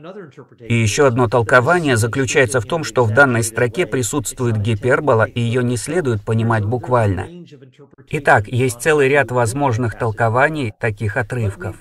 И 0.59 0.73
еще 0.73 1.07
одно 1.07 1.27
толкование 1.27 1.97
заключается 1.97 2.61
в 2.61 2.65
том, 2.65 2.83
что 2.83 3.03
в 3.03 3.11
данной 3.11 3.43
строке 3.43 3.87
присутствует 3.87 4.57
гипербола, 4.57 5.23
и 5.23 5.39
ее 5.39 5.63
не 5.63 5.77
следует 5.77 6.21
понимать 6.21 6.65
буквально. 6.65 7.27
Итак, 8.09 8.47
есть 8.47 8.81
целый 8.81 9.09
ряд 9.09 9.31
возможных 9.31 9.97
толкований 9.97 10.73
таких 10.79 11.17
отрывков. 11.17 11.77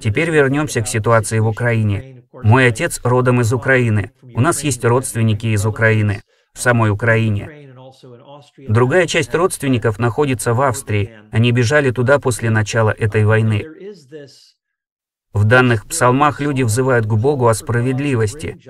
Теперь 0.00 0.30
вернемся 0.30 0.82
к 0.82 0.88
ситуации 0.88 1.38
в 1.38 1.46
Украине. 1.46 2.24
Мой 2.32 2.66
отец 2.66 3.00
родом 3.04 3.40
из 3.40 3.52
Украины. 3.52 4.12
У 4.22 4.40
нас 4.40 4.62
есть 4.62 4.84
родственники 4.84 5.46
из 5.46 5.66
Украины, 5.66 6.22
в 6.52 6.60
самой 6.60 6.90
Украине. 6.90 7.70
Другая 8.68 9.06
часть 9.06 9.34
родственников 9.34 9.98
находится 9.98 10.54
в 10.54 10.60
Австрии. 10.62 11.12
Они 11.30 11.52
бежали 11.52 11.90
туда 11.90 12.18
после 12.18 12.50
начала 12.50 12.90
этой 12.90 13.24
войны. 13.24 13.64
В 15.32 15.44
данных 15.44 15.86
псалмах 15.86 16.40
люди 16.40 16.62
взывают 16.62 17.06
к 17.06 17.14
Богу 17.14 17.48
о 17.48 17.54
справедливости. 17.54 18.60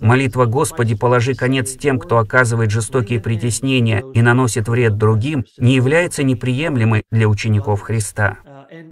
Молитва 0.00 0.46
«Господи, 0.46 0.96
положи 0.96 1.34
конец 1.34 1.76
тем, 1.76 2.00
кто 2.00 2.18
оказывает 2.18 2.70
жестокие 2.70 3.20
притеснения 3.20 4.02
и 4.12 4.22
наносит 4.22 4.68
вред 4.68 4.96
другим» 4.96 5.44
не 5.58 5.76
является 5.76 6.24
неприемлемой 6.24 7.04
для 7.10 7.28
учеников 7.28 7.82
Христа. 7.82 8.38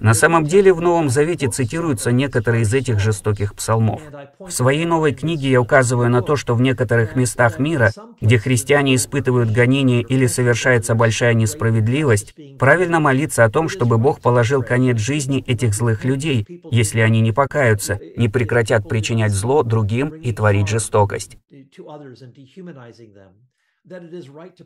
На 0.01 0.15
самом 0.15 0.45
деле 0.45 0.73
в 0.73 0.81
Новом 0.81 1.09
Завете 1.09 1.49
цитируются 1.49 2.11
некоторые 2.11 2.63
из 2.63 2.75
этих 2.75 2.99
жестоких 2.99 3.55
псалмов. 3.55 4.03
В 4.39 4.51
своей 4.51 4.85
новой 4.85 5.15
книге 5.15 5.51
я 5.51 5.61
указываю 5.61 6.11
на 6.11 6.23
то, 6.23 6.37
что 6.37 6.55
в 6.55 6.61
некоторых 6.61 7.17
местах 7.17 7.59
мира, 7.59 7.93
где 8.21 8.39
христиане 8.39 8.95
испытывают 8.95 9.51
гонения 9.51 10.03
или 10.03 10.27
совершается 10.27 10.95
большая 10.95 11.35
несправедливость, 11.35 12.35
правильно 12.59 13.01
молиться 13.01 13.45
о 13.45 13.51
том, 13.51 13.69
чтобы 13.69 13.99
Бог 13.99 14.21
положил 14.21 14.63
конец 14.63 14.99
жизни 14.99 15.43
этих 15.47 15.75
злых 15.75 16.05
людей, 16.05 16.47
если 16.71 17.01
они 17.01 17.21
не 17.21 17.33
покаются, 17.33 18.01
не 18.17 18.29
прекратят 18.29 18.89
причинять 18.89 19.33
зло 19.33 19.63
другим 19.63 20.09
и 20.09 20.33
творить 20.33 20.69
жестокость. 20.69 21.39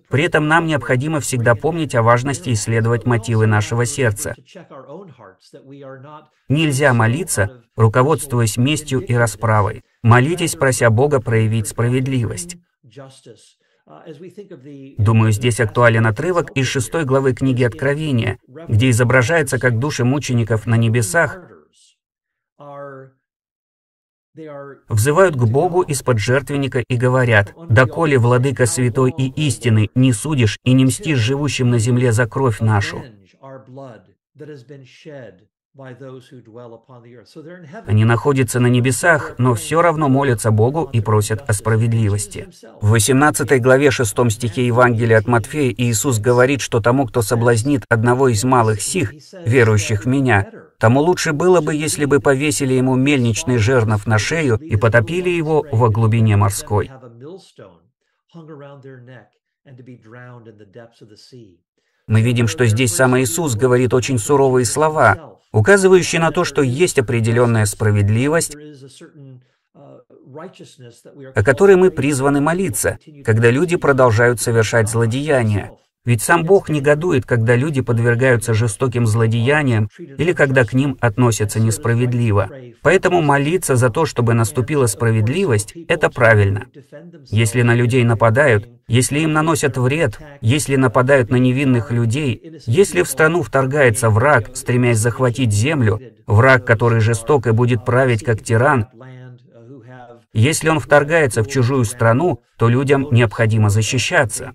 При 0.08 0.24
этом 0.24 0.48
нам 0.48 0.66
необходимо 0.66 1.20
всегда 1.20 1.54
помнить 1.54 1.94
о 1.94 2.02
важности 2.02 2.52
исследовать 2.52 3.06
мотивы 3.06 3.46
нашего 3.46 3.84
сердца. 3.84 4.34
Нельзя 6.48 6.92
молиться, 6.92 7.62
руководствуясь 7.76 8.56
местью 8.56 9.00
и 9.00 9.14
расправой. 9.14 9.82
Молитесь, 10.02 10.56
прося 10.56 10.90
Бога 10.90 11.20
проявить 11.20 11.68
справедливость. 11.68 12.56
Думаю, 14.98 15.32
здесь 15.32 15.60
актуален 15.60 16.06
отрывок 16.06 16.50
из 16.52 16.66
шестой 16.66 17.04
главы 17.04 17.34
книги 17.34 17.64
Откровения, 17.64 18.38
где 18.68 18.90
изображается, 18.90 19.58
как 19.58 19.78
души 19.78 20.04
мучеников 20.04 20.66
на 20.66 20.76
небесах 20.76 21.40
взывают 24.88 25.36
к 25.36 25.44
Богу 25.44 25.82
из-под 25.82 26.18
жертвенника 26.18 26.80
и 26.80 26.96
говорят, 26.96 27.54
«Доколе, 27.68 28.18
Владыка 28.18 28.66
Святой 28.66 29.12
и 29.16 29.28
истины, 29.46 29.90
не 29.94 30.12
судишь 30.12 30.58
и 30.64 30.72
не 30.72 30.86
мстишь 30.86 31.18
живущим 31.18 31.70
на 31.70 31.78
земле 31.78 32.12
за 32.12 32.26
кровь 32.26 32.60
нашу». 32.60 33.02
Они 37.86 38.04
находятся 38.04 38.60
на 38.60 38.66
небесах, 38.66 39.34
но 39.38 39.54
все 39.54 39.80
равно 39.80 40.10
молятся 40.10 40.50
Богу 40.50 40.90
и 40.92 41.00
просят 41.00 41.42
о 41.48 41.54
справедливости. 41.54 42.48
В 42.82 42.90
18 42.90 43.62
главе 43.62 43.90
6 43.90 44.30
стихе 44.30 44.66
Евангелия 44.66 45.18
от 45.18 45.26
Матфея 45.26 45.72
Иисус 45.74 46.18
говорит, 46.18 46.60
что 46.60 46.80
тому, 46.80 47.06
кто 47.06 47.22
соблазнит 47.22 47.84
одного 47.88 48.28
из 48.28 48.44
малых 48.44 48.82
сих, 48.82 49.14
верующих 49.46 50.04
в 50.04 50.06
Меня, 50.06 50.52
тому 50.78 51.00
лучше 51.00 51.32
было 51.32 51.62
бы, 51.62 51.74
если 51.74 52.04
бы 52.04 52.20
повесили 52.20 52.74
ему 52.74 52.94
мельничный 52.94 53.56
жернов 53.56 54.06
на 54.06 54.18
шею 54.18 54.58
и 54.58 54.76
потопили 54.76 55.30
его 55.30 55.64
во 55.72 55.88
глубине 55.88 56.36
морской. 56.36 56.90
Мы 62.12 62.20
видим, 62.20 62.46
что 62.46 62.66
здесь 62.66 62.94
сам 62.94 63.18
Иисус 63.18 63.54
говорит 63.54 63.94
очень 63.94 64.18
суровые 64.18 64.66
слова, 64.66 65.38
указывающие 65.50 66.20
на 66.20 66.30
то, 66.30 66.44
что 66.44 66.60
есть 66.60 66.98
определенная 66.98 67.64
справедливость, 67.64 68.54
о 71.34 71.42
которой 71.42 71.76
мы 71.76 71.90
призваны 71.90 72.42
молиться, 72.42 72.98
когда 73.24 73.50
люди 73.50 73.76
продолжают 73.76 74.42
совершать 74.42 74.90
злодеяния. 74.90 75.72
Ведь 76.04 76.20
сам 76.20 76.42
Бог 76.42 76.68
негодует, 76.68 77.24
когда 77.24 77.54
люди 77.54 77.80
подвергаются 77.80 78.54
жестоким 78.54 79.06
злодеяниям 79.06 79.88
или 79.98 80.32
когда 80.32 80.64
к 80.64 80.72
ним 80.72 80.96
относятся 81.00 81.60
несправедливо. 81.60 82.50
Поэтому 82.82 83.22
молиться 83.22 83.76
за 83.76 83.88
то, 83.88 84.04
чтобы 84.04 84.34
наступила 84.34 84.86
справедливость, 84.86 85.74
это 85.86 86.10
правильно. 86.10 86.66
Если 87.30 87.62
на 87.62 87.76
людей 87.76 88.02
нападают, 88.02 88.68
если 88.88 89.20
им 89.20 89.32
наносят 89.32 89.78
вред, 89.78 90.18
если 90.40 90.74
нападают 90.74 91.30
на 91.30 91.36
невинных 91.36 91.92
людей, 91.92 92.58
если 92.66 93.02
в 93.02 93.08
страну 93.08 93.42
вторгается 93.42 94.10
враг, 94.10 94.56
стремясь 94.56 94.98
захватить 94.98 95.52
землю, 95.52 96.00
враг, 96.26 96.66
который 96.66 96.98
жесток 97.00 97.46
и 97.46 97.52
будет 97.52 97.84
править 97.84 98.24
как 98.24 98.42
тиран, 98.42 98.88
если 100.32 100.68
он 100.68 100.80
вторгается 100.80 101.42
в 101.42 101.48
чужую 101.48 101.84
страну, 101.84 102.42
то 102.56 102.68
людям 102.68 103.08
необходимо 103.12 103.68
защищаться. 103.68 104.54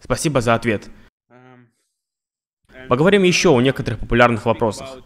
Спасибо 0.00 0.40
за 0.40 0.54
ответ. 0.54 0.90
Поговорим 2.88 3.22
еще 3.22 3.50
о 3.50 3.60
некоторых 3.60 4.00
популярных 4.00 4.44
вопросах. 4.44 4.98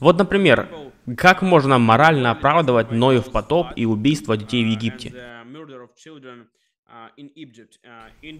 Вот, 0.00 0.18
например, 0.18 0.68
как 1.16 1.42
можно 1.42 1.78
морально 1.78 2.32
оправдывать 2.32 2.90
Ноев 2.90 3.30
потоп 3.30 3.68
и 3.76 3.84
убийство 3.84 4.36
детей 4.36 4.64
в 4.64 4.68
Египте? 4.68 5.14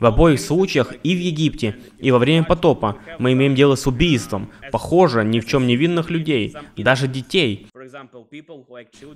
В 0.00 0.06
обоих 0.06 0.40
случаях 0.40 0.94
и 1.02 1.14
в 1.14 1.18
Египте, 1.18 1.76
и 1.98 2.10
во 2.10 2.18
время 2.18 2.44
потопа 2.44 2.98
мы 3.18 3.32
имеем 3.32 3.54
дело 3.54 3.74
с 3.74 3.86
убийством, 3.86 4.50
похоже, 4.70 5.24
ни 5.24 5.40
в 5.40 5.46
чем 5.46 5.66
невинных 5.66 6.10
людей, 6.10 6.54
даже 6.76 7.08
детей. 7.08 7.66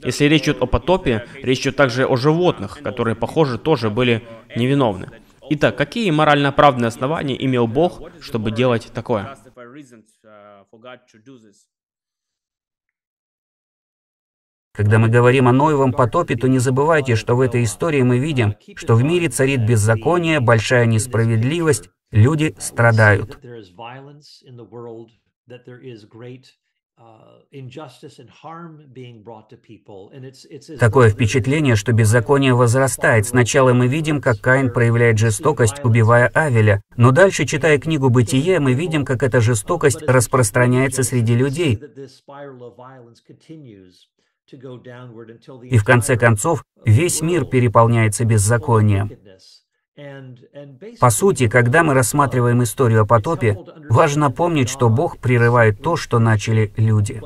Если 0.05 0.25
речь 0.25 0.45
идет 0.45 0.63
о 0.63 0.67
потопе, 0.67 1.27
речь 1.43 1.61
идет 1.61 1.77
также 1.77 2.07
о 2.07 2.17
животных, 2.17 2.81
которые, 2.83 3.15
похоже, 3.15 3.59
тоже 3.59 3.91
были 3.91 4.23
невиновны. 4.57 5.09
Итак, 5.51 5.77
какие 5.77 6.11
морально 6.11 6.51
оправданные 6.51 6.89
основания 6.89 7.43
имел 7.45 7.67
Бог, 7.67 8.03
чтобы 8.21 8.51
делать 8.51 8.91
такое? 8.93 9.37
Когда 14.75 14.99
мы 14.99 15.09
говорим 15.09 15.49
о 15.49 15.53
Ноевом 15.53 15.93
потопе, 15.93 16.37
то 16.37 16.47
не 16.47 16.59
забывайте, 16.59 17.17
что 17.17 17.35
в 17.35 17.41
этой 17.41 17.65
истории 17.65 18.03
мы 18.03 18.19
видим, 18.19 18.55
что 18.77 18.95
в 18.95 19.03
мире 19.03 19.29
царит 19.29 19.67
беззаконие, 19.67 20.41
большая 20.41 20.87
несправедливость, 20.87 21.91
люди 22.11 22.55
страдают. 22.59 23.39
Такое 30.81 31.11
впечатление, 31.11 31.77
что 31.77 31.93
беззаконие 31.93 32.55
возрастает. 32.55 33.27
Сначала 33.27 33.73
мы 33.73 33.87
видим, 33.87 34.21
как 34.21 34.41
Каин 34.41 34.73
проявляет 34.73 35.19
жестокость, 35.19 35.85
убивая 35.85 36.27
Авеля. 36.35 36.83
Но 36.97 37.13
дальше, 37.13 37.47
читая 37.47 37.79
книгу 37.79 38.11
«Бытие», 38.11 38.59
мы 38.59 38.75
видим, 38.75 39.05
как 39.05 39.23
эта 39.23 39.41
жестокость 39.41 40.03
распространяется 40.03 41.05
среди 41.05 41.37
людей. 41.37 41.81
И 44.51 45.79
в 45.79 45.85
конце 45.85 46.17
концов, 46.17 46.65
весь 46.85 47.21
мир 47.21 47.45
переполняется 47.45 48.25
беззаконием. 48.25 49.11
По 51.01 51.11
сути, 51.11 51.49
когда 51.49 51.83
мы 51.83 51.95
рассматриваем 51.95 52.63
историю 52.63 53.03
о 53.03 53.07
потопе, 53.07 53.59
важно 53.89 54.31
помнить, 54.31 54.69
что 54.69 54.89
Бог 54.89 55.19
прерывает 55.19 55.83
то, 55.83 55.97
что 55.97 56.19
начали 56.19 56.73
люди. 56.77 57.21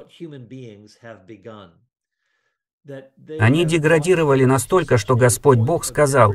Они 3.38 3.64
деградировали 3.64 4.44
настолько, 4.44 4.96
что 4.98 5.16
Господь 5.16 5.58
Бог 5.58 5.84
сказал, 5.84 6.34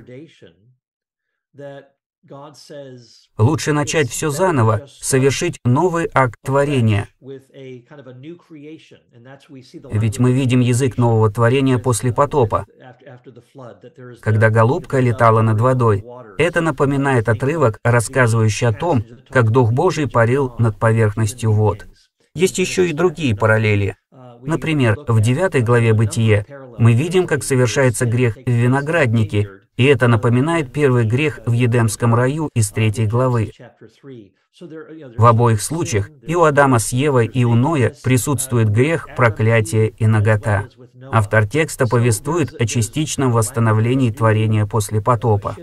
Лучше 3.37 3.73
начать 3.73 4.09
все 4.09 4.29
заново, 4.29 4.87
совершить 4.87 5.59
новый 5.63 6.09
акт 6.13 6.35
творения. 6.43 7.07
Ведь 9.91 10.19
мы 10.19 10.31
видим 10.31 10.59
язык 10.59 10.97
нового 10.97 11.31
творения 11.31 11.77
после 11.77 12.13
потопа, 12.13 12.65
когда 14.21 14.49
голубка 14.49 14.99
летала 14.99 15.41
над 15.41 15.61
водой. 15.61 16.03
Это 16.37 16.61
напоминает 16.61 17.29
отрывок, 17.29 17.79
рассказывающий 17.83 18.67
о 18.67 18.73
том, 18.73 19.03
как 19.29 19.51
Дух 19.51 19.71
Божий 19.71 20.09
парил 20.09 20.53
над 20.59 20.77
поверхностью 20.77 21.51
вод. 21.51 21.85
Есть 22.33 22.59
еще 22.59 22.87
и 22.87 22.93
другие 22.93 23.35
параллели. 23.35 23.97
Например, 24.41 24.95
в 25.07 25.19
9 25.19 25.65
главе 25.65 25.93
Бытие 25.93 26.45
мы 26.77 26.93
видим, 26.93 27.25
как 27.25 27.43
совершается 27.43 28.05
грех 28.05 28.37
в 28.37 28.49
винограднике, 28.49 29.49
и 29.77 29.85
это 29.85 30.07
напоминает 30.07 30.73
первый 30.73 31.05
грех 31.05 31.39
в 31.45 31.51
Едемском 31.53 32.13
раю 32.13 32.49
из 32.53 32.71
третьей 32.71 33.05
главы. 33.05 33.51
В 34.59 35.25
обоих 35.25 35.61
случаях 35.61 36.09
и 36.23 36.35
у 36.35 36.41
Адама 36.41 36.79
с 36.79 36.91
Евой, 36.91 37.27
и 37.27 37.45
у 37.45 37.53
Ноя 37.53 37.93
присутствует 38.03 38.69
грех, 38.69 39.07
проклятие 39.15 39.89
и 39.89 40.07
нагота. 40.07 40.67
Автор 41.11 41.47
текста 41.47 41.85
повествует 41.87 42.59
о 42.59 42.65
частичном 42.65 43.31
восстановлении 43.31 44.11
творения 44.11 44.65
после 44.65 44.99
потопа. 44.99 45.55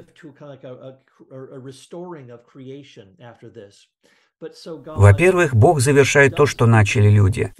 Во-первых, 4.86 5.54
Бог 5.54 5.80
завершает 5.80 6.36
то, 6.36 6.46
что 6.46 6.66
начали 6.66 7.08
люди. 7.08 7.52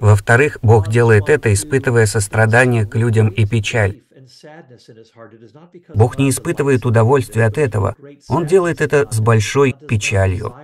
Во-вторых, 0.00 0.58
Бог 0.62 0.88
делает 0.88 1.28
это, 1.28 1.52
испытывая 1.52 2.06
сострадание 2.06 2.86
к 2.86 2.94
людям 2.94 3.28
и 3.28 3.46
печаль. 3.46 4.02
Бог 5.94 6.18
не 6.18 6.30
испытывает 6.30 6.84
удовольствия 6.86 7.46
от 7.46 7.58
этого. 7.58 7.96
Он 8.28 8.46
делает 8.46 8.80
это 8.80 9.08
с 9.10 9.20
большой 9.20 9.72
печалью. 9.72 10.54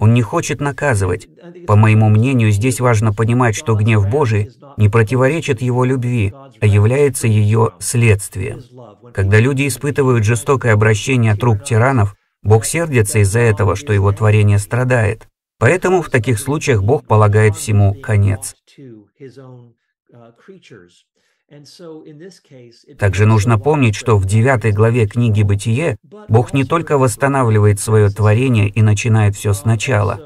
Он 0.00 0.14
не 0.14 0.22
хочет 0.22 0.60
наказывать. 0.60 1.28
По 1.66 1.76
моему 1.76 2.08
мнению, 2.08 2.50
здесь 2.50 2.80
важно 2.80 3.12
понимать, 3.12 3.54
что 3.54 3.74
гнев 3.74 4.08
Божий 4.08 4.50
не 4.76 4.88
противоречит 4.88 5.60
Его 5.60 5.84
любви, 5.84 6.32
а 6.60 6.66
является 6.66 7.26
ее 7.26 7.72
следствием. 7.78 8.62
Когда 9.12 9.38
люди 9.38 9.66
испытывают 9.66 10.24
жестокое 10.24 10.72
обращение 10.72 11.32
от 11.32 11.42
рук 11.42 11.64
тиранов, 11.64 12.16
Бог 12.42 12.64
сердится 12.64 13.20
из-за 13.20 13.40
этого, 13.40 13.76
что 13.76 13.92
Его 13.92 14.12
творение 14.12 14.58
страдает. 14.58 15.28
Поэтому 15.58 16.02
в 16.02 16.10
таких 16.10 16.38
случаях 16.38 16.82
Бог 16.82 17.06
полагает 17.06 17.54
всему 17.54 17.94
конец. 17.94 18.56
Также 22.98 23.26
нужно 23.26 23.58
помнить, 23.58 23.94
что 23.94 24.16
в 24.16 24.24
девятой 24.24 24.72
главе 24.72 25.06
книги 25.06 25.42
«Бытие» 25.42 25.98
Бог 26.28 26.54
не 26.54 26.64
только 26.64 26.98
восстанавливает 26.98 27.78
свое 27.78 28.08
творение 28.08 28.68
и 28.68 28.82
начинает 28.82 29.36
все 29.36 29.52
сначала. 29.52 30.18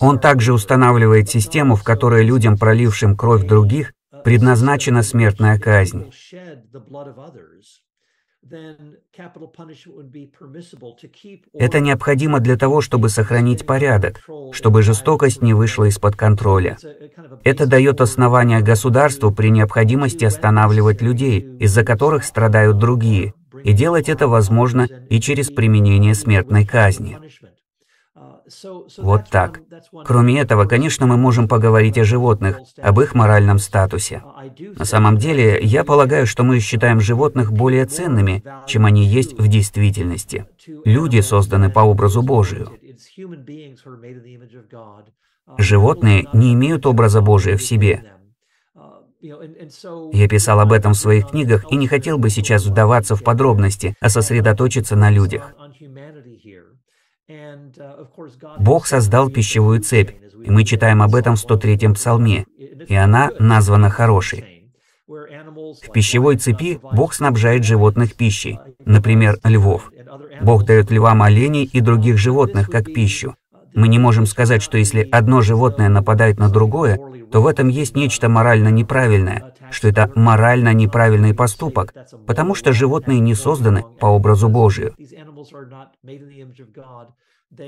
Он 0.00 0.20
также 0.20 0.52
устанавливает 0.52 1.30
систему, 1.30 1.76
в 1.76 1.84
которой 1.84 2.24
людям, 2.24 2.58
пролившим 2.58 3.16
кровь 3.16 3.46
других, 3.46 3.92
предназначена 4.22 5.02
смертная 5.02 5.58
казнь. 5.58 6.10
Это 11.54 11.80
необходимо 11.80 12.40
для 12.40 12.56
того, 12.56 12.80
чтобы 12.82 13.08
сохранить 13.08 13.64
порядок, 13.64 14.20
чтобы 14.52 14.82
жестокость 14.82 15.40
не 15.40 15.54
вышла 15.54 15.84
из-под 15.84 16.16
контроля. 16.16 16.76
Это 17.42 17.66
дает 17.66 18.00
основания 18.00 18.60
государству 18.60 19.32
при 19.32 19.48
необходимости 19.48 20.24
останавливать 20.24 21.00
людей, 21.00 21.40
из-за 21.58 21.84
которых 21.84 22.24
страдают 22.24 22.78
другие, 22.78 23.32
и 23.62 23.72
делать 23.72 24.08
это 24.10 24.28
возможно 24.28 24.86
и 25.08 25.20
через 25.20 25.50
применение 25.50 26.14
смертной 26.14 26.66
казни. 26.66 27.18
Вот 28.98 29.30
так. 29.30 29.60
Кроме 30.04 30.40
этого, 30.40 30.66
конечно, 30.66 31.06
мы 31.06 31.16
можем 31.16 31.48
поговорить 31.48 31.98
о 31.98 32.04
животных, 32.04 32.60
об 32.82 33.00
их 33.00 33.14
моральном 33.14 33.58
статусе. 33.58 34.22
На 34.76 34.84
самом 34.84 35.16
деле, 35.16 35.58
я 35.62 35.84
полагаю, 35.84 36.26
что 36.26 36.44
мы 36.44 36.60
считаем 36.60 37.00
животных 37.00 37.52
более 37.52 37.86
ценными, 37.86 38.42
чем 38.66 38.84
они 38.86 39.04
есть 39.04 39.38
в 39.38 39.48
действительности. 39.48 40.46
Люди 40.84 41.20
созданы 41.20 41.70
по 41.70 41.80
образу 41.80 42.22
Божию. 42.22 42.70
Животные 45.58 46.26
не 46.32 46.54
имеют 46.54 46.86
образа 46.86 47.20
Божия 47.20 47.56
в 47.56 47.62
себе. 47.62 48.14
Я 50.12 50.28
писал 50.28 50.60
об 50.60 50.72
этом 50.72 50.92
в 50.92 50.98
своих 50.98 51.30
книгах 51.30 51.64
и 51.70 51.76
не 51.76 51.88
хотел 51.88 52.18
бы 52.18 52.28
сейчас 52.28 52.66
вдаваться 52.66 53.16
в 53.16 53.22
подробности, 53.22 53.96
а 54.00 54.10
сосредоточиться 54.10 54.96
на 54.96 55.10
людях. 55.10 55.54
Бог 58.58 58.86
создал 58.86 59.30
пищевую 59.30 59.80
цепь, 59.80 60.10
и 60.44 60.50
мы 60.50 60.64
читаем 60.64 61.00
об 61.00 61.14
этом 61.14 61.36
в 61.36 61.44
103-м 61.44 61.94
псалме, 61.94 62.44
и 62.86 62.94
она 62.94 63.30
названа 63.38 63.88
хорошей. 63.88 64.70
В 65.06 65.92
пищевой 65.92 66.36
цепи 66.36 66.80
Бог 66.82 67.14
снабжает 67.14 67.64
животных 67.64 68.14
пищей, 68.14 68.58
например, 68.84 69.38
львов. 69.44 69.90
Бог 70.42 70.64
дает 70.64 70.90
львам 70.90 71.22
оленей 71.22 71.64
и 71.64 71.80
других 71.80 72.18
животных 72.18 72.68
как 72.68 72.92
пищу. 72.92 73.36
Мы 73.74 73.88
не 73.88 73.98
можем 73.98 74.26
сказать, 74.26 74.62
что 74.62 74.78
если 74.78 75.08
одно 75.10 75.40
животное 75.40 75.88
нападает 75.88 76.38
на 76.38 76.48
другое, 76.48 76.98
то 77.30 77.42
в 77.42 77.46
этом 77.46 77.68
есть 77.68 77.96
нечто 77.96 78.28
морально 78.28 78.68
неправильное, 78.68 79.54
что 79.70 79.88
это 79.88 80.10
морально 80.14 80.72
неправильный 80.72 81.34
поступок, 81.34 81.92
потому 82.26 82.54
что 82.54 82.72
животные 82.72 83.18
не 83.18 83.34
созданы 83.34 83.82
по 84.00 84.06
образу 84.06 84.48
Божию. 84.48 84.94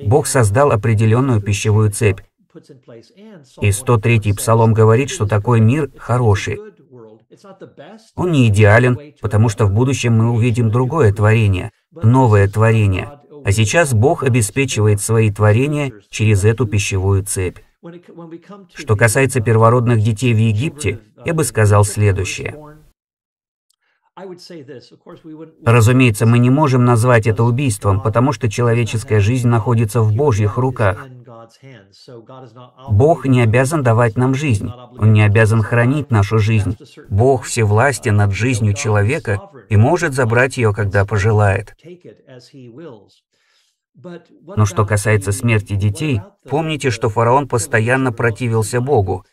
Бог 0.06 0.26
создал 0.26 0.70
определенную 0.72 1.40
пищевую 1.40 1.90
цепь. 1.90 2.20
И 3.60 3.68
103-й 3.68 4.34
псалом 4.34 4.72
говорит, 4.72 5.10
что 5.10 5.26
такой 5.26 5.60
мир 5.60 5.90
хороший. 5.98 6.58
Он 8.14 8.32
не 8.32 8.48
идеален, 8.48 9.14
потому 9.20 9.48
что 9.48 9.66
в 9.66 9.72
будущем 9.72 10.16
мы 10.16 10.30
увидим 10.30 10.70
другое 10.70 11.12
творение, 11.12 11.70
новое 11.90 12.48
творение. 12.48 13.15
А 13.46 13.52
сейчас 13.52 13.94
Бог 13.94 14.24
обеспечивает 14.24 15.00
свои 15.00 15.30
творения 15.30 15.92
через 16.10 16.44
эту 16.44 16.66
пищевую 16.66 17.22
цепь. 17.22 17.58
Что 18.74 18.96
касается 18.96 19.40
первородных 19.40 20.02
детей 20.02 20.34
в 20.34 20.36
Египте, 20.36 20.98
я 21.24 21.32
бы 21.32 21.44
сказал 21.44 21.84
следующее. 21.84 22.56
Разумеется, 25.64 26.26
мы 26.26 26.40
не 26.40 26.50
можем 26.50 26.84
назвать 26.84 27.28
это 27.28 27.44
убийством, 27.44 28.00
потому 28.00 28.32
что 28.32 28.50
человеческая 28.50 29.20
жизнь 29.20 29.46
находится 29.46 30.00
в 30.00 30.12
Божьих 30.12 30.56
руках. 30.56 31.06
Бог 32.90 33.26
не 33.26 33.42
обязан 33.42 33.84
давать 33.84 34.16
нам 34.16 34.34
жизнь, 34.34 34.68
Он 34.98 35.12
не 35.12 35.22
обязан 35.22 35.62
хранить 35.62 36.10
нашу 36.10 36.38
жизнь. 36.40 36.76
Бог 37.08 37.44
всевластен 37.44 38.16
над 38.16 38.32
жизнью 38.32 38.74
человека 38.74 39.38
и 39.68 39.76
может 39.76 40.14
забрать 40.14 40.56
ее, 40.56 40.72
когда 40.74 41.04
пожелает. 41.04 41.76
Но 44.56 44.66
что 44.66 44.84
касается 44.84 45.32
смерти 45.32 45.74
детей, 45.74 46.20
помните, 46.48 46.90
что 46.90 47.08
фараон 47.08 47.48
постоянно 47.48 48.12
противился 48.12 48.80
Богу, 48.80 49.24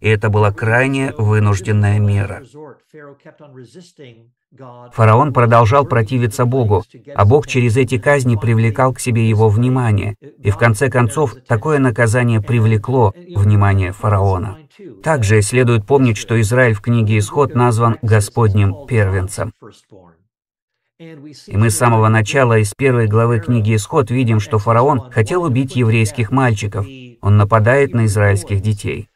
и 0.00 0.08
это 0.08 0.28
была 0.28 0.52
крайне 0.52 1.12
вынужденная 1.16 1.98
мера. 1.98 2.42
Фараон 4.92 5.32
продолжал 5.32 5.86
противиться 5.86 6.44
Богу, 6.44 6.84
а 7.14 7.24
Бог 7.24 7.46
через 7.46 7.78
эти 7.78 7.98
казни 7.98 8.36
привлекал 8.36 8.92
к 8.92 9.00
себе 9.00 9.26
его 9.26 9.48
внимание, 9.48 10.16
и 10.20 10.50
в 10.50 10.58
конце 10.58 10.90
концов 10.90 11.34
такое 11.46 11.78
наказание 11.78 12.42
привлекло 12.42 13.14
внимание 13.34 13.92
фараона. 13.92 14.58
Также 15.02 15.40
следует 15.40 15.86
помнить, 15.86 16.18
что 16.18 16.38
Израиль 16.40 16.74
в 16.74 16.82
книге 16.82 17.18
Исход 17.18 17.54
назван 17.54 17.96
Господним 18.02 18.86
первенцем. 18.86 19.54
И 21.00 21.56
мы 21.56 21.70
с 21.70 21.78
самого 21.78 22.08
начала 22.08 22.58
из 22.58 22.74
первой 22.74 23.06
главы 23.06 23.40
книги 23.40 23.74
Исход 23.74 24.10
видим, 24.10 24.38
что 24.38 24.58
фараон 24.58 25.10
хотел 25.10 25.44
убить 25.44 25.74
еврейских 25.74 26.30
мальчиков. 26.30 26.86
Он 27.22 27.38
нападает 27.38 27.94
на 27.94 28.04
израильских 28.04 28.60
детей. 28.60 29.08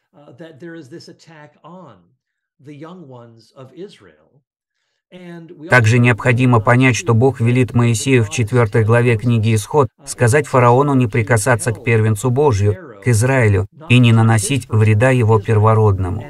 Также 5.69 5.99
необходимо 5.99 6.59
понять, 6.59 6.95
что 6.95 7.13
Бог 7.13 7.39
велит 7.39 7.75
Моисею 7.75 8.23
в 8.23 8.31
четвертой 8.31 8.83
главе 8.83 9.15
книги 9.15 9.53
Исход 9.53 9.87
сказать 10.05 10.47
фараону 10.47 10.95
не 10.95 11.05
прикасаться 11.05 11.71
к 11.71 11.83
первенцу 11.83 12.31
Божью, 12.31 12.99
к 13.03 13.07
Израилю, 13.09 13.67
и 13.89 13.99
не 13.99 14.11
наносить 14.11 14.67
вреда 14.69 15.11
его 15.11 15.39
первородному. 15.39 16.25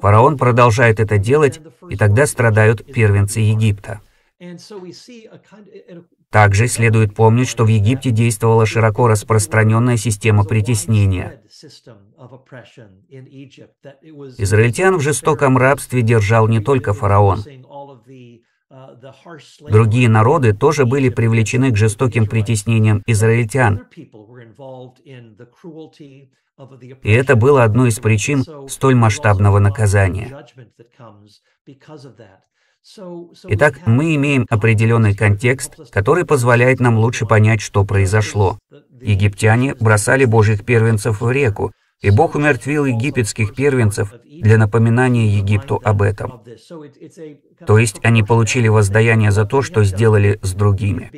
Фараон 0.00 0.36
продолжает 0.36 1.00
это 1.00 1.18
делать, 1.18 1.60
и 1.88 1.96
тогда 1.96 2.26
страдают 2.26 2.84
первенцы 2.84 3.40
Египта. 3.40 4.00
Также 6.30 6.68
следует 6.68 7.14
помнить, 7.14 7.48
что 7.48 7.64
в 7.64 7.68
Египте 7.68 8.10
действовала 8.10 8.64
широко 8.64 9.06
распространенная 9.08 9.96
система 9.96 10.44
притеснения. 10.44 11.42
Израильтян 14.38 14.96
в 14.96 15.00
жестоком 15.00 15.58
рабстве 15.58 16.02
держал 16.02 16.48
не 16.48 16.60
только 16.60 16.94
фараон. 16.94 17.40
Другие 19.68 20.08
народы 20.08 20.54
тоже 20.54 20.86
были 20.86 21.08
привлечены 21.08 21.72
к 21.72 21.76
жестоким 21.76 22.26
притеснениям 22.26 23.02
израильтян. 23.06 23.86
И 27.02 27.10
это 27.10 27.36
было 27.36 27.64
одной 27.64 27.88
из 27.88 27.98
причин 27.98 28.44
столь 28.68 28.94
масштабного 28.94 29.58
наказания. 29.58 30.46
Итак, 33.48 33.86
мы 33.86 34.14
имеем 34.14 34.46
определенный 34.48 35.14
контекст, 35.14 35.90
который 35.90 36.24
позволяет 36.24 36.80
нам 36.80 36.98
лучше 36.98 37.26
понять, 37.26 37.60
что 37.60 37.84
произошло. 37.84 38.58
Египтяне 39.00 39.74
бросали 39.74 40.24
божьих 40.24 40.64
первенцев 40.64 41.20
в 41.20 41.30
реку, 41.30 41.72
и 42.00 42.10
Бог 42.10 42.34
умертвил 42.34 42.86
египетских 42.86 43.54
первенцев 43.54 44.14
для 44.24 44.56
напоминания 44.56 45.28
Египту 45.28 45.80
об 45.84 46.00
этом. 46.00 46.42
То 47.66 47.78
есть 47.78 48.00
они 48.02 48.22
получили 48.22 48.68
воздаяние 48.68 49.30
за 49.30 49.44
то, 49.44 49.60
что 49.60 49.84
сделали 49.84 50.38
с 50.42 50.54
другими. 50.54 51.10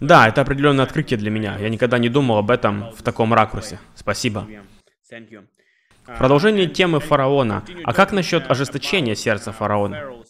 Да, 0.00 0.28
это 0.28 0.40
определенное 0.40 0.84
открытие 0.84 1.18
для 1.18 1.30
меня. 1.30 1.58
Я 1.58 1.68
никогда 1.68 1.98
не 1.98 2.08
думал 2.08 2.38
об 2.38 2.50
этом 2.50 2.90
в 2.92 3.02
таком 3.02 3.34
ракурсе. 3.34 3.78
Спасибо. 3.94 4.46
Продолжение 6.04 6.66
темы 6.66 7.00
фараона. 7.00 7.64
А 7.84 7.92
как 7.92 8.12
насчет 8.12 8.50
ожесточения 8.50 9.14
сердца 9.14 9.52
фараона? 9.52 10.24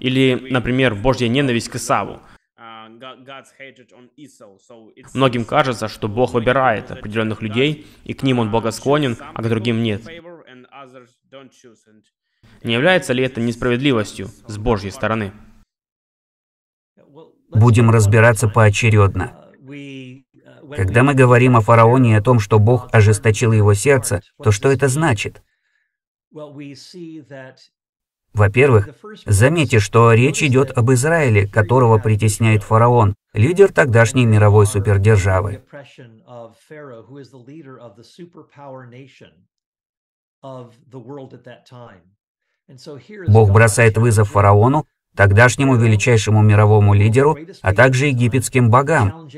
Или, 0.00 0.48
например, 0.50 0.94
Божья 0.94 1.28
ненависть 1.28 1.68
к 1.68 1.76
Исаву. 1.76 2.20
Многим 5.14 5.44
кажется, 5.44 5.88
что 5.88 6.08
Бог 6.08 6.34
выбирает 6.34 6.90
определенных 6.90 7.42
людей, 7.42 7.86
и 8.04 8.14
к 8.14 8.22
ним 8.22 8.38
Он 8.38 8.50
благосклонен, 8.50 9.16
а 9.20 9.42
к 9.42 9.48
другим 9.48 9.82
нет. 9.82 10.02
Не 12.62 12.74
является 12.74 13.12
ли 13.12 13.22
это 13.22 13.40
несправедливостью 13.40 14.28
с 14.46 14.58
Божьей 14.58 14.90
стороны? 14.90 15.32
Будем 17.50 17.90
разбираться 17.90 18.48
поочередно. 18.48 19.40
Когда 20.76 21.02
мы 21.02 21.14
говорим 21.14 21.56
о 21.56 21.60
фараоне 21.60 22.12
и 22.12 22.14
о 22.14 22.22
том, 22.22 22.40
что 22.40 22.58
Бог 22.58 22.88
ожесточил 22.92 23.52
его 23.52 23.74
сердце, 23.74 24.22
то 24.42 24.50
что 24.50 24.70
это 24.70 24.88
значит? 24.88 25.42
Во-первых, 28.32 28.88
заметьте, 29.26 29.78
что 29.78 30.12
речь 30.12 30.42
идет 30.42 30.76
об 30.76 30.90
Израиле, 30.92 31.46
которого 31.46 31.98
притесняет 31.98 32.64
фараон, 32.64 33.14
лидер 33.32 33.72
тогдашней 33.72 34.26
мировой 34.26 34.66
супердержавы. 34.66 35.62
Бог 43.28 43.50
бросает 43.50 43.98
вызов 43.98 44.30
фараону, 44.30 44.86
тогдашнему 45.16 45.76
величайшему 45.76 46.42
мировому 46.42 46.94
лидеру, 46.94 47.36
а 47.62 47.74
также 47.74 48.06
египетским 48.06 48.70
богам, 48.70 49.28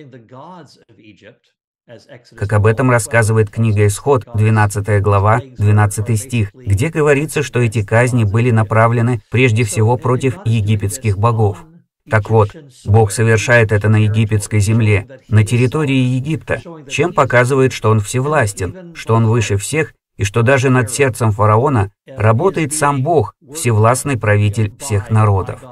как 2.36 2.52
об 2.52 2.66
этом 2.66 2.90
рассказывает 2.90 3.50
книга 3.50 3.86
Исход, 3.86 4.26
12 4.34 5.02
глава, 5.02 5.40
12 5.56 6.18
стих, 6.18 6.52
где 6.54 6.88
говорится, 6.88 7.42
что 7.42 7.60
эти 7.60 7.84
казни 7.84 8.24
были 8.24 8.50
направлены 8.50 9.20
прежде 9.30 9.64
всего 9.64 9.96
против 9.96 10.38
египетских 10.44 11.18
богов. 11.18 11.64
Так 12.08 12.30
вот, 12.30 12.54
Бог 12.84 13.10
совершает 13.10 13.72
это 13.72 13.88
на 13.88 13.96
египетской 13.96 14.60
земле, 14.60 15.20
на 15.28 15.44
территории 15.44 16.14
Египта, 16.16 16.60
чем 16.88 17.12
показывает, 17.12 17.72
что 17.72 17.90
Он 17.90 17.98
всевластен, 17.98 18.94
что 18.94 19.14
Он 19.14 19.26
выше 19.26 19.56
всех, 19.56 19.92
и 20.16 20.24
что 20.24 20.42
даже 20.42 20.70
над 20.70 20.90
сердцем 20.90 21.32
фараона 21.32 21.92
работает 22.06 22.74
сам 22.74 23.02
Бог, 23.02 23.34
всевластный 23.54 24.18
правитель 24.18 24.74
всех 24.78 25.10
народов. 25.10 25.62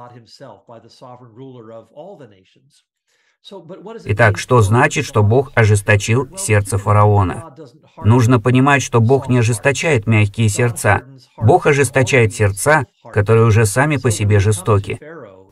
Итак, 4.05 4.39
что 4.39 4.61
значит, 4.61 5.05
что 5.05 5.21
Бог 5.21 5.51
ожесточил 5.53 6.35
сердце 6.35 6.79
фараона? 6.79 7.55
Нужно 8.03 8.39
понимать, 8.39 8.81
что 8.81 8.99
Бог 8.99 9.29
не 9.29 9.37
ожесточает 9.37 10.07
мягкие 10.07 10.49
сердца. 10.49 11.03
Бог 11.37 11.67
ожесточает 11.67 12.33
сердца, 12.33 12.85
которые 13.13 13.45
уже 13.45 13.67
сами 13.67 13.97
по 13.97 14.09
себе 14.09 14.39
жестоки. 14.39 14.99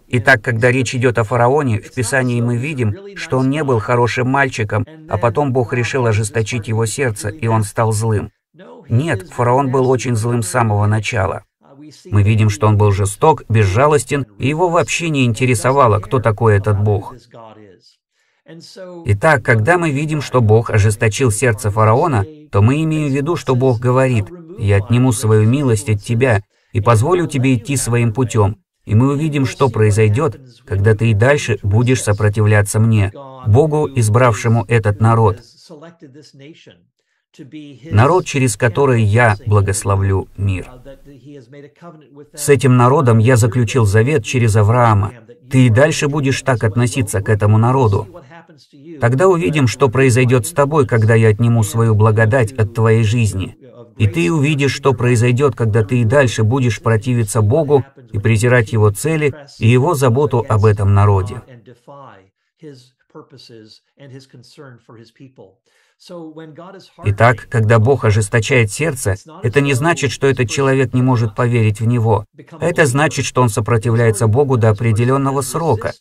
Итак, 0.08 0.42
когда 0.42 0.72
речь 0.72 0.94
идет 0.96 1.18
о 1.20 1.24
фараоне, 1.24 1.80
в 1.80 1.94
Писании 1.94 2.42
мы 2.42 2.58
видим, 2.58 3.16
что 3.16 3.40
он 3.40 3.50
не 3.50 3.64
был 3.64 3.80
хорошим 3.80 4.28
мальчиком, 4.28 4.86
а 5.10 5.18
потом 5.18 5.54
Бог 5.54 5.74
решил 5.74 6.06
ожесточить 6.08 6.68
его 6.68 6.86
сердце, 6.86 7.30
и 7.30 7.48
он 7.48 7.64
стал 7.64 7.92
злым. 7.92 8.32
Нет, 8.90 9.30
фараон 9.30 9.72
был 9.72 9.90
очень 9.90 10.16
злым 10.16 10.42
с 10.42 10.50
самого 10.50 10.86
начала. 10.86 11.44
Мы 12.06 12.24
видим, 12.24 12.50
что 12.50 12.68
он 12.68 12.78
был 12.78 12.92
жесток, 12.92 13.44
безжалостен, 13.50 14.26
и 14.38 14.48
его 14.48 14.70
вообще 14.70 15.10
не 15.10 15.26
интересовало, 15.26 16.00
кто 16.00 16.20
такой 16.20 16.58
этот 16.58 16.82
Бог. 16.82 17.16
Итак, 19.06 19.44
когда 19.44 19.78
мы 19.78 19.92
видим, 19.92 20.22
что 20.22 20.42
Бог 20.42 20.70
ожесточил 20.70 21.32
сердце 21.32 21.72
фараона, 21.72 22.26
то 22.52 22.62
мы 22.62 22.84
имеем 22.84 23.10
в 23.10 23.16
виду, 23.16 23.36
что 23.36 23.56
Бог 23.56 23.80
говорит, 23.80 24.26
«Я 24.60 24.78
отниму 24.78 25.12
свою 25.12 25.48
милость 25.48 25.90
от 25.90 26.02
тебя 26.04 26.44
и 26.74 26.82
позволю 26.82 27.28
тебе 27.28 27.56
идти 27.56 27.78
своим 27.78 28.14
путем». 28.14 28.58
И 28.86 28.96
мы 28.96 29.14
увидим, 29.14 29.46
что 29.46 29.70
произойдет, 29.70 30.42
когда 30.66 30.94
ты 30.94 31.12
и 31.12 31.14
дальше 31.14 31.58
будешь 31.64 32.04
сопротивляться 32.04 32.80
мне, 32.80 33.14
Богу, 33.48 33.90
избравшему 33.96 34.66
этот 34.68 35.00
народ. 35.00 35.40
Народ, 37.92 38.26
через 38.26 38.56
который 38.58 39.02
я 39.02 39.36
благословлю 39.46 40.28
мир. 40.38 40.70
С 42.34 42.50
этим 42.50 42.78
народом 42.78 43.18
я 43.18 43.38
заключил 43.38 43.86
завет 43.86 44.24
через 44.24 44.56
Авраама. 44.56 45.14
Ты 45.50 45.68
и 45.68 45.70
дальше 45.70 46.08
будешь 46.08 46.42
так 46.42 46.64
относиться 46.64 47.22
к 47.22 47.30
этому 47.30 47.58
народу. 47.58 48.08
Тогда 49.02 49.28
увидим, 49.28 49.68
что 49.68 49.90
произойдет 49.90 50.46
с 50.46 50.52
тобой, 50.52 50.86
когда 50.88 51.16
я 51.16 51.30
отниму 51.30 51.64
свою 51.64 51.96
благодать 51.96 52.52
от 52.54 52.74
твоей 52.74 53.04
жизни. 53.04 53.58
И 53.98 54.08
ты 54.08 54.32
увидишь, 54.32 54.74
что 54.74 54.94
произойдет, 54.94 55.56
когда 55.56 55.84
ты 55.84 56.02
и 56.02 56.06
дальше 56.06 56.44
будешь 56.44 56.82
противиться 56.82 57.42
Богу 57.42 57.84
и 58.12 58.20
презирать 58.20 58.74
Его 58.74 58.92
цели 58.92 59.34
и 59.60 59.68
Его 59.68 59.96
заботу 59.96 60.46
об 60.48 60.66
этом 60.66 60.94
народе. 60.94 61.42
Итак, 67.06 67.48
когда 67.50 67.80
Бог 67.80 68.06
ожесточает 68.06 68.72
сердце, 68.72 69.16
это 69.42 69.62
не 69.62 69.74
значит, 69.74 70.12
что 70.12 70.28
этот 70.28 70.50
человек 70.50 70.94
не 70.94 71.02
может 71.02 71.36
поверить 71.36 71.80
в 71.80 71.86
Него. 71.86 72.26
Это 72.60 72.86
значит, 72.86 73.26
что 73.26 73.42
он 73.42 73.50
сопротивляется 73.50 74.28
Богу 74.28 74.58
до 74.58 74.70
определенного 74.70 75.42
срока. 75.42 75.94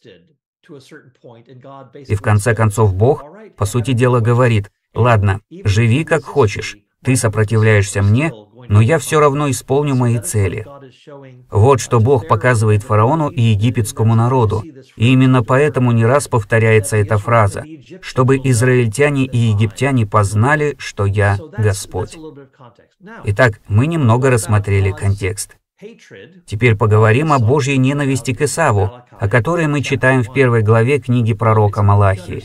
И 2.09 2.15
в 2.15 2.23
конце 2.23 2.55
концов 2.55 2.95
Бог, 2.95 3.25
по 3.57 3.65
сути 3.65 3.93
дела, 3.93 4.21
говорит, 4.21 4.71
«Ладно, 4.95 5.41
живи 5.65 6.05
как 6.05 6.25
хочешь, 6.25 6.77
ты 7.05 7.17
сопротивляешься 7.17 8.03
мне, 8.03 8.33
но 8.73 8.81
я 8.81 8.99
все 8.99 9.21
равно 9.21 9.51
исполню 9.51 9.95
мои 9.95 10.19
цели». 10.19 10.67
Вот 11.51 11.81
что 11.81 12.01
Бог 12.01 12.27
показывает 12.27 12.83
фараону 12.83 13.29
и 13.29 13.41
египетскому 13.41 14.15
народу. 14.15 14.63
И 14.97 15.13
именно 15.13 15.45
поэтому 15.45 15.93
не 15.93 16.07
раз 16.07 16.27
повторяется 16.27 16.97
эта 16.97 17.19
фраза, 17.19 17.65
чтобы 18.01 18.39
израильтяне 18.39 19.25
и 19.27 19.37
египтяне 19.37 20.07
познали, 20.07 20.75
что 20.79 21.05
я 21.05 21.39
Господь. 21.59 22.17
Итак, 23.25 23.61
мы 23.69 23.87
немного 23.87 24.31
рассмотрели 24.31 24.91
контекст. 24.91 25.57
Теперь 26.47 26.77
поговорим 26.77 27.33
о 27.33 27.39
Божьей 27.39 27.77
ненависти 27.77 28.33
к 28.35 28.43
Исаву, 28.43 28.91
о 29.11 29.29
которой 29.29 29.67
мы 29.67 29.83
читаем 29.83 30.23
в 30.23 30.33
первой 30.33 30.63
главе 30.63 31.01
книги 31.01 31.35
пророка 31.35 31.83
Малахии. 31.83 32.45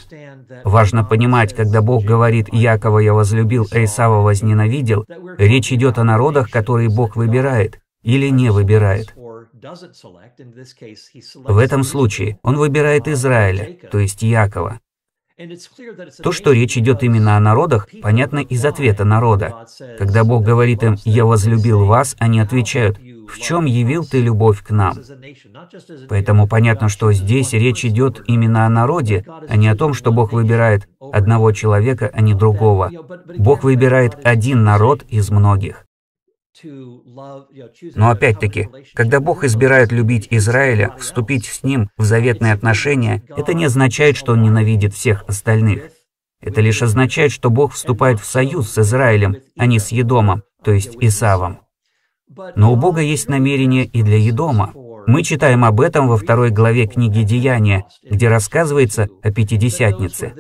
Важно 0.64 1.04
понимать, 1.04 1.54
когда 1.54 1.82
Бог 1.82 2.04
говорит 2.04 2.48
«Якова 2.52 3.00
я 3.00 3.14
возлюбил, 3.14 3.68
а 3.72 3.84
Исава 3.84 4.22
возненавидел», 4.22 5.06
речь 5.38 5.72
идет 5.72 6.00
о 6.00 6.04
народах, 6.04 6.50
которые 6.50 6.90
Бог 6.90 7.16
выбирает 7.16 7.80
или 8.02 8.30
не 8.30 8.50
выбирает. 8.50 9.14
В 11.46 11.58
этом 11.58 11.84
случае 11.84 12.40
он 12.42 12.58
выбирает 12.58 13.08
Израиля, 13.08 13.78
то 13.92 14.00
есть 14.00 14.24
Якова. 14.24 14.80
То, 16.24 16.32
что 16.32 16.52
речь 16.52 16.78
идет 16.78 17.04
именно 17.04 17.38
о 17.38 17.40
народах, 17.40 17.88
понятно 18.02 18.40
из 18.40 18.66
ответа 18.66 19.06
народа. 19.06 19.68
Когда 20.00 20.24
Бог 20.24 20.44
говорит 20.44 20.82
им 20.82 20.96
«Я 21.06 21.26
возлюбил 21.26 21.86
вас», 21.86 22.16
они 22.18 22.40
отвечают 22.40 22.98
в 23.28 23.40
чем 23.40 23.66
явил 23.66 24.06
ты 24.06 24.22
любовь 24.22 24.64
к 24.64 24.72
нам? 24.72 24.96
Поэтому 26.10 26.48
понятно, 26.48 26.90
что 26.90 27.12
здесь 27.12 27.54
речь 27.54 27.86
идет 27.86 28.24
именно 28.28 28.66
о 28.66 28.70
народе, 28.70 29.26
а 29.48 29.56
не 29.56 29.68
о 29.68 29.76
том, 29.76 29.94
что 29.94 30.12
Бог 30.12 30.34
выбирает 30.34 30.88
одного 31.00 31.52
человека, 31.52 32.10
а 32.14 32.22
не 32.22 32.34
другого. 32.34 32.92
Бог 33.38 33.64
выбирает 33.64 34.18
один 34.24 34.64
народ 34.64 35.04
из 35.10 35.30
многих. 35.30 35.86
Но 37.96 38.10
опять-таки, 38.10 38.70
когда 38.94 39.20
Бог 39.20 39.44
избирает 39.44 39.92
любить 39.92 40.28
Израиля, 40.32 40.96
вступить 40.98 41.46
с 41.46 41.64
ним 41.64 41.90
в 41.98 42.04
заветные 42.04 42.54
отношения, 42.54 43.24
это 43.36 43.54
не 43.54 43.66
означает, 43.66 44.18
что 44.18 44.34
Он 44.34 44.42
ненавидит 44.42 44.94
всех 44.94 45.24
остальных. 45.28 45.92
Это 46.42 46.62
лишь 46.62 46.82
означает, 46.82 47.32
что 47.32 47.50
Бог 47.50 47.74
вступает 47.74 48.20
в 48.20 48.26
союз 48.26 48.72
с 48.72 48.78
Израилем, 48.80 49.38
а 49.58 49.66
не 49.66 49.80
с 49.80 49.90
Едомом, 49.90 50.44
то 50.64 50.72
есть 50.72 50.96
Исавом. 51.00 51.60
Но 52.56 52.74
у 52.74 52.76
Бога 52.76 53.02
есть 53.02 53.30
намерение 53.30 53.86
и 53.86 54.04
для 54.04 54.18
Едома. 54.18 54.74
Мы 55.08 55.24
читаем 55.24 55.64
об 55.64 55.80
этом 55.80 56.08
во 56.08 56.18
второй 56.18 56.50
главе 56.50 56.88
книги 56.88 57.24
Деяния, 57.24 57.86
где 58.04 58.28
рассказывается 58.28 59.08
о 59.24 59.32
Пятидесятнице. 59.32 60.34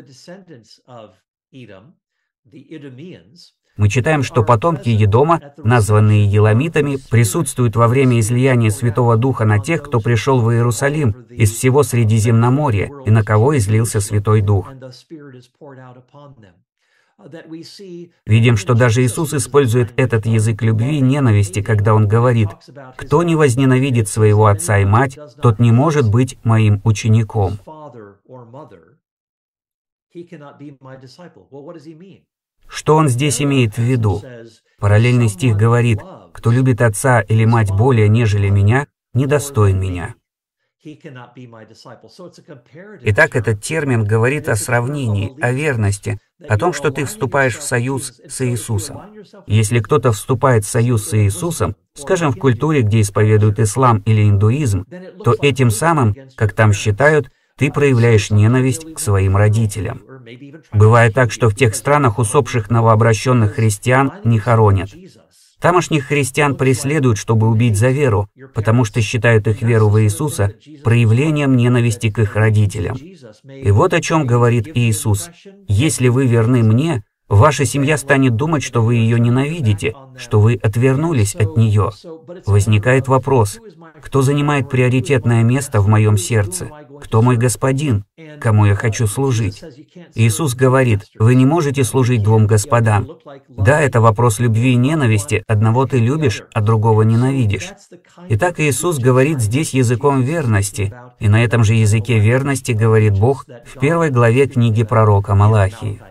Мы 3.78 3.90
читаем, 3.90 4.24
что 4.24 4.44
потомки 4.44 4.90
Едома, 4.90 5.54
названные 5.58 6.26
Еламитами, 6.26 6.98
присутствуют 7.10 7.76
во 7.76 7.88
время 7.88 8.20
излияния 8.20 8.72
Святого 8.72 9.18
Духа 9.18 9.46
на 9.46 9.60
тех, 9.60 9.84
кто 9.84 10.00
пришел 10.00 10.42
в 10.42 10.52
Иерусалим 10.52 11.12
из 11.30 11.54
всего 11.54 11.84
Средиземноморья, 11.84 12.90
и 13.06 13.12
на 13.12 13.24
кого 13.24 13.56
излился 13.58 14.02
Святой 14.02 14.42
Дух. 14.42 14.70
Видим, 18.26 18.58
что 18.58 18.74
даже 18.76 19.04
Иисус 19.04 19.34
использует 19.34 19.92
этот 19.98 20.26
язык 20.26 20.62
любви 20.62 20.98
и 20.98 21.02
ненависти, 21.02 21.62
когда 21.62 21.96
Он 21.96 22.08
говорит, 22.08 22.50
«Кто 22.96 23.24
не 23.24 23.36
возненавидит 23.36 24.08
своего 24.08 24.46
отца 24.46 24.78
и 24.78 24.86
мать, 24.86 25.18
тот 25.42 25.60
не 25.60 25.72
может 25.72 26.10
быть 26.12 26.38
моим 26.44 26.80
учеником». 26.84 27.58
Что 32.68 32.96
он 32.96 33.08
здесь 33.08 33.42
имеет 33.42 33.78
в 33.78 33.82
виду? 33.82 34.22
Параллельный 34.80 35.30
стих 35.30 35.56
говорит, 35.56 36.00
«Кто 36.34 36.52
любит 36.52 36.82
отца 36.82 37.22
или 37.22 37.46
мать 37.46 37.72
более, 37.72 38.10
нежели 38.10 38.50
меня, 38.50 38.88
недостоин 39.14 39.80
меня». 39.80 40.16
Итак, 43.02 43.36
этот 43.36 43.62
термин 43.62 44.04
говорит 44.04 44.48
о 44.48 44.56
сравнении, 44.56 45.36
о 45.42 45.52
верности, 45.52 46.20
о 46.48 46.58
том, 46.58 46.72
что 46.72 46.92
ты 46.92 47.06
вступаешь 47.06 47.58
в 47.58 47.64
союз 47.64 48.22
с 48.28 48.46
Иисусом. 48.46 49.02
Если 49.48 49.80
кто-то 49.80 50.12
вступает 50.12 50.66
в 50.66 50.70
союз 50.70 51.10
с 51.10 51.18
Иисусом, 51.18 51.76
скажем, 51.96 52.32
в 52.32 52.38
культуре, 52.38 52.84
где 52.84 53.02
исповедуют 53.02 53.60
ислам 53.60 54.00
или 54.06 54.30
индуизм, 54.30 54.86
то 55.24 55.36
этим 55.42 55.72
самым, 55.72 56.16
как 56.36 56.54
там 56.54 56.74
считают, 56.74 57.32
ты 57.58 57.72
проявляешь 57.72 58.30
ненависть 58.30 58.94
к 58.94 59.00
своим 59.00 59.36
родителям. 59.36 60.04
Бывает 60.72 61.16
так, 61.16 61.32
что 61.32 61.50
в 61.50 61.56
тех 61.56 61.76
странах 61.76 62.20
усопших 62.20 62.70
новообращенных 62.70 63.56
христиан 63.56 64.14
не 64.24 64.38
хоронят. 64.38 64.90
Тамошних 65.60 66.06
христиан 66.06 66.56
преследуют, 66.56 67.18
чтобы 67.18 67.48
убить 67.48 67.78
за 67.78 67.90
веру, 67.90 68.30
потому 68.54 68.86
что 68.86 69.02
считают 69.02 69.48
их 69.48 69.62
веру 69.62 69.90
в 69.90 70.02
Иисуса 70.02 70.54
проявлением 70.84 71.56
ненависти 71.56 72.12
к 72.12 72.20
их 72.20 72.36
родителям. 72.36 72.96
И 72.96 73.72
вот 73.72 73.94
о 73.94 74.02
чем 74.02 74.28
говорит 74.28 74.68
Иисус. 74.76 75.30
«Если 75.68 76.10
вы 76.10 76.28
верны 76.28 76.64
мне, 76.64 77.04
Ваша 77.30 77.66
семья 77.66 77.98
станет 77.98 78.38
думать, 78.38 78.64
что 78.64 78.82
вы 78.82 78.96
ее 78.96 79.20
ненавидите, 79.20 79.94
что 80.18 80.40
вы 80.40 80.56
отвернулись 80.56 81.36
от 81.36 81.58
нее. 81.58 81.92
Возникает 82.46 83.10
вопрос, 83.10 83.60
кто 84.02 84.22
занимает 84.22 84.70
приоритетное 84.70 85.44
место 85.44 85.82
в 85.82 85.90
моем 85.90 86.16
сердце? 86.16 86.70
Кто 87.02 87.22
мой 87.22 87.38
господин? 87.38 88.06
Кому 88.40 88.66
я 88.66 88.76
хочу 88.76 89.08
служить? 89.08 89.64
Иисус 90.16 90.56
говорит, 90.56 91.02
вы 91.18 91.36
не 91.36 91.46
можете 91.46 91.84
служить 91.84 92.24
двум 92.24 92.48
господам. 92.48 93.08
Да, 93.50 93.82
это 93.82 94.02
вопрос 94.02 94.40
любви 94.40 94.74
и 94.74 94.76
ненависти, 94.76 95.44
одного 95.48 95.86
ты 95.86 96.00
любишь, 96.00 96.44
а 96.54 96.62
другого 96.62 97.04
ненавидишь. 97.04 97.74
Итак, 98.30 98.60
Иисус 98.60 99.00
говорит 99.00 99.40
здесь 99.42 99.74
языком 99.74 100.22
верности, 100.22 100.94
и 101.20 101.30
на 101.30 101.44
этом 101.44 101.64
же 101.64 101.74
языке 101.74 102.20
верности 102.20 102.72
говорит 102.72 103.20
Бог 103.20 103.46
в 103.66 103.80
первой 103.80 104.10
главе 104.10 104.48
книги 104.48 104.84
пророка 104.84 105.36
Малахии. 105.36 106.02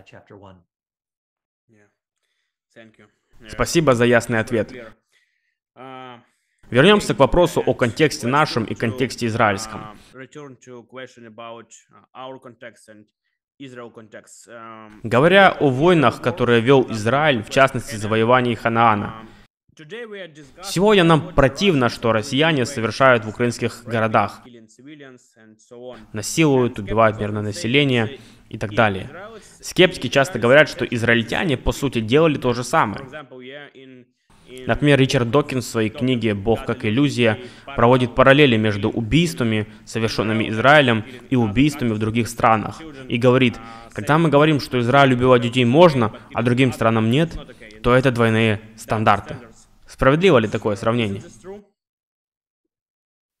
Спасибо 3.49 3.95
за 3.95 4.05
ясный 4.05 4.39
ответ. 4.39 4.73
Вернемся 6.69 7.13
к 7.13 7.19
вопросу 7.19 7.63
о 7.65 7.73
контексте 7.73 8.27
нашем 8.27 8.65
и 8.65 8.75
контексте 8.75 9.27
израильском. 9.27 9.97
Говоря 15.03 15.51
о 15.59 15.69
войнах, 15.69 16.21
которые 16.21 16.61
вел 16.61 16.85
Израиль, 16.91 17.41
в 17.41 17.49
частности, 17.49 17.95
завоевании 17.95 18.55
Ханаана, 18.55 19.27
Сегодня 20.63 21.03
нам 21.03 21.35
противно, 21.35 21.89
что 21.89 22.11
россияне 22.11 22.65
совершают 22.65 23.25
в 23.25 23.29
украинских 23.29 23.83
городах. 23.85 24.41
Насилуют, 26.13 26.79
убивают 26.79 27.19
мирное 27.19 27.43
население 27.43 28.19
и 28.49 28.57
так 28.57 28.73
далее. 28.73 29.07
Скептики 29.61 30.07
часто 30.07 30.39
говорят, 30.39 30.67
что 30.67 30.83
израильтяне, 30.83 31.57
по 31.57 31.71
сути, 31.71 32.01
делали 32.01 32.39
то 32.39 32.53
же 32.53 32.63
самое. 32.63 33.05
Например, 34.65 34.99
Ричард 34.99 35.29
Докинс 35.29 35.65
в 35.65 35.69
своей 35.69 35.89
книге 35.89 36.33
«Бог 36.33 36.65
как 36.65 36.85
иллюзия» 36.85 37.39
проводит 37.75 38.15
параллели 38.15 38.57
между 38.57 38.89
убийствами, 38.89 39.67
совершенными 39.85 40.49
Израилем, 40.49 41.03
и 41.29 41.35
убийствами 41.35 41.91
в 41.91 41.99
других 41.99 42.27
странах. 42.27 42.81
И 43.07 43.17
говорит, 43.17 43.59
когда 43.93 44.17
мы 44.17 44.29
говорим, 44.29 44.59
что 44.59 44.79
Израиль 44.79 45.13
убивать 45.13 45.41
детей 45.41 45.65
можно, 45.65 46.13
а 46.33 46.43
другим 46.43 46.73
странам 46.73 47.09
нет, 47.09 47.37
то 47.81 47.93
это 47.93 48.11
двойные 48.11 48.61
стандарты. 48.75 49.37
Справедливо 49.87 50.37
ли 50.37 50.47
такое 50.47 50.75
сравнение? 50.75 51.23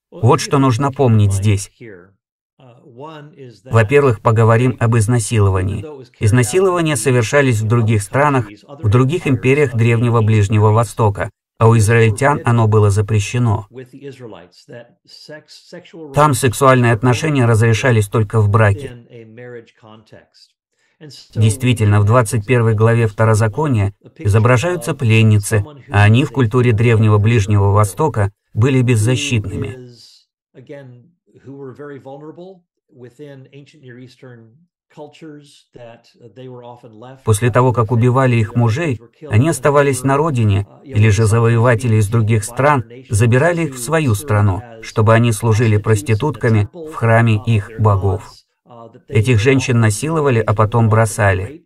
Вот 0.09 0.41
что 0.41 0.57
нужно 0.57 0.91
помнить 0.91 1.33
здесь. 1.33 1.71
Во-первых, 3.65 4.21
поговорим 4.21 4.75
об 4.79 4.97
изнасиловании. 4.97 5.85
Изнасилования 6.19 6.95
совершались 6.95 7.61
в 7.61 7.67
других 7.67 8.01
странах, 8.01 8.47
в 8.67 8.89
других 8.89 9.27
империях 9.27 9.75
Древнего 9.75 10.21
Ближнего 10.21 10.71
Востока, 10.71 11.29
а 11.59 11.67
у 11.67 11.77
израильтян 11.77 12.41
оно 12.43 12.67
было 12.67 12.89
запрещено. 12.89 13.67
Там 16.13 16.33
сексуальные 16.33 16.93
отношения 16.93 17.45
разрешались 17.45 18.07
только 18.07 18.41
в 18.41 18.49
браке. 18.49 19.05
Действительно, 21.35 22.01
в 22.01 22.05
21 22.05 22.75
главе 22.75 23.05
Второзакония 23.05 23.93
изображаются 24.17 24.95
пленницы, 24.95 25.63
а 25.91 26.03
они 26.03 26.25
в 26.25 26.31
культуре 26.31 26.73
Древнего 26.73 27.19
Ближнего 27.19 27.71
Востока 27.71 28.31
были 28.55 28.81
беззащитными. 28.81 29.87
После 37.25 37.51
того, 37.51 37.73
как 37.73 37.91
убивали 37.91 38.35
их 38.35 38.55
мужей, 38.55 39.01
они 39.29 39.49
оставались 39.49 40.03
на 40.03 40.17
родине, 40.17 40.65
или 40.83 41.09
же 41.09 41.25
завоеватели 41.25 41.95
из 41.95 42.07
других 42.07 42.43
стран 42.43 42.85
забирали 43.09 43.65
их 43.65 43.75
в 43.75 43.79
свою 43.79 44.15
страну, 44.15 44.61
чтобы 44.81 45.13
они 45.13 45.31
служили 45.31 45.77
проститутками 45.77 46.69
в 46.73 46.93
храме 46.93 47.41
их 47.45 47.71
богов. 47.79 48.31
Этих 49.07 49.39
женщин 49.39 49.79
насиловали, 49.79 50.39
а 50.39 50.53
потом 50.53 50.89
бросали. 50.89 51.65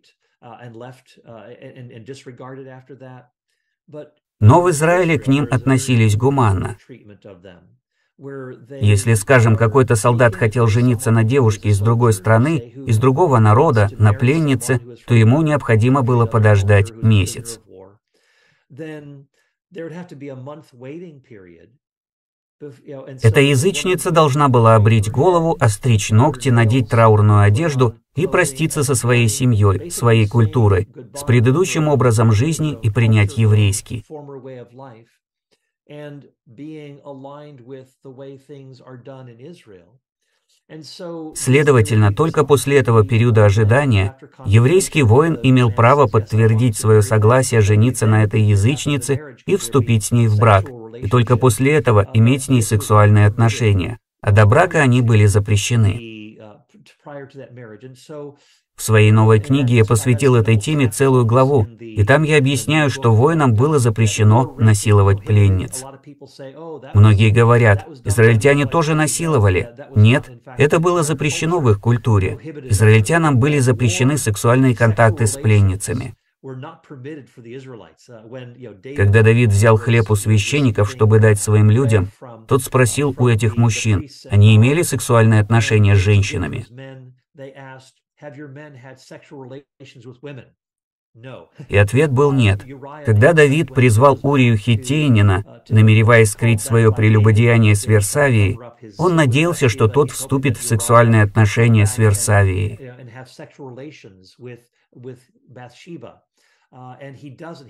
Но 4.40 4.62
в 4.62 4.70
Израиле 4.70 5.18
к 5.18 5.28
ним 5.28 5.46
относились 5.50 6.16
гуманно. 6.16 6.76
Если, 8.80 9.14
скажем, 9.14 9.56
какой-то 9.56 9.96
солдат 9.96 10.36
хотел 10.36 10.68
жениться 10.68 11.10
на 11.10 11.24
девушке 11.24 11.70
из 11.70 11.80
другой 11.80 12.12
страны, 12.12 12.58
из 12.86 12.98
другого 12.98 13.38
народа, 13.38 13.88
на 13.98 14.12
пленнице, 14.12 14.80
то 15.06 15.14
ему 15.14 15.42
необходимо 15.42 16.02
было 16.02 16.26
подождать 16.26 16.92
месяц. 17.02 17.60
Эта 23.22 23.40
язычница 23.40 24.12
должна 24.12 24.48
была 24.48 24.76
обрить 24.76 25.10
голову, 25.10 25.56
остричь 25.58 26.10
ногти, 26.10 26.50
надеть 26.50 26.90
траурную 26.90 27.40
одежду 27.40 27.96
и 28.14 28.28
проститься 28.28 28.84
со 28.84 28.94
своей 28.94 29.26
семьей, 29.26 29.90
своей 29.90 30.28
культурой, 30.28 30.88
с 31.12 31.24
предыдущим 31.24 31.88
образом 31.88 32.30
жизни 32.30 32.78
и 32.80 32.88
принять 32.88 33.36
еврейский. 33.36 34.04
Следовательно, 41.34 42.14
только 42.14 42.44
после 42.44 42.78
этого 42.78 43.06
периода 43.06 43.44
ожидания 43.44 44.16
еврейский 44.44 45.02
воин 45.02 45.38
имел 45.42 45.70
право 45.70 46.06
подтвердить 46.06 46.76
свое 46.76 47.02
согласие 47.02 47.60
жениться 47.60 48.06
на 48.06 48.22
этой 48.22 48.42
язычнице 48.42 49.36
и 49.46 49.56
вступить 49.56 50.04
с 50.04 50.12
ней 50.12 50.28
в 50.28 50.38
брак, 50.38 50.66
и 50.96 51.08
только 51.08 51.36
после 51.36 51.72
этого 51.72 52.08
иметь 52.14 52.44
с 52.44 52.48
ней 52.48 52.62
сексуальные 52.62 53.26
отношения, 53.26 53.98
а 54.20 54.32
до 54.32 54.46
брака 54.46 54.80
они 54.80 55.02
были 55.02 55.26
запрещены. 55.26 55.98
В 58.76 58.82
своей 58.82 59.12
новой 59.12 59.40
книге 59.40 59.76
я 59.76 59.84
посвятил 59.84 60.34
этой 60.34 60.56
теме 60.56 60.88
целую 60.88 61.24
главу, 61.24 61.64
и 61.78 62.02
там 62.04 62.22
я 62.22 62.38
объясняю, 62.38 62.90
что 62.90 63.14
воинам 63.14 63.54
было 63.54 63.78
запрещено 63.78 64.54
насиловать 64.58 65.24
пленниц. 65.24 65.84
Многие 66.94 67.30
говорят, 67.30 67.86
израильтяне 68.04 68.66
тоже 68.66 68.94
насиловали. 68.94 69.70
Нет, 69.94 70.30
это 70.58 70.80
было 70.80 71.02
запрещено 71.02 71.60
в 71.60 71.70
их 71.70 71.80
культуре. 71.80 72.38
Израильтянам 72.70 73.38
были 73.38 73.58
запрещены 73.58 74.18
сексуальные 74.18 74.74
контакты 74.74 75.26
с 75.26 75.36
пленницами. 75.36 76.14
Когда 78.96 79.22
Давид 79.22 79.50
взял 79.50 79.76
хлеб 79.76 80.10
у 80.10 80.16
священников, 80.16 80.90
чтобы 80.90 81.20
дать 81.20 81.40
своим 81.40 81.70
людям, 81.70 82.08
тот 82.48 82.64
спросил 82.64 83.14
у 83.16 83.28
этих 83.28 83.56
мужчин, 83.56 84.08
они 84.28 84.56
имели 84.56 84.82
сексуальные 84.82 85.40
отношения 85.40 85.94
с 85.94 85.98
женщинами? 85.98 86.66
И 91.68 91.76
ответ 91.76 92.10
был 92.10 92.32
нет. 92.32 92.64
Когда 93.04 93.34
Давид 93.34 93.74
призвал 93.74 94.18
Урию 94.22 94.56
Хитейнина, 94.56 95.62
намереваясь 95.68 96.30
скрыть 96.30 96.62
свое 96.62 96.90
прелюбодеяние 96.90 97.74
с 97.74 97.86
Версавией, 97.86 98.58
он 98.98 99.14
надеялся, 99.16 99.68
что 99.68 99.88
тот 99.88 100.10
вступит 100.10 100.56
в 100.56 100.62
сексуальные 100.62 101.22
отношения 101.22 101.84
с 101.84 101.98
Версавией. 101.98 102.78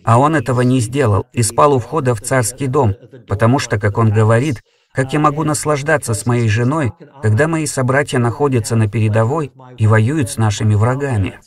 А 0.05 0.19
он 0.21 0.37
этого 0.37 0.61
не 0.61 0.79
сделал 0.79 1.27
и 1.33 1.43
спал 1.43 1.75
у 1.75 1.79
входа 1.81 2.15
в 2.15 2.21
царский 2.21 2.69
дом, 2.69 2.95
потому 3.27 3.59
что, 3.59 3.81
как 3.81 3.99
он 3.99 4.11
говорит, 4.11 4.63
Как 4.93 5.13
я 5.13 5.19
могу 5.21 5.45
наслаждаться 5.45 6.13
с 6.15 6.27
моей 6.27 6.49
женой, 6.49 6.93
когда 7.23 7.49
мои 7.49 7.67
собратья 7.67 8.19
находятся 8.19 8.77
на 8.77 8.89
передовой 8.89 9.53
и 9.79 9.87
воюют 9.87 10.31
с 10.31 10.37
нашими 10.37 10.75
врагами? 10.75 11.41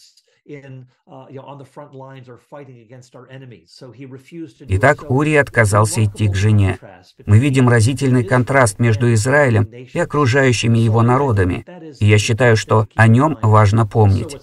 Итак, 4.68 5.10
Ури 5.10 5.36
отказался 5.36 6.04
идти 6.04 6.28
к 6.28 6.36
жене. 6.36 6.80
Мы 7.26 7.40
видим 7.40 7.70
разительный 7.70 8.24
контраст 8.24 8.80
между 8.80 9.14
Израилем 9.14 9.64
и 9.66 10.00
окружающими 10.00 10.80
его 10.80 11.04
народами, 11.04 11.66
и 12.00 12.06
я 12.06 12.18
считаю, 12.18 12.58
что 12.58 12.88
о 12.96 13.08
нем 13.08 13.38
важно 13.42 13.86
помнить. 13.86 14.36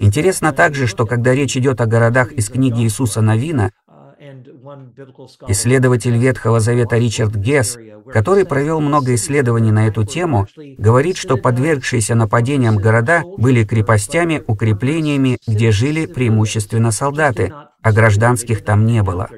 Интересно 0.00 0.52
также, 0.52 0.86
что 0.88 1.06
когда 1.06 1.32
речь 1.34 1.56
идет 1.56 1.80
о 1.80 1.86
городах 1.86 2.32
из 2.32 2.48
книги 2.48 2.82
Иисуса 2.82 3.20
Новина, 3.20 3.70
Исследователь 5.48 6.16
Ветхого 6.16 6.60
Завета 6.60 6.96
Ричард 6.96 7.34
Гесс, 7.34 7.76
который 8.12 8.44
провел 8.44 8.80
много 8.80 9.14
исследований 9.14 9.72
на 9.72 9.86
эту 9.86 10.04
тему, 10.04 10.46
говорит, 10.78 11.16
что 11.16 11.36
подвергшиеся 11.36 12.14
нападениям 12.14 12.76
города 12.76 13.22
были 13.36 13.64
крепостями, 13.64 14.42
укреплениями, 14.46 15.38
где 15.46 15.70
жили 15.70 16.06
преимущественно 16.06 16.90
солдаты, 16.90 17.52
а 17.82 17.92
гражданских 17.92 18.64
там 18.64 18.86
не 18.86 19.02
было. 19.02 19.28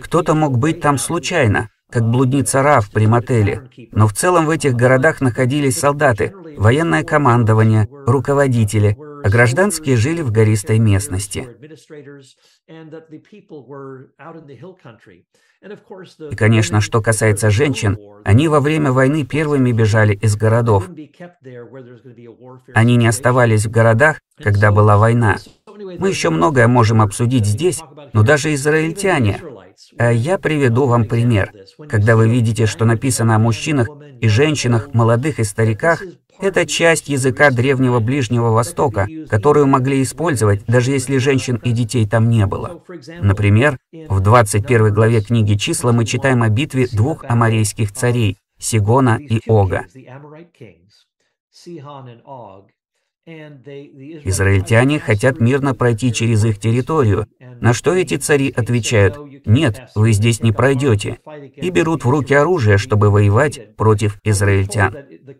Кто-то 0.00 0.34
мог 0.34 0.58
быть 0.58 0.80
там 0.80 0.98
случайно, 0.98 1.70
как 1.90 2.02
блудница 2.04 2.62
Рав 2.62 2.90
при 2.90 3.06
мотеле, 3.06 3.62
но 3.92 4.06
в 4.06 4.12
целом 4.12 4.46
в 4.46 4.50
этих 4.50 4.74
городах 4.74 5.20
находились 5.20 5.78
солдаты, 5.78 6.34
военное 6.58 7.04
командование, 7.04 7.88
руководители, 8.06 8.96
а 9.26 9.28
гражданские 9.28 9.96
жили 9.96 10.22
в 10.22 10.30
гористой 10.30 10.78
местности. 10.78 11.48
И, 16.30 16.36
конечно, 16.36 16.80
что 16.80 17.02
касается 17.02 17.50
женщин, 17.50 17.98
они 18.24 18.46
во 18.46 18.60
время 18.60 18.92
войны 18.92 19.24
первыми 19.24 19.72
бежали 19.72 20.14
из 20.14 20.36
городов. 20.36 20.88
Они 22.72 22.94
не 22.94 23.08
оставались 23.08 23.66
в 23.66 23.70
городах, 23.72 24.20
когда 24.36 24.70
была 24.70 24.96
война. 24.96 25.38
Мы 25.76 26.08
еще 26.08 26.30
многое 26.30 26.68
можем 26.68 27.02
обсудить 27.02 27.46
здесь, 27.46 27.82
но 28.12 28.22
даже 28.22 28.54
израильтяне. 28.54 29.40
А 29.98 30.12
я 30.12 30.38
приведу 30.38 30.86
вам 30.86 31.04
пример. 31.04 31.52
Когда 31.88 32.14
вы 32.14 32.28
видите, 32.28 32.66
что 32.66 32.84
написано 32.84 33.34
о 33.34 33.40
мужчинах 33.40 33.88
и 34.20 34.28
женщинах, 34.28 34.94
молодых 34.94 35.40
и 35.40 35.44
стариках, 35.44 36.00
это 36.40 36.66
часть 36.66 37.08
языка 37.08 37.50
Древнего 37.50 38.00
Ближнего 38.00 38.50
Востока, 38.50 39.06
которую 39.28 39.66
могли 39.66 40.02
использовать, 40.02 40.64
даже 40.66 40.92
если 40.92 41.18
женщин 41.18 41.56
и 41.56 41.72
детей 41.72 42.06
там 42.06 42.28
не 42.28 42.46
было. 42.46 42.82
Например, 43.20 43.78
в 44.08 44.20
21 44.20 44.92
главе 44.92 45.22
книги 45.22 45.54
«Числа» 45.54 45.92
мы 45.92 46.04
читаем 46.04 46.42
о 46.42 46.48
битве 46.48 46.86
двух 46.92 47.24
аморейских 47.24 47.92
царей– 47.92 48.36
Сигона 48.58 49.18
и 49.20 49.40
Ога. 49.48 49.84
Израильтяне 53.26 55.00
хотят 55.00 55.40
мирно 55.40 55.74
пройти 55.74 56.12
через 56.12 56.44
их 56.44 56.60
территорию, 56.60 57.26
на 57.60 57.72
что 57.72 57.92
эти 57.92 58.16
цари 58.16 58.52
отвечают 58.54 59.18
«Нет, 59.44 59.90
вы 59.96 60.12
здесь 60.12 60.42
не 60.42 60.52
пройдете», 60.52 61.18
и 61.56 61.70
берут 61.70 62.04
в 62.04 62.08
руки 62.08 62.32
оружие, 62.34 62.78
чтобы 62.78 63.10
воевать 63.10 63.74
против 63.76 64.18
израильтян. 64.22 64.94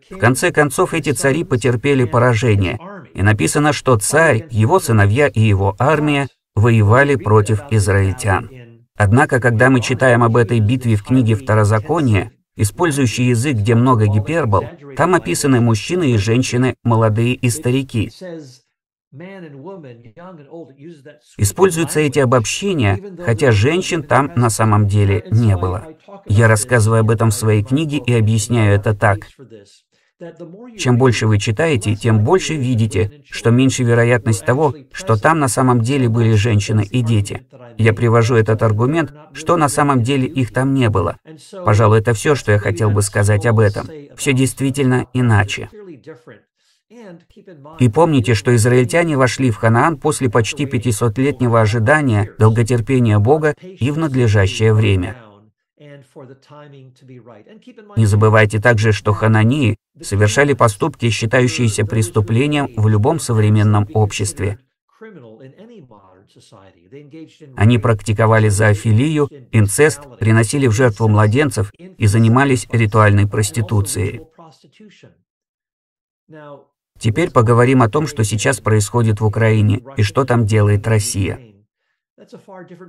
В 0.09 0.17
конце 0.17 0.51
концов, 0.51 0.93
эти 0.93 1.11
цари 1.11 1.45
потерпели 1.45 2.03
поражение, 2.03 2.77
и 3.13 3.21
написано, 3.21 3.71
что 3.71 3.97
царь, 3.97 4.45
его 4.51 4.81
сыновья 4.81 5.29
и 5.29 5.39
его 5.39 5.73
армия 5.79 6.27
воевали 6.55 7.15
против 7.15 7.61
израильтян. 7.71 8.49
Однако, 8.97 9.39
когда 9.39 9.69
мы 9.69 9.79
читаем 9.79 10.23
об 10.23 10.35
этой 10.35 10.59
битве 10.59 10.97
в 10.97 11.03
книге 11.03 11.35
Второзакония, 11.35 12.33
использующий 12.57 13.29
язык, 13.29 13.55
где 13.57 13.75
много 13.75 14.07
гипербол, 14.07 14.65
там 14.97 15.15
описаны 15.15 15.61
мужчины 15.61 16.11
и 16.11 16.17
женщины, 16.17 16.75
молодые 16.83 17.35
и 17.35 17.49
старики. 17.49 18.11
Используются 21.37 21.99
эти 22.01 22.19
обобщения, 22.19 22.99
хотя 23.23 23.51
женщин 23.51 24.03
там 24.03 24.31
на 24.35 24.49
самом 24.49 24.87
деле 24.87 25.25
не 25.31 25.55
было. 25.55 25.87
Я 26.25 26.47
рассказываю 26.47 27.01
об 27.01 27.09
этом 27.09 27.29
в 27.29 27.33
своей 27.33 27.63
книге 27.63 28.01
и 28.05 28.13
объясняю 28.13 28.75
это 28.75 28.93
так. 28.93 29.19
Чем 30.77 30.97
больше 30.97 31.27
вы 31.27 31.37
читаете, 31.37 31.95
тем 31.95 32.23
больше 32.23 32.55
видите, 32.55 33.21
что 33.29 33.51
меньше 33.51 33.83
вероятность 33.83 34.45
того, 34.45 34.73
что 34.91 35.15
там 35.15 35.39
на 35.39 35.47
самом 35.47 35.81
деле 35.81 36.09
были 36.09 36.33
женщины 36.33 36.83
и 36.89 37.01
дети. 37.01 37.45
Я 37.77 37.93
привожу 37.93 38.35
этот 38.35 38.63
аргумент, 38.63 39.13
что 39.33 39.57
на 39.57 39.69
самом 39.69 40.01
деле 40.01 40.27
их 40.27 40.51
там 40.51 40.73
не 40.73 40.89
было. 40.89 41.17
Пожалуй, 41.63 41.99
это 41.99 42.13
все, 42.13 42.33
что 42.33 42.51
я 42.51 42.57
хотел 42.57 42.89
бы 42.89 43.03
сказать 43.03 43.45
об 43.45 43.59
этом. 43.59 43.87
Все 44.15 44.33
действительно 44.33 45.05
иначе. 45.13 45.69
И 47.79 47.89
помните, 47.89 48.33
что 48.33 48.55
израильтяне 48.55 49.17
вошли 49.17 49.51
в 49.51 49.57
Ханаан 49.57 49.97
после 49.97 50.29
почти 50.29 50.65
500-летнего 50.65 51.61
ожидания, 51.61 52.31
долготерпения 52.39 53.19
Бога 53.19 53.55
и 53.61 53.91
в 53.91 53.97
надлежащее 53.97 54.73
время. 54.73 55.17
Не 57.95 58.05
забывайте 58.05 58.59
также, 58.59 58.91
что 58.91 59.13
ханании 59.13 59.77
совершали 60.01 60.53
поступки, 60.53 61.09
считающиеся 61.09 61.85
преступлением 61.85 62.69
в 62.75 62.87
любом 62.87 63.19
современном 63.19 63.87
обществе. 63.93 64.59
Они 67.55 67.77
практиковали 67.79 68.49
зоофилию, 68.49 69.29
инцест, 69.51 70.01
приносили 70.19 70.67
в 70.67 70.71
жертву 70.71 71.07
младенцев 71.07 71.71
и 71.77 72.07
занимались 72.07 72.67
ритуальной 72.71 73.27
проституцией. 73.27 74.21
Теперь 76.99 77.31
поговорим 77.31 77.81
о 77.81 77.89
том, 77.89 78.07
что 78.07 78.23
сейчас 78.23 78.59
происходит 78.59 79.21
в 79.21 79.25
Украине 79.25 79.83
и 79.97 80.03
что 80.03 80.25
там 80.25 80.45
делает 80.45 80.87
Россия. 80.87 81.39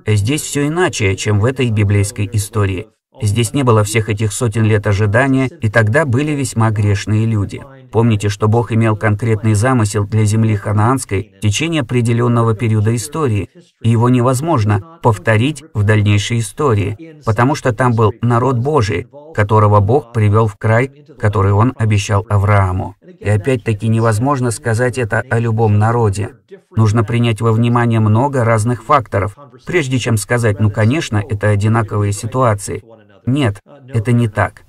Здесь 0.07 0.41
все 0.41 0.67
иначе, 0.67 1.15
чем 1.15 1.39
в 1.39 1.45
этой 1.45 1.69
библейской 1.69 2.27
истории. 2.33 2.87
Здесь 3.21 3.53
не 3.53 3.63
было 3.63 3.83
всех 3.83 4.09
этих 4.09 4.31
сотен 4.31 4.63
лет 4.63 4.87
ожидания, 4.87 5.47
и 5.47 5.69
тогда 5.69 6.05
были 6.05 6.31
весьма 6.31 6.71
грешные 6.71 7.25
люди. 7.25 7.61
Помните, 7.91 8.29
что 8.29 8.47
Бог 8.47 8.71
имел 8.71 8.95
конкретный 8.95 9.55
замысел 9.55 10.05
для 10.05 10.23
земли 10.25 10.55
ханаанской 10.55 11.33
в 11.37 11.39
течение 11.41 11.81
определенного 11.81 12.53
периода 12.53 12.95
истории, 12.95 13.49
и 13.81 13.89
его 13.89 14.09
невозможно 14.09 14.99
повторить 15.01 15.63
в 15.73 15.83
дальнейшей 15.83 16.39
истории, 16.39 17.19
потому 17.25 17.55
что 17.55 17.73
там 17.73 17.93
был 17.93 18.13
народ 18.21 18.57
Божий, 18.59 19.07
которого 19.33 19.79
Бог 19.79 20.13
привел 20.13 20.47
в 20.47 20.55
край, 20.55 21.05
который 21.19 21.51
Он 21.51 21.73
обещал 21.77 22.25
Аврааму. 22.29 22.95
И 23.19 23.27
опять-таки 23.27 23.87
невозможно 23.87 24.51
сказать 24.51 24.97
это 24.97 25.23
о 25.29 25.39
любом 25.39 25.79
народе. 25.79 26.35
Нужно 26.75 27.03
принять 27.03 27.41
во 27.41 27.51
внимание 27.51 27.99
много 27.99 28.43
разных 28.43 28.83
факторов, 28.83 29.35
прежде 29.65 29.97
чем 29.97 30.17
сказать, 30.17 30.59
ну, 30.59 30.69
конечно, 30.69 31.21
это 31.27 31.49
одинаковые 31.49 32.13
ситуации. 32.13 32.83
Нет, 33.29 33.61
это 33.65 34.11
не 34.11 34.27
так. 34.27 34.63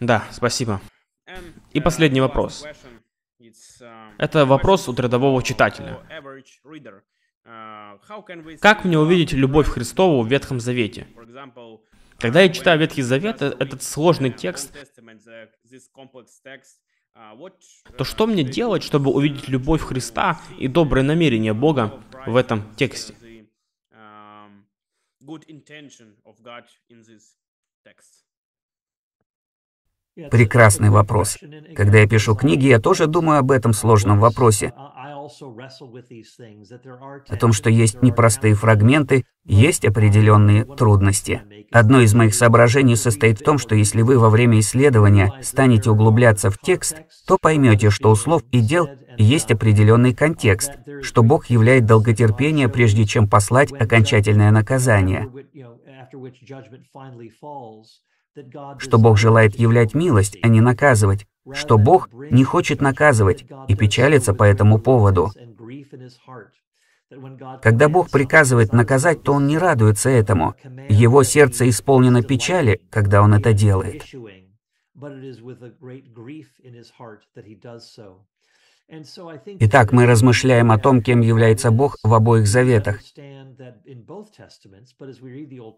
Да, 0.00 0.24
спасибо. 0.30 0.80
И 1.72 1.80
последний 1.80 2.20
вопрос. 2.20 2.64
Это 4.18 4.46
вопрос 4.46 4.88
от 4.88 5.00
рядового 5.00 5.42
читателя. 5.42 6.00
Как 8.60 8.84
мне 8.84 8.98
увидеть 8.98 9.32
любовь 9.32 9.68
Христову 9.68 10.22
в 10.22 10.28
Ветхом 10.28 10.60
Завете? 10.60 11.06
Когда 12.18 12.40
я 12.40 12.48
читаю 12.48 12.80
Ветхий 12.80 13.02
Завет, 13.02 13.42
этот 13.42 13.82
сложный 13.82 14.30
текст, 14.30 14.74
то 17.96 18.04
что 18.04 18.26
мне 18.26 18.42
делать, 18.42 18.82
чтобы 18.82 19.10
увидеть 19.10 19.48
любовь 19.48 19.82
Христа 19.82 20.40
и 20.58 20.68
доброе 20.68 21.02
намерение 21.02 21.54
Бога 21.54 22.02
в 22.26 22.36
этом 22.36 22.74
тексте? 22.76 23.14
Прекрасный 30.30 30.88
вопрос. 30.88 31.36
Когда 31.74 31.98
я 31.98 32.08
пишу 32.08 32.34
книги, 32.34 32.66
я 32.66 32.80
тоже 32.80 33.06
думаю 33.06 33.40
об 33.40 33.50
этом 33.50 33.74
сложном 33.74 34.18
вопросе. 34.18 34.72
О 37.28 37.36
том, 37.36 37.52
что 37.52 37.70
есть 37.70 38.02
непростые 38.02 38.54
фрагменты, 38.54 39.24
есть 39.44 39.84
определенные 39.84 40.64
трудности. 40.64 41.42
Одно 41.72 42.00
из 42.00 42.14
моих 42.14 42.34
соображений 42.34 42.96
состоит 42.96 43.40
в 43.40 43.44
том, 43.44 43.58
что 43.58 43.74
если 43.74 44.02
вы 44.02 44.18
во 44.18 44.30
время 44.30 44.60
исследования 44.60 45.32
станете 45.42 45.90
углубляться 45.90 46.50
в 46.50 46.58
текст, 46.58 47.02
то 47.26 47.38
поймете, 47.40 47.90
что 47.90 48.10
у 48.10 48.16
слов 48.16 48.42
и 48.52 48.60
дел 48.60 48.88
есть 49.18 49.50
определенный 49.50 50.14
контекст, 50.14 50.72
что 51.02 51.22
Бог 51.22 51.46
являет 51.46 51.86
долготерпение, 51.86 52.68
прежде 52.68 53.04
чем 53.04 53.28
послать 53.28 53.72
окончательное 53.72 54.50
наказание. 54.50 55.30
что 58.78 58.98
Бог 58.98 59.16
желает 59.16 59.56
являть 59.56 59.94
милость, 59.94 60.38
а 60.42 60.48
не 60.48 60.60
наказывать, 60.60 61.26
что 61.52 61.78
Бог 61.78 62.08
не 62.12 62.44
хочет 62.44 62.80
наказывать 62.80 63.44
и 63.68 63.74
печалится 63.74 64.34
по 64.34 64.44
этому 64.44 64.78
поводу. 64.78 65.30
Когда 67.62 67.88
Бог 67.88 68.10
приказывает 68.10 68.72
наказать, 68.72 69.22
то 69.22 69.32
Он 69.32 69.46
не 69.46 69.58
радуется 69.58 70.10
этому. 70.10 70.54
Его 70.88 71.22
сердце 71.22 71.68
исполнено 71.68 72.22
печали, 72.22 72.80
когда 72.90 73.22
Он 73.22 73.34
это 73.34 73.52
делает. 73.52 74.04
Итак, 78.88 79.92
мы 79.92 80.06
размышляем 80.06 80.70
о 80.70 80.78
том, 80.78 81.02
кем 81.02 81.20
является 81.20 81.72
Бог 81.72 81.96
в 82.04 82.14
обоих 82.14 82.46
заветах. 82.46 83.00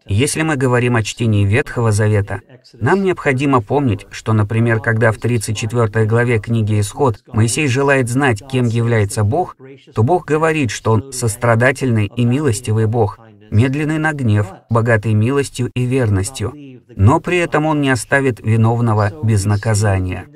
Если 0.05 0.41
мы 0.43 0.55
говорим 0.57 0.95
о 0.95 1.03
чтении 1.03 1.45
Ветхого 1.45 1.91
Завета, 1.91 2.41
нам 2.73 3.03
необходимо 3.03 3.61
помнить, 3.61 4.05
что, 4.11 4.33
например, 4.33 4.79
когда 4.79 5.11
в 5.11 5.17
34 5.17 6.05
главе 6.05 6.39
книги 6.39 6.79
«Исход» 6.79 7.23
Моисей 7.27 7.67
желает 7.67 8.09
знать, 8.09 8.43
кем 8.47 8.65
является 8.65 9.23
Бог, 9.23 9.57
то 9.95 10.03
Бог 10.03 10.25
говорит, 10.25 10.69
что 10.69 10.91
Он 10.91 11.11
сострадательный 11.11 12.11
и 12.15 12.25
милостивый 12.25 12.85
Бог, 12.85 13.17
медленный 13.51 13.97
на 13.97 14.13
гнев, 14.13 14.47
богатый 14.69 15.13
милостью 15.13 15.71
и 15.73 15.85
верностью, 15.85 16.53
но 16.95 17.19
при 17.19 17.37
этом 17.37 17.65
Он 17.65 17.81
не 17.81 17.89
оставит 17.89 18.39
виновного 18.39 19.11
без 19.23 19.45
наказания. 19.45 20.27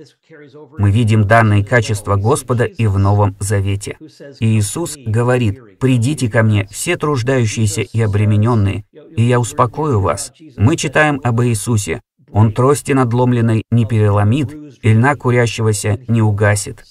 Мы 0.77 0.91
видим 0.91 1.27
данные 1.27 1.65
качества 1.65 2.15
Господа 2.15 2.65
и 2.65 2.87
в 2.87 2.97
Новом 2.97 3.35
Завете. 3.39 3.97
Иисус 4.39 4.97
говорит, 4.97 5.79
«Придите 5.79 6.29
ко 6.29 6.43
мне, 6.43 6.67
все 6.71 6.97
труждающиеся 6.97 7.81
и 7.81 8.01
обремененные, 8.01 8.85
и 9.15 9.23
я 9.23 9.39
успокою 9.39 9.99
вас». 9.99 10.31
Мы 10.57 10.75
читаем 10.75 11.19
об 11.23 11.41
Иисусе. 11.41 12.01
Он 12.31 12.51
трости 12.51 12.93
надломленной 12.93 13.63
не 13.69 13.85
переломит, 13.85 14.53
и 14.81 14.93
льна 14.93 15.15
курящегося 15.15 15.99
не 16.07 16.21
угасит. 16.21 16.83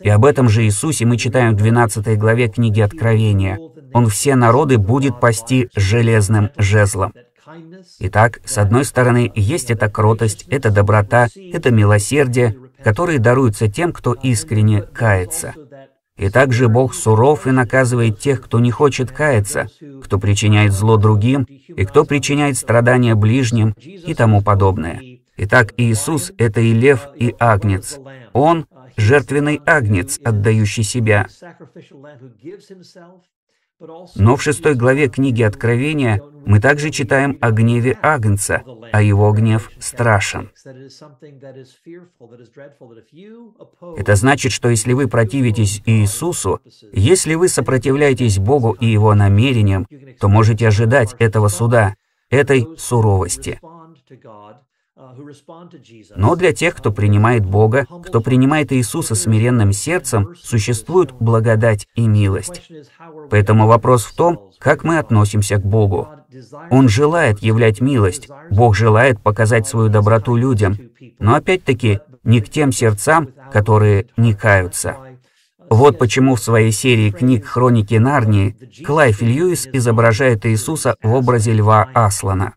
И 0.00 0.08
об 0.08 0.24
этом 0.24 0.48
же 0.48 0.64
Иисусе 0.64 1.04
мы 1.04 1.16
читаем 1.16 1.54
в 1.54 1.58
12 1.58 2.18
главе 2.18 2.48
книги 2.48 2.80
Откровения. 2.80 3.58
«Он 3.92 4.06
все 4.08 4.34
народы 4.34 4.78
будет 4.78 5.20
пасти 5.20 5.68
железным 5.74 6.50
жезлом». 6.56 7.12
Итак, 8.00 8.40
с 8.44 8.58
одной 8.58 8.84
стороны, 8.84 9.32
есть 9.34 9.70
эта 9.70 9.88
кротость, 9.88 10.44
эта 10.48 10.70
доброта, 10.70 11.28
это 11.34 11.70
милосердие, 11.70 12.56
которые 12.82 13.18
даруются 13.18 13.68
тем, 13.68 13.92
кто 13.92 14.12
искренне 14.12 14.82
кается. 14.82 15.54
И 16.16 16.30
также 16.30 16.68
Бог 16.68 16.94
суров 16.94 17.46
и 17.46 17.50
наказывает 17.50 18.18
тех, 18.18 18.42
кто 18.42 18.58
не 18.58 18.70
хочет 18.70 19.12
каяться, 19.12 19.68
кто 20.02 20.18
причиняет 20.18 20.72
зло 20.72 20.96
другим, 20.96 21.44
и 21.44 21.84
кто 21.84 22.04
причиняет 22.04 22.58
страдания 22.58 23.14
ближним 23.14 23.74
и 23.78 24.14
тому 24.14 24.42
подобное. 24.42 25.00
Итак, 25.36 25.72
Иисус— 25.76 26.32
это 26.38 26.60
и 26.60 26.72
лев, 26.72 27.06
и 27.14 27.34
агнец. 27.38 27.98
Он— 28.32 28.66
жертвенный 28.98 29.62
агнец, 29.64 30.20
отдающий 30.22 30.82
себя. 30.82 31.26
Но 34.16 34.36
в 34.36 34.42
шестой 34.42 34.74
главе 34.74 35.08
книги 35.08 35.42
Откровения 35.42 36.20
мы 36.44 36.60
также 36.60 36.90
читаем 36.90 37.38
о 37.40 37.52
гневе 37.52 37.96
Агнца, 38.02 38.64
а 38.92 39.02
его 39.02 39.30
гнев 39.32 39.70
страшен. 39.78 40.50
Это 43.96 44.16
значит, 44.16 44.50
что 44.50 44.68
если 44.68 44.92
вы 44.94 45.06
противитесь 45.06 45.82
Иисусу, 45.86 46.60
если 46.92 47.34
вы 47.34 47.48
сопротивляетесь 47.48 48.38
Богу 48.38 48.72
и 48.72 48.86
Его 48.86 49.14
намерениям, 49.14 49.86
то 50.18 50.28
можете 50.28 50.66
ожидать 50.66 51.14
этого 51.20 51.46
суда, 51.46 51.94
этой 52.30 52.66
суровости. 52.76 53.60
Но 56.16 56.34
для 56.34 56.52
тех, 56.52 56.74
кто 56.74 56.92
принимает 56.92 57.46
Бога, 57.46 57.86
кто 58.04 58.20
принимает 58.20 58.72
Иисуса 58.72 59.14
смиренным 59.14 59.72
сердцем, 59.72 60.34
существует 60.36 61.12
благодать 61.12 61.86
и 61.94 62.06
милость. 62.06 62.68
Поэтому 63.30 63.66
вопрос 63.66 64.04
в 64.04 64.14
том, 64.16 64.50
как 64.58 64.84
мы 64.84 64.98
относимся 64.98 65.56
к 65.56 65.64
Богу. 65.64 66.08
Он 66.70 66.88
желает 66.88 67.38
являть 67.40 67.80
милость, 67.80 68.28
Бог 68.50 68.76
желает 68.76 69.20
показать 69.22 69.66
свою 69.66 69.88
доброту 69.88 70.36
людям, 70.36 70.76
но 71.18 71.34
опять-таки 71.34 72.00
не 72.24 72.40
к 72.40 72.48
тем 72.48 72.72
сердцам, 72.72 73.30
которые 73.52 74.08
не 74.16 74.34
каются. 74.34 74.96
Вот 75.70 75.98
почему 75.98 76.34
в 76.34 76.40
своей 76.40 76.72
серии 76.72 77.10
книг 77.10 77.46
«Хроники 77.46 77.94
Нарнии» 77.94 78.56
Клайф 78.84 79.22
Льюис 79.22 79.68
изображает 79.72 80.46
Иисуса 80.46 80.96
в 81.02 81.12
образе 81.12 81.52
льва 81.52 81.88
Аслана. 81.94 82.54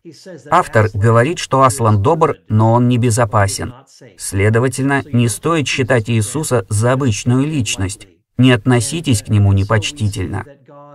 Автор 0.50 0.88
говорит, 0.94 1.38
что 1.38 1.62
Аслан 1.62 2.02
добр, 2.02 2.36
но 2.48 2.72
он 2.72 2.88
не 2.88 2.98
безопасен. 2.98 3.74
Следовательно, 4.16 5.02
не 5.12 5.28
стоит 5.28 5.68
считать 5.68 6.10
Иисуса 6.10 6.66
за 6.68 6.92
обычную 6.92 7.46
личность. 7.46 8.08
Не 8.38 8.52
относитесь 8.52 9.22
к 9.22 9.28
нему 9.28 9.52
непочтительно. 9.52 10.44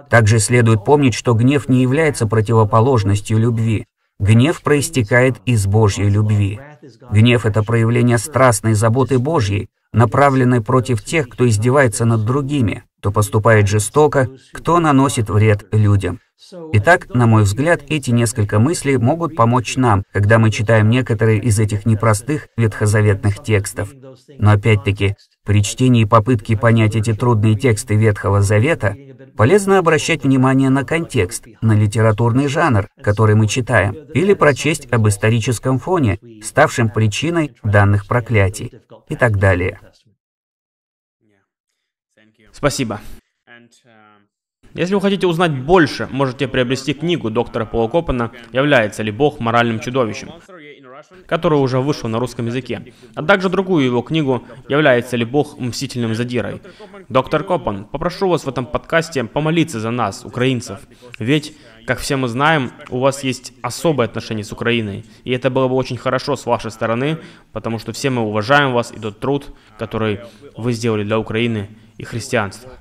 Также 0.10 0.40
следует 0.40 0.86
помнить, 0.86 1.14
что 1.14 1.34
гнев 1.34 1.70
не 1.70 1.82
является 1.82 2.28
противоположностью 2.28 3.38
любви. 3.38 3.86
Гнев 4.20 4.62
проистекает 4.64 5.36
из 5.46 5.68
Божьей 5.68 6.10
любви. 6.10 6.60
Гнев— 7.12 7.46
это 7.46 7.64
проявление 7.64 8.18
страстной 8.18 8.74
заботы 8.74 9.20
Божьей, 9.20 9.70
направленной 9.94 10.62
против 10.62 11.04
тех, 11.04 11.30
кто 11.30 11.48
издевается 11.48 12.06
над 12.06 12.26
другими, 12.26 12.84
кто 13.00 13.12
поступает 13.12 13.68
жестоко, 13.68 14.30
кто 14.54 14.80
наносит 14.80 15.30
вред 15.30 15.66
людям. 15.72 16.20
Итак, 16.74 17.08
на 17.14 17.26
мой 17.26 17.44
взгляд, 17.44 17.82
эти 17.90 18.12
несколько 18.12 18.60
мыслей 18.60 18.98
могут 18.98 19.36
помочь 19.36 19.76
нам, 19.76 20.04
когда 20.14 20.38
мы 20.38 20.52
читаем 20.52 20.90
некоторые 20.90 21.40
из 21.40 21.60
этих 21.60 21.86
непростых 21.88 22.48
ветхозаветных 22.56 23.42
текстов. 23.42 23.92
Но 24.38 24.52
опять-таки, 24.52 25.16
при 25.44 25.64
чтении 25.64 26.04
и 26.04 26.06
попытке 26.06 26.56
понять 26.56 26.96
эти 26.96 27.14
трудные 27.14 27.56
тексты 27.56 27.96
Ветхого 27.96 28.42
Завета, 28.42 28.96
полезно 29.38 29.78
обращать 29.78 30.24
внимание 30.24 30.70
на 30.70 30.84
контекст, 30.84 31.46
на 31.62 31.74
литературный 31.74 32.48
жанр, 32.48 32.90
который 33.02 33.36
мы 33.36 33.48
читаем, 33.48 33.94
или 34.14 34.34
прочесть 34.34 34.92
об 34.92 35.08
историческом 35.08 35.80
фоне, 35.80 36.20
ставшем 36.44 36.90
причиной 36.90 37.56
данных 37.64 38.08
проклятий, 38.08 38.74
и 39.08 39.16
так 39.16 39.38
далее. 39.38 39.80
Спасибо. 42.52 43.00
Если 44.74 44.94
вы 44.94 45.02
хотите 45.02 45.26
узнать 45.28 45.52
больше, 45.52 46.08
можете 46.12 46.48
приобрести 46.48 46.94
книгу 46.94 47.30
доктора 47.30 47.66
Пола 47.66 47.88
Копана 47.88 48.32
«Является 48.52 49.02
ли 49.02 49.12
Бог 49.12 49.40
моральным 49.40 49.80
чудовищем?», 49.80 50.30
которая 51.28 51.60
уже 51.60 51.80
вышла 51.80 52.08
на 52.08 52.20
русском 52.20 52.46
языке, 52.48 52.94
а 53.16 53.24
также 53.24 53.50
другую 53.50 53.86
его 53.86 54.02
книгу 54.02 54.44
«Является 54.70 55.18
ли 55.18 55.26
Бог 55.26 55.58
мстительным 55.60 56.16
задирой?». 56.16 56.62
Доктор 57.10 57.44
Копан, 57.44 57.86
попрошу 57.86 58.30
вас 58.30 58.46
в 58.46 58.50
этом 58.50 58.66
подкасте 58.66 59.24
помолиться 59.24 59.80
за 59.80 59.92
нас, 59.92 60.26
украинцев, 60.26 60.80
ведь, 61.20 61.56
как 61.86 62.00
все 62.00 62.18
мы 62.18 62.28
знаем, 62.28 62.72
у 62.90 63.00
вас 63.00 63.24
есть 63.24 63.54
особое 63.62 64.08
отношение 64.08 64.44
с 64.44 64.52
Украиной, 64.52 65.06
и 65.24 65.32
это 65.32 65.50
было 65.50 65.68
бы 65.68 65.76
очень 65.76 65.98
хорошо 65.98 66.36
с 66.36 66.46
вашей 66.46 66.72
стороны, 66.72 67.20
потому 67.52 67.80
что 67.80 67.92
все 67.92 68.10
мы 68.10 68.22
уважаем 68.22 68.74
вас 68.74 68.92
и 68.92 69.00
тот 69.00 69.20
труд, 69.20 69.54
который 69.78 70.22
вы 70.56 70.74
сделали 70.74 71.04
для 71.04 71.20
Украины 71.20 71.70
и 71.98 72.04
христианства. 72.04 72.72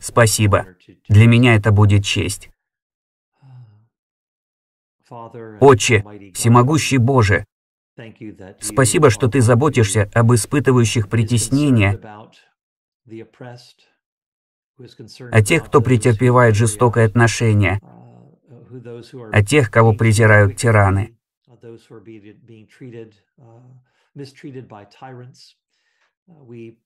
Спасибо. 0.00 0.66
Для 1.08 1.26
меня 1.26 1.54
это 1.54 1.70
будет 1.70 2.04
честь. 2.04 2.51
Отче, 5.60 6.04
всемогущий 6.32 6.98
Боже, 6.98 7.44
спасибо, 8.60 9.10
что 9.10 9.28
Ты 9.28 9.40
заботишься 9.42 10.10
об 10.14 10.32
испытывающих 10.32 11.08
притеснения, 11.08 12.00
о 15.30 15.42
тех, 15.42 15.66
кто 15.66 15.80
претерпевает 15.82 16.54
жестокое 16.54 17.06
отношение, 17.06 17.80
uh, 17.82 19.30
о 19.30 19.44
тех, 19.44 19.70
кого 19.70 19.92
презирают 19.92 20.56
тираны. 20.56 21.14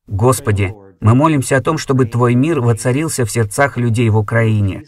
Господи, 0.06 0.74
мы 1.00 1.14
молимся 1.14 1.56
о 1.56 1.62
том, 1.62 1.78
чтобы 1.78 2.06
Твой 2.06 2.34
мир 2.34 2.60
воцарился 2.60 3.24
в 3.24 3.30
сердцах 3.30 3.76
людей 3.76 4.08
в 4.08 4.16
Украине. 4.16 4.82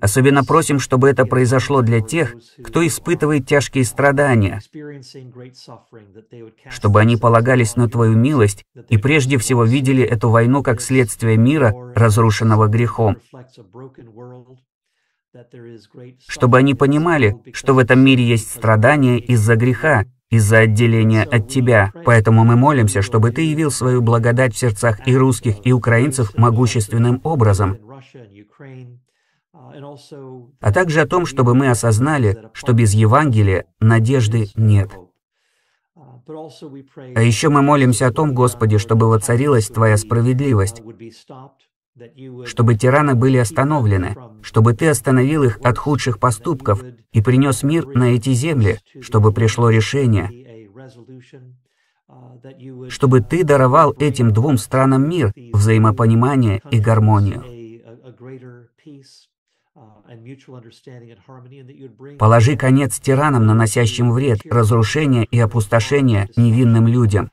Особенно 0.00 0.44
просим, 0.44 0.78
чтобы 0.78 1.08
это 1.08 1.24
произошло 1.24 1.82
для 1.82 2.00
тех, 2.00 2.34
кто 2.62 2.86
испытывает 2.86 3.46
тяжкие 3.46 3.84
страдания, 3.84 4.60
чтобы 6.68 7.00
они 7.00 7.16
полагались 7.16 7.76
на 7.76 7.88
Твою 7.88 8.16
милость 8.16 8.64
и 8.88 8.98
прежде 8.98 9.38
всего 9.38 9.64
видели 9.64 10.02
эту 10.02 10.30
войну 10.30 10.62
как 10.62 10.80
следствие 10.80 11.36
мира, 11.36 11.74
разрушенного 11.94 12.68
грехом, 12.68 13.16
чтобы 16.26 16.58
они 16.58 16.74
понимали, 16.74 17.36
что 17.52 17.74
в 17.74 17.78
этом 17.78 18.00
мире 18.00 18.24
есть 18.24 18.50
страдания 18.50 19.18
из-за 19.18 19.56
греха, 19.56 20.06
из-за 20.30 20.60
отделения 20.60 21.24
от 21.24 21.48
Тебя. 21.48 21.92
Поэтому 22.04 22.44
мы 22.44 22.56
молимся, 22.56 23.02
чтобы 23.02 23.32
Ты 23.32 23.42
явил 23.42 23.70
свою 23.70 24.00
благодать 24.00 24.54
в 24.54 24.58
сердцах 24.58 25.06
и 25.06 25.16
русских, 25.16 25.56
и 25.64 25.72
украинцев 25.72 26.36
могущественным 26.36 27.20
образом. 27.24 27.78
а 30.60 30.72
также 30.72 31.00
о 31.00 31.06
том, 31.06 31.26
чтобы 31.26 31.54
мы 31.54 31.70
осознали, 31.70 32.50
что 32.52 32.72
без 32.72 32.92
Евангелия 32.92 33.66
надежды 33.80 34.48
нет. 34.54 34.90
А 37.14 37.22
еще 37.22 37.48
мы 37.48 37.62
молимся 37.62 38.06
о 38.06 38.12
том, 38.12 38.34
Господи, 38.34 38.78
чтобы 38.78 39.08
воцарилась 39.08 39.68
Твоя 39.68 39.96
справедливость, 39.96 40.82
чтобы 42.44 42.74
тираны 42.74 43.14
были 43.14 43.36
остановлены, 43.36 44.16
чтобы 44.42 44.74
Ты 44.74 44.88
остановил 44.88 45.44
их 45.44 45.58
от 45.62 45.78
худших 45.78 46.18
поступков 46.18 46.82
и 47.12 47.22
принес 47.22 47.62
мир 47.62 47.86
на 47.86 48.14
эти 48.14 48.32
земли, 48.32 48.78
чтобы 49.00 49.32
пришло 49.32 49.70
решение, 49.70 50.68
чтобы 52.88 53.20
Ты 53.20 53.44
даровал 53.44 53.94
этим 53.98 54.32
двум 54.32 54.58
странам 54.58 55.08
мир, 55.08 55.32
взаимопонимание 55.52 56.60
и 56.70 56.80
гармонию. 56.80 57.44
Положи 62.18 62.56
конец 62.56 62.98
тиранам, 62.98 63.46
наносящим 63.46 64.10
вред, 64.10 64.40
разрушение 64.50 65.24
и 65.24 65.38
опустошение 65.38 66.28
невинным 66.36 66.88
людям. 66.88 67.30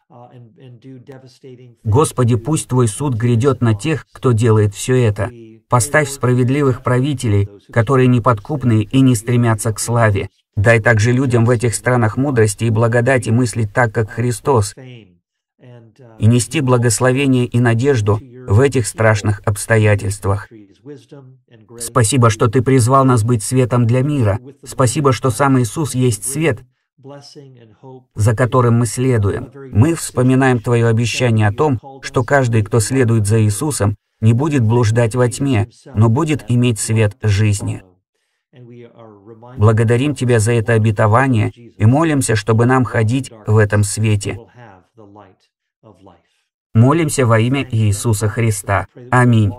Господи, 1.83 2.35
пусть 2.35 2.67
Твой 2.67 2.87
суд 2.87 3.13
грядет 3.15 3.61
на 3.61 3.73
тех, 3.73 4.05
кто 4.11 4.31
делает 4.31 4.73
все 4.73 4.95
это. 4.95 5.31
Поставь 5.69 6.09
справедливых 6.09 6.83
правителей, 6.83 7.49
которые 7.71 8.07
неподкупные 8.07 8.83
и 8.83 9.01
не 9.01 9.15
стремятся 9.15 9.73
к 9.73 9.79
славе. 9.79 10.29
Дай 10.55 10.79
также 10.79 11.11
людям 11.11 11.45
в 11.45 11.49
этих 11.49 11.75
странах 11.75 12.17
мудрости 12.17 12.63
и 12.63 12.69
благодати 12.69 13.29
мыслить 13.29 13.73
так, 13.73 13.93
как 13.93 14.09
Христос, 14.09 14.73
и 14.77 16.25
нести 16.25 16.61
благословение 16.61 17.45
и 17.45 17.59
надежду 17.59 18.19
в 18.47 18.59
этих 18.59 18.87
страшных 18.87 19.41
обстоятельствах. 19.45 20.47
Спасибо, 21.79 22.29
что 22.29 22.47
Ты 22.47 22.61
призвал 22.61 23.05
нас 23.05 23.23
быть 23.23 23.43
светом 23.43 23.85
для 23.85 24.01
мира. 24.01 24.39
Спасибо, 24.63 25.11
что 25.11 25.29
сам 25.29 25.59
Иисус 25.59 25.93
есть 25.93 26.25
свет, 26.25 26.63
за 28.15 28.35
которым 28.35 28.79
мы 28.79 28.85
следуем. 28.85 29.51
Мы 29.71 29.93
вспоминаем 29.93 30.59
Твое 30.59 30.87
обещание 30.87 31.47
о 31.47 31.53
том, 31.53 31.79
что 32.01 32.23
каждый, 32.23 32.63
кто 32.63 32.79
следует 32.79 33.27
за 33.27 33.41
Иисусом, 33.41 33.95
не 34.19 34.33
будет 34.33 34.63
блуждать 34.63 35.15
во 35.15 35.29
тьме, 35.29 35.69
но 35.93 36.09
будет 36.09 36.45
иметь 36.49 36.79
свет 36.79 37.15
жизни. 37.21 37.83
Благодарим 39.57 40.15
Тебя 40.15 40.39
за 40.39 40.53
это 40.53 40.73
обетование 40.73 41.49
и 41.51 41.85
молимся, 41.85 42.35
чтобы 42.35 42.65
нам 42.65 42.83
ходить 42.83 43.31
в 43.45 43.57
этом 43.57 43.83
свете. 43.83 44.39
Молимся 46.73 47.25
во 47.25 47.39
имя 47.39 47.67
Иисуса 47.69 48.27
Христа. 48.27 48.87
Аминь. 49.11 49.53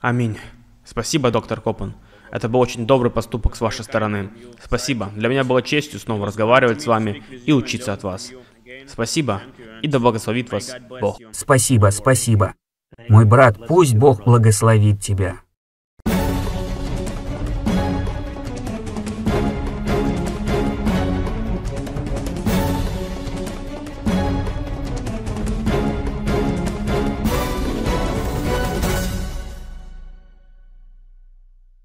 Аминь. 0.00 0.38
Спасибо, 0.84 1.30
доктор 1.30 1.60
Копан. 1.60 1.94
Это 2.32 2.48
был 2.48 2.60
очень 2.60 2.86
добрый 2.86 3.10
поступок 3.10 3.54
с 3.54 3.60
вашей 3.60 3.84
стороны. 3.84 4.30
Спасибо. 4.64 5.10
Для 5.14 5.28
меня 5.28 5.44
было 5.44 5.62
честью 5.62 6.00
снова 6.00 6.26
разговаривать 6.26 6.80
с 6.80 6.86
вами 6.86 7.22
и 7.44 7.52
учиться 7.52 7.92
от 7.92 8.02
вас. 8.02 8.32
Спасибо. 8.88 9.42
И 9.82 9.86
да 9.86 9.98
благословит 9.98 10.50
вас 10.50 10.74
Бог. 11.00 11.20
Спасибо, 11.32 11.90
спасибо. 11.90 12.54
Мой 13.08 13.26
брат, 13.26 13.58
пусть 13.68 13.94
Бог 13.94 14.24
благословит 14.24 15.00
тебя. 15.00 15.40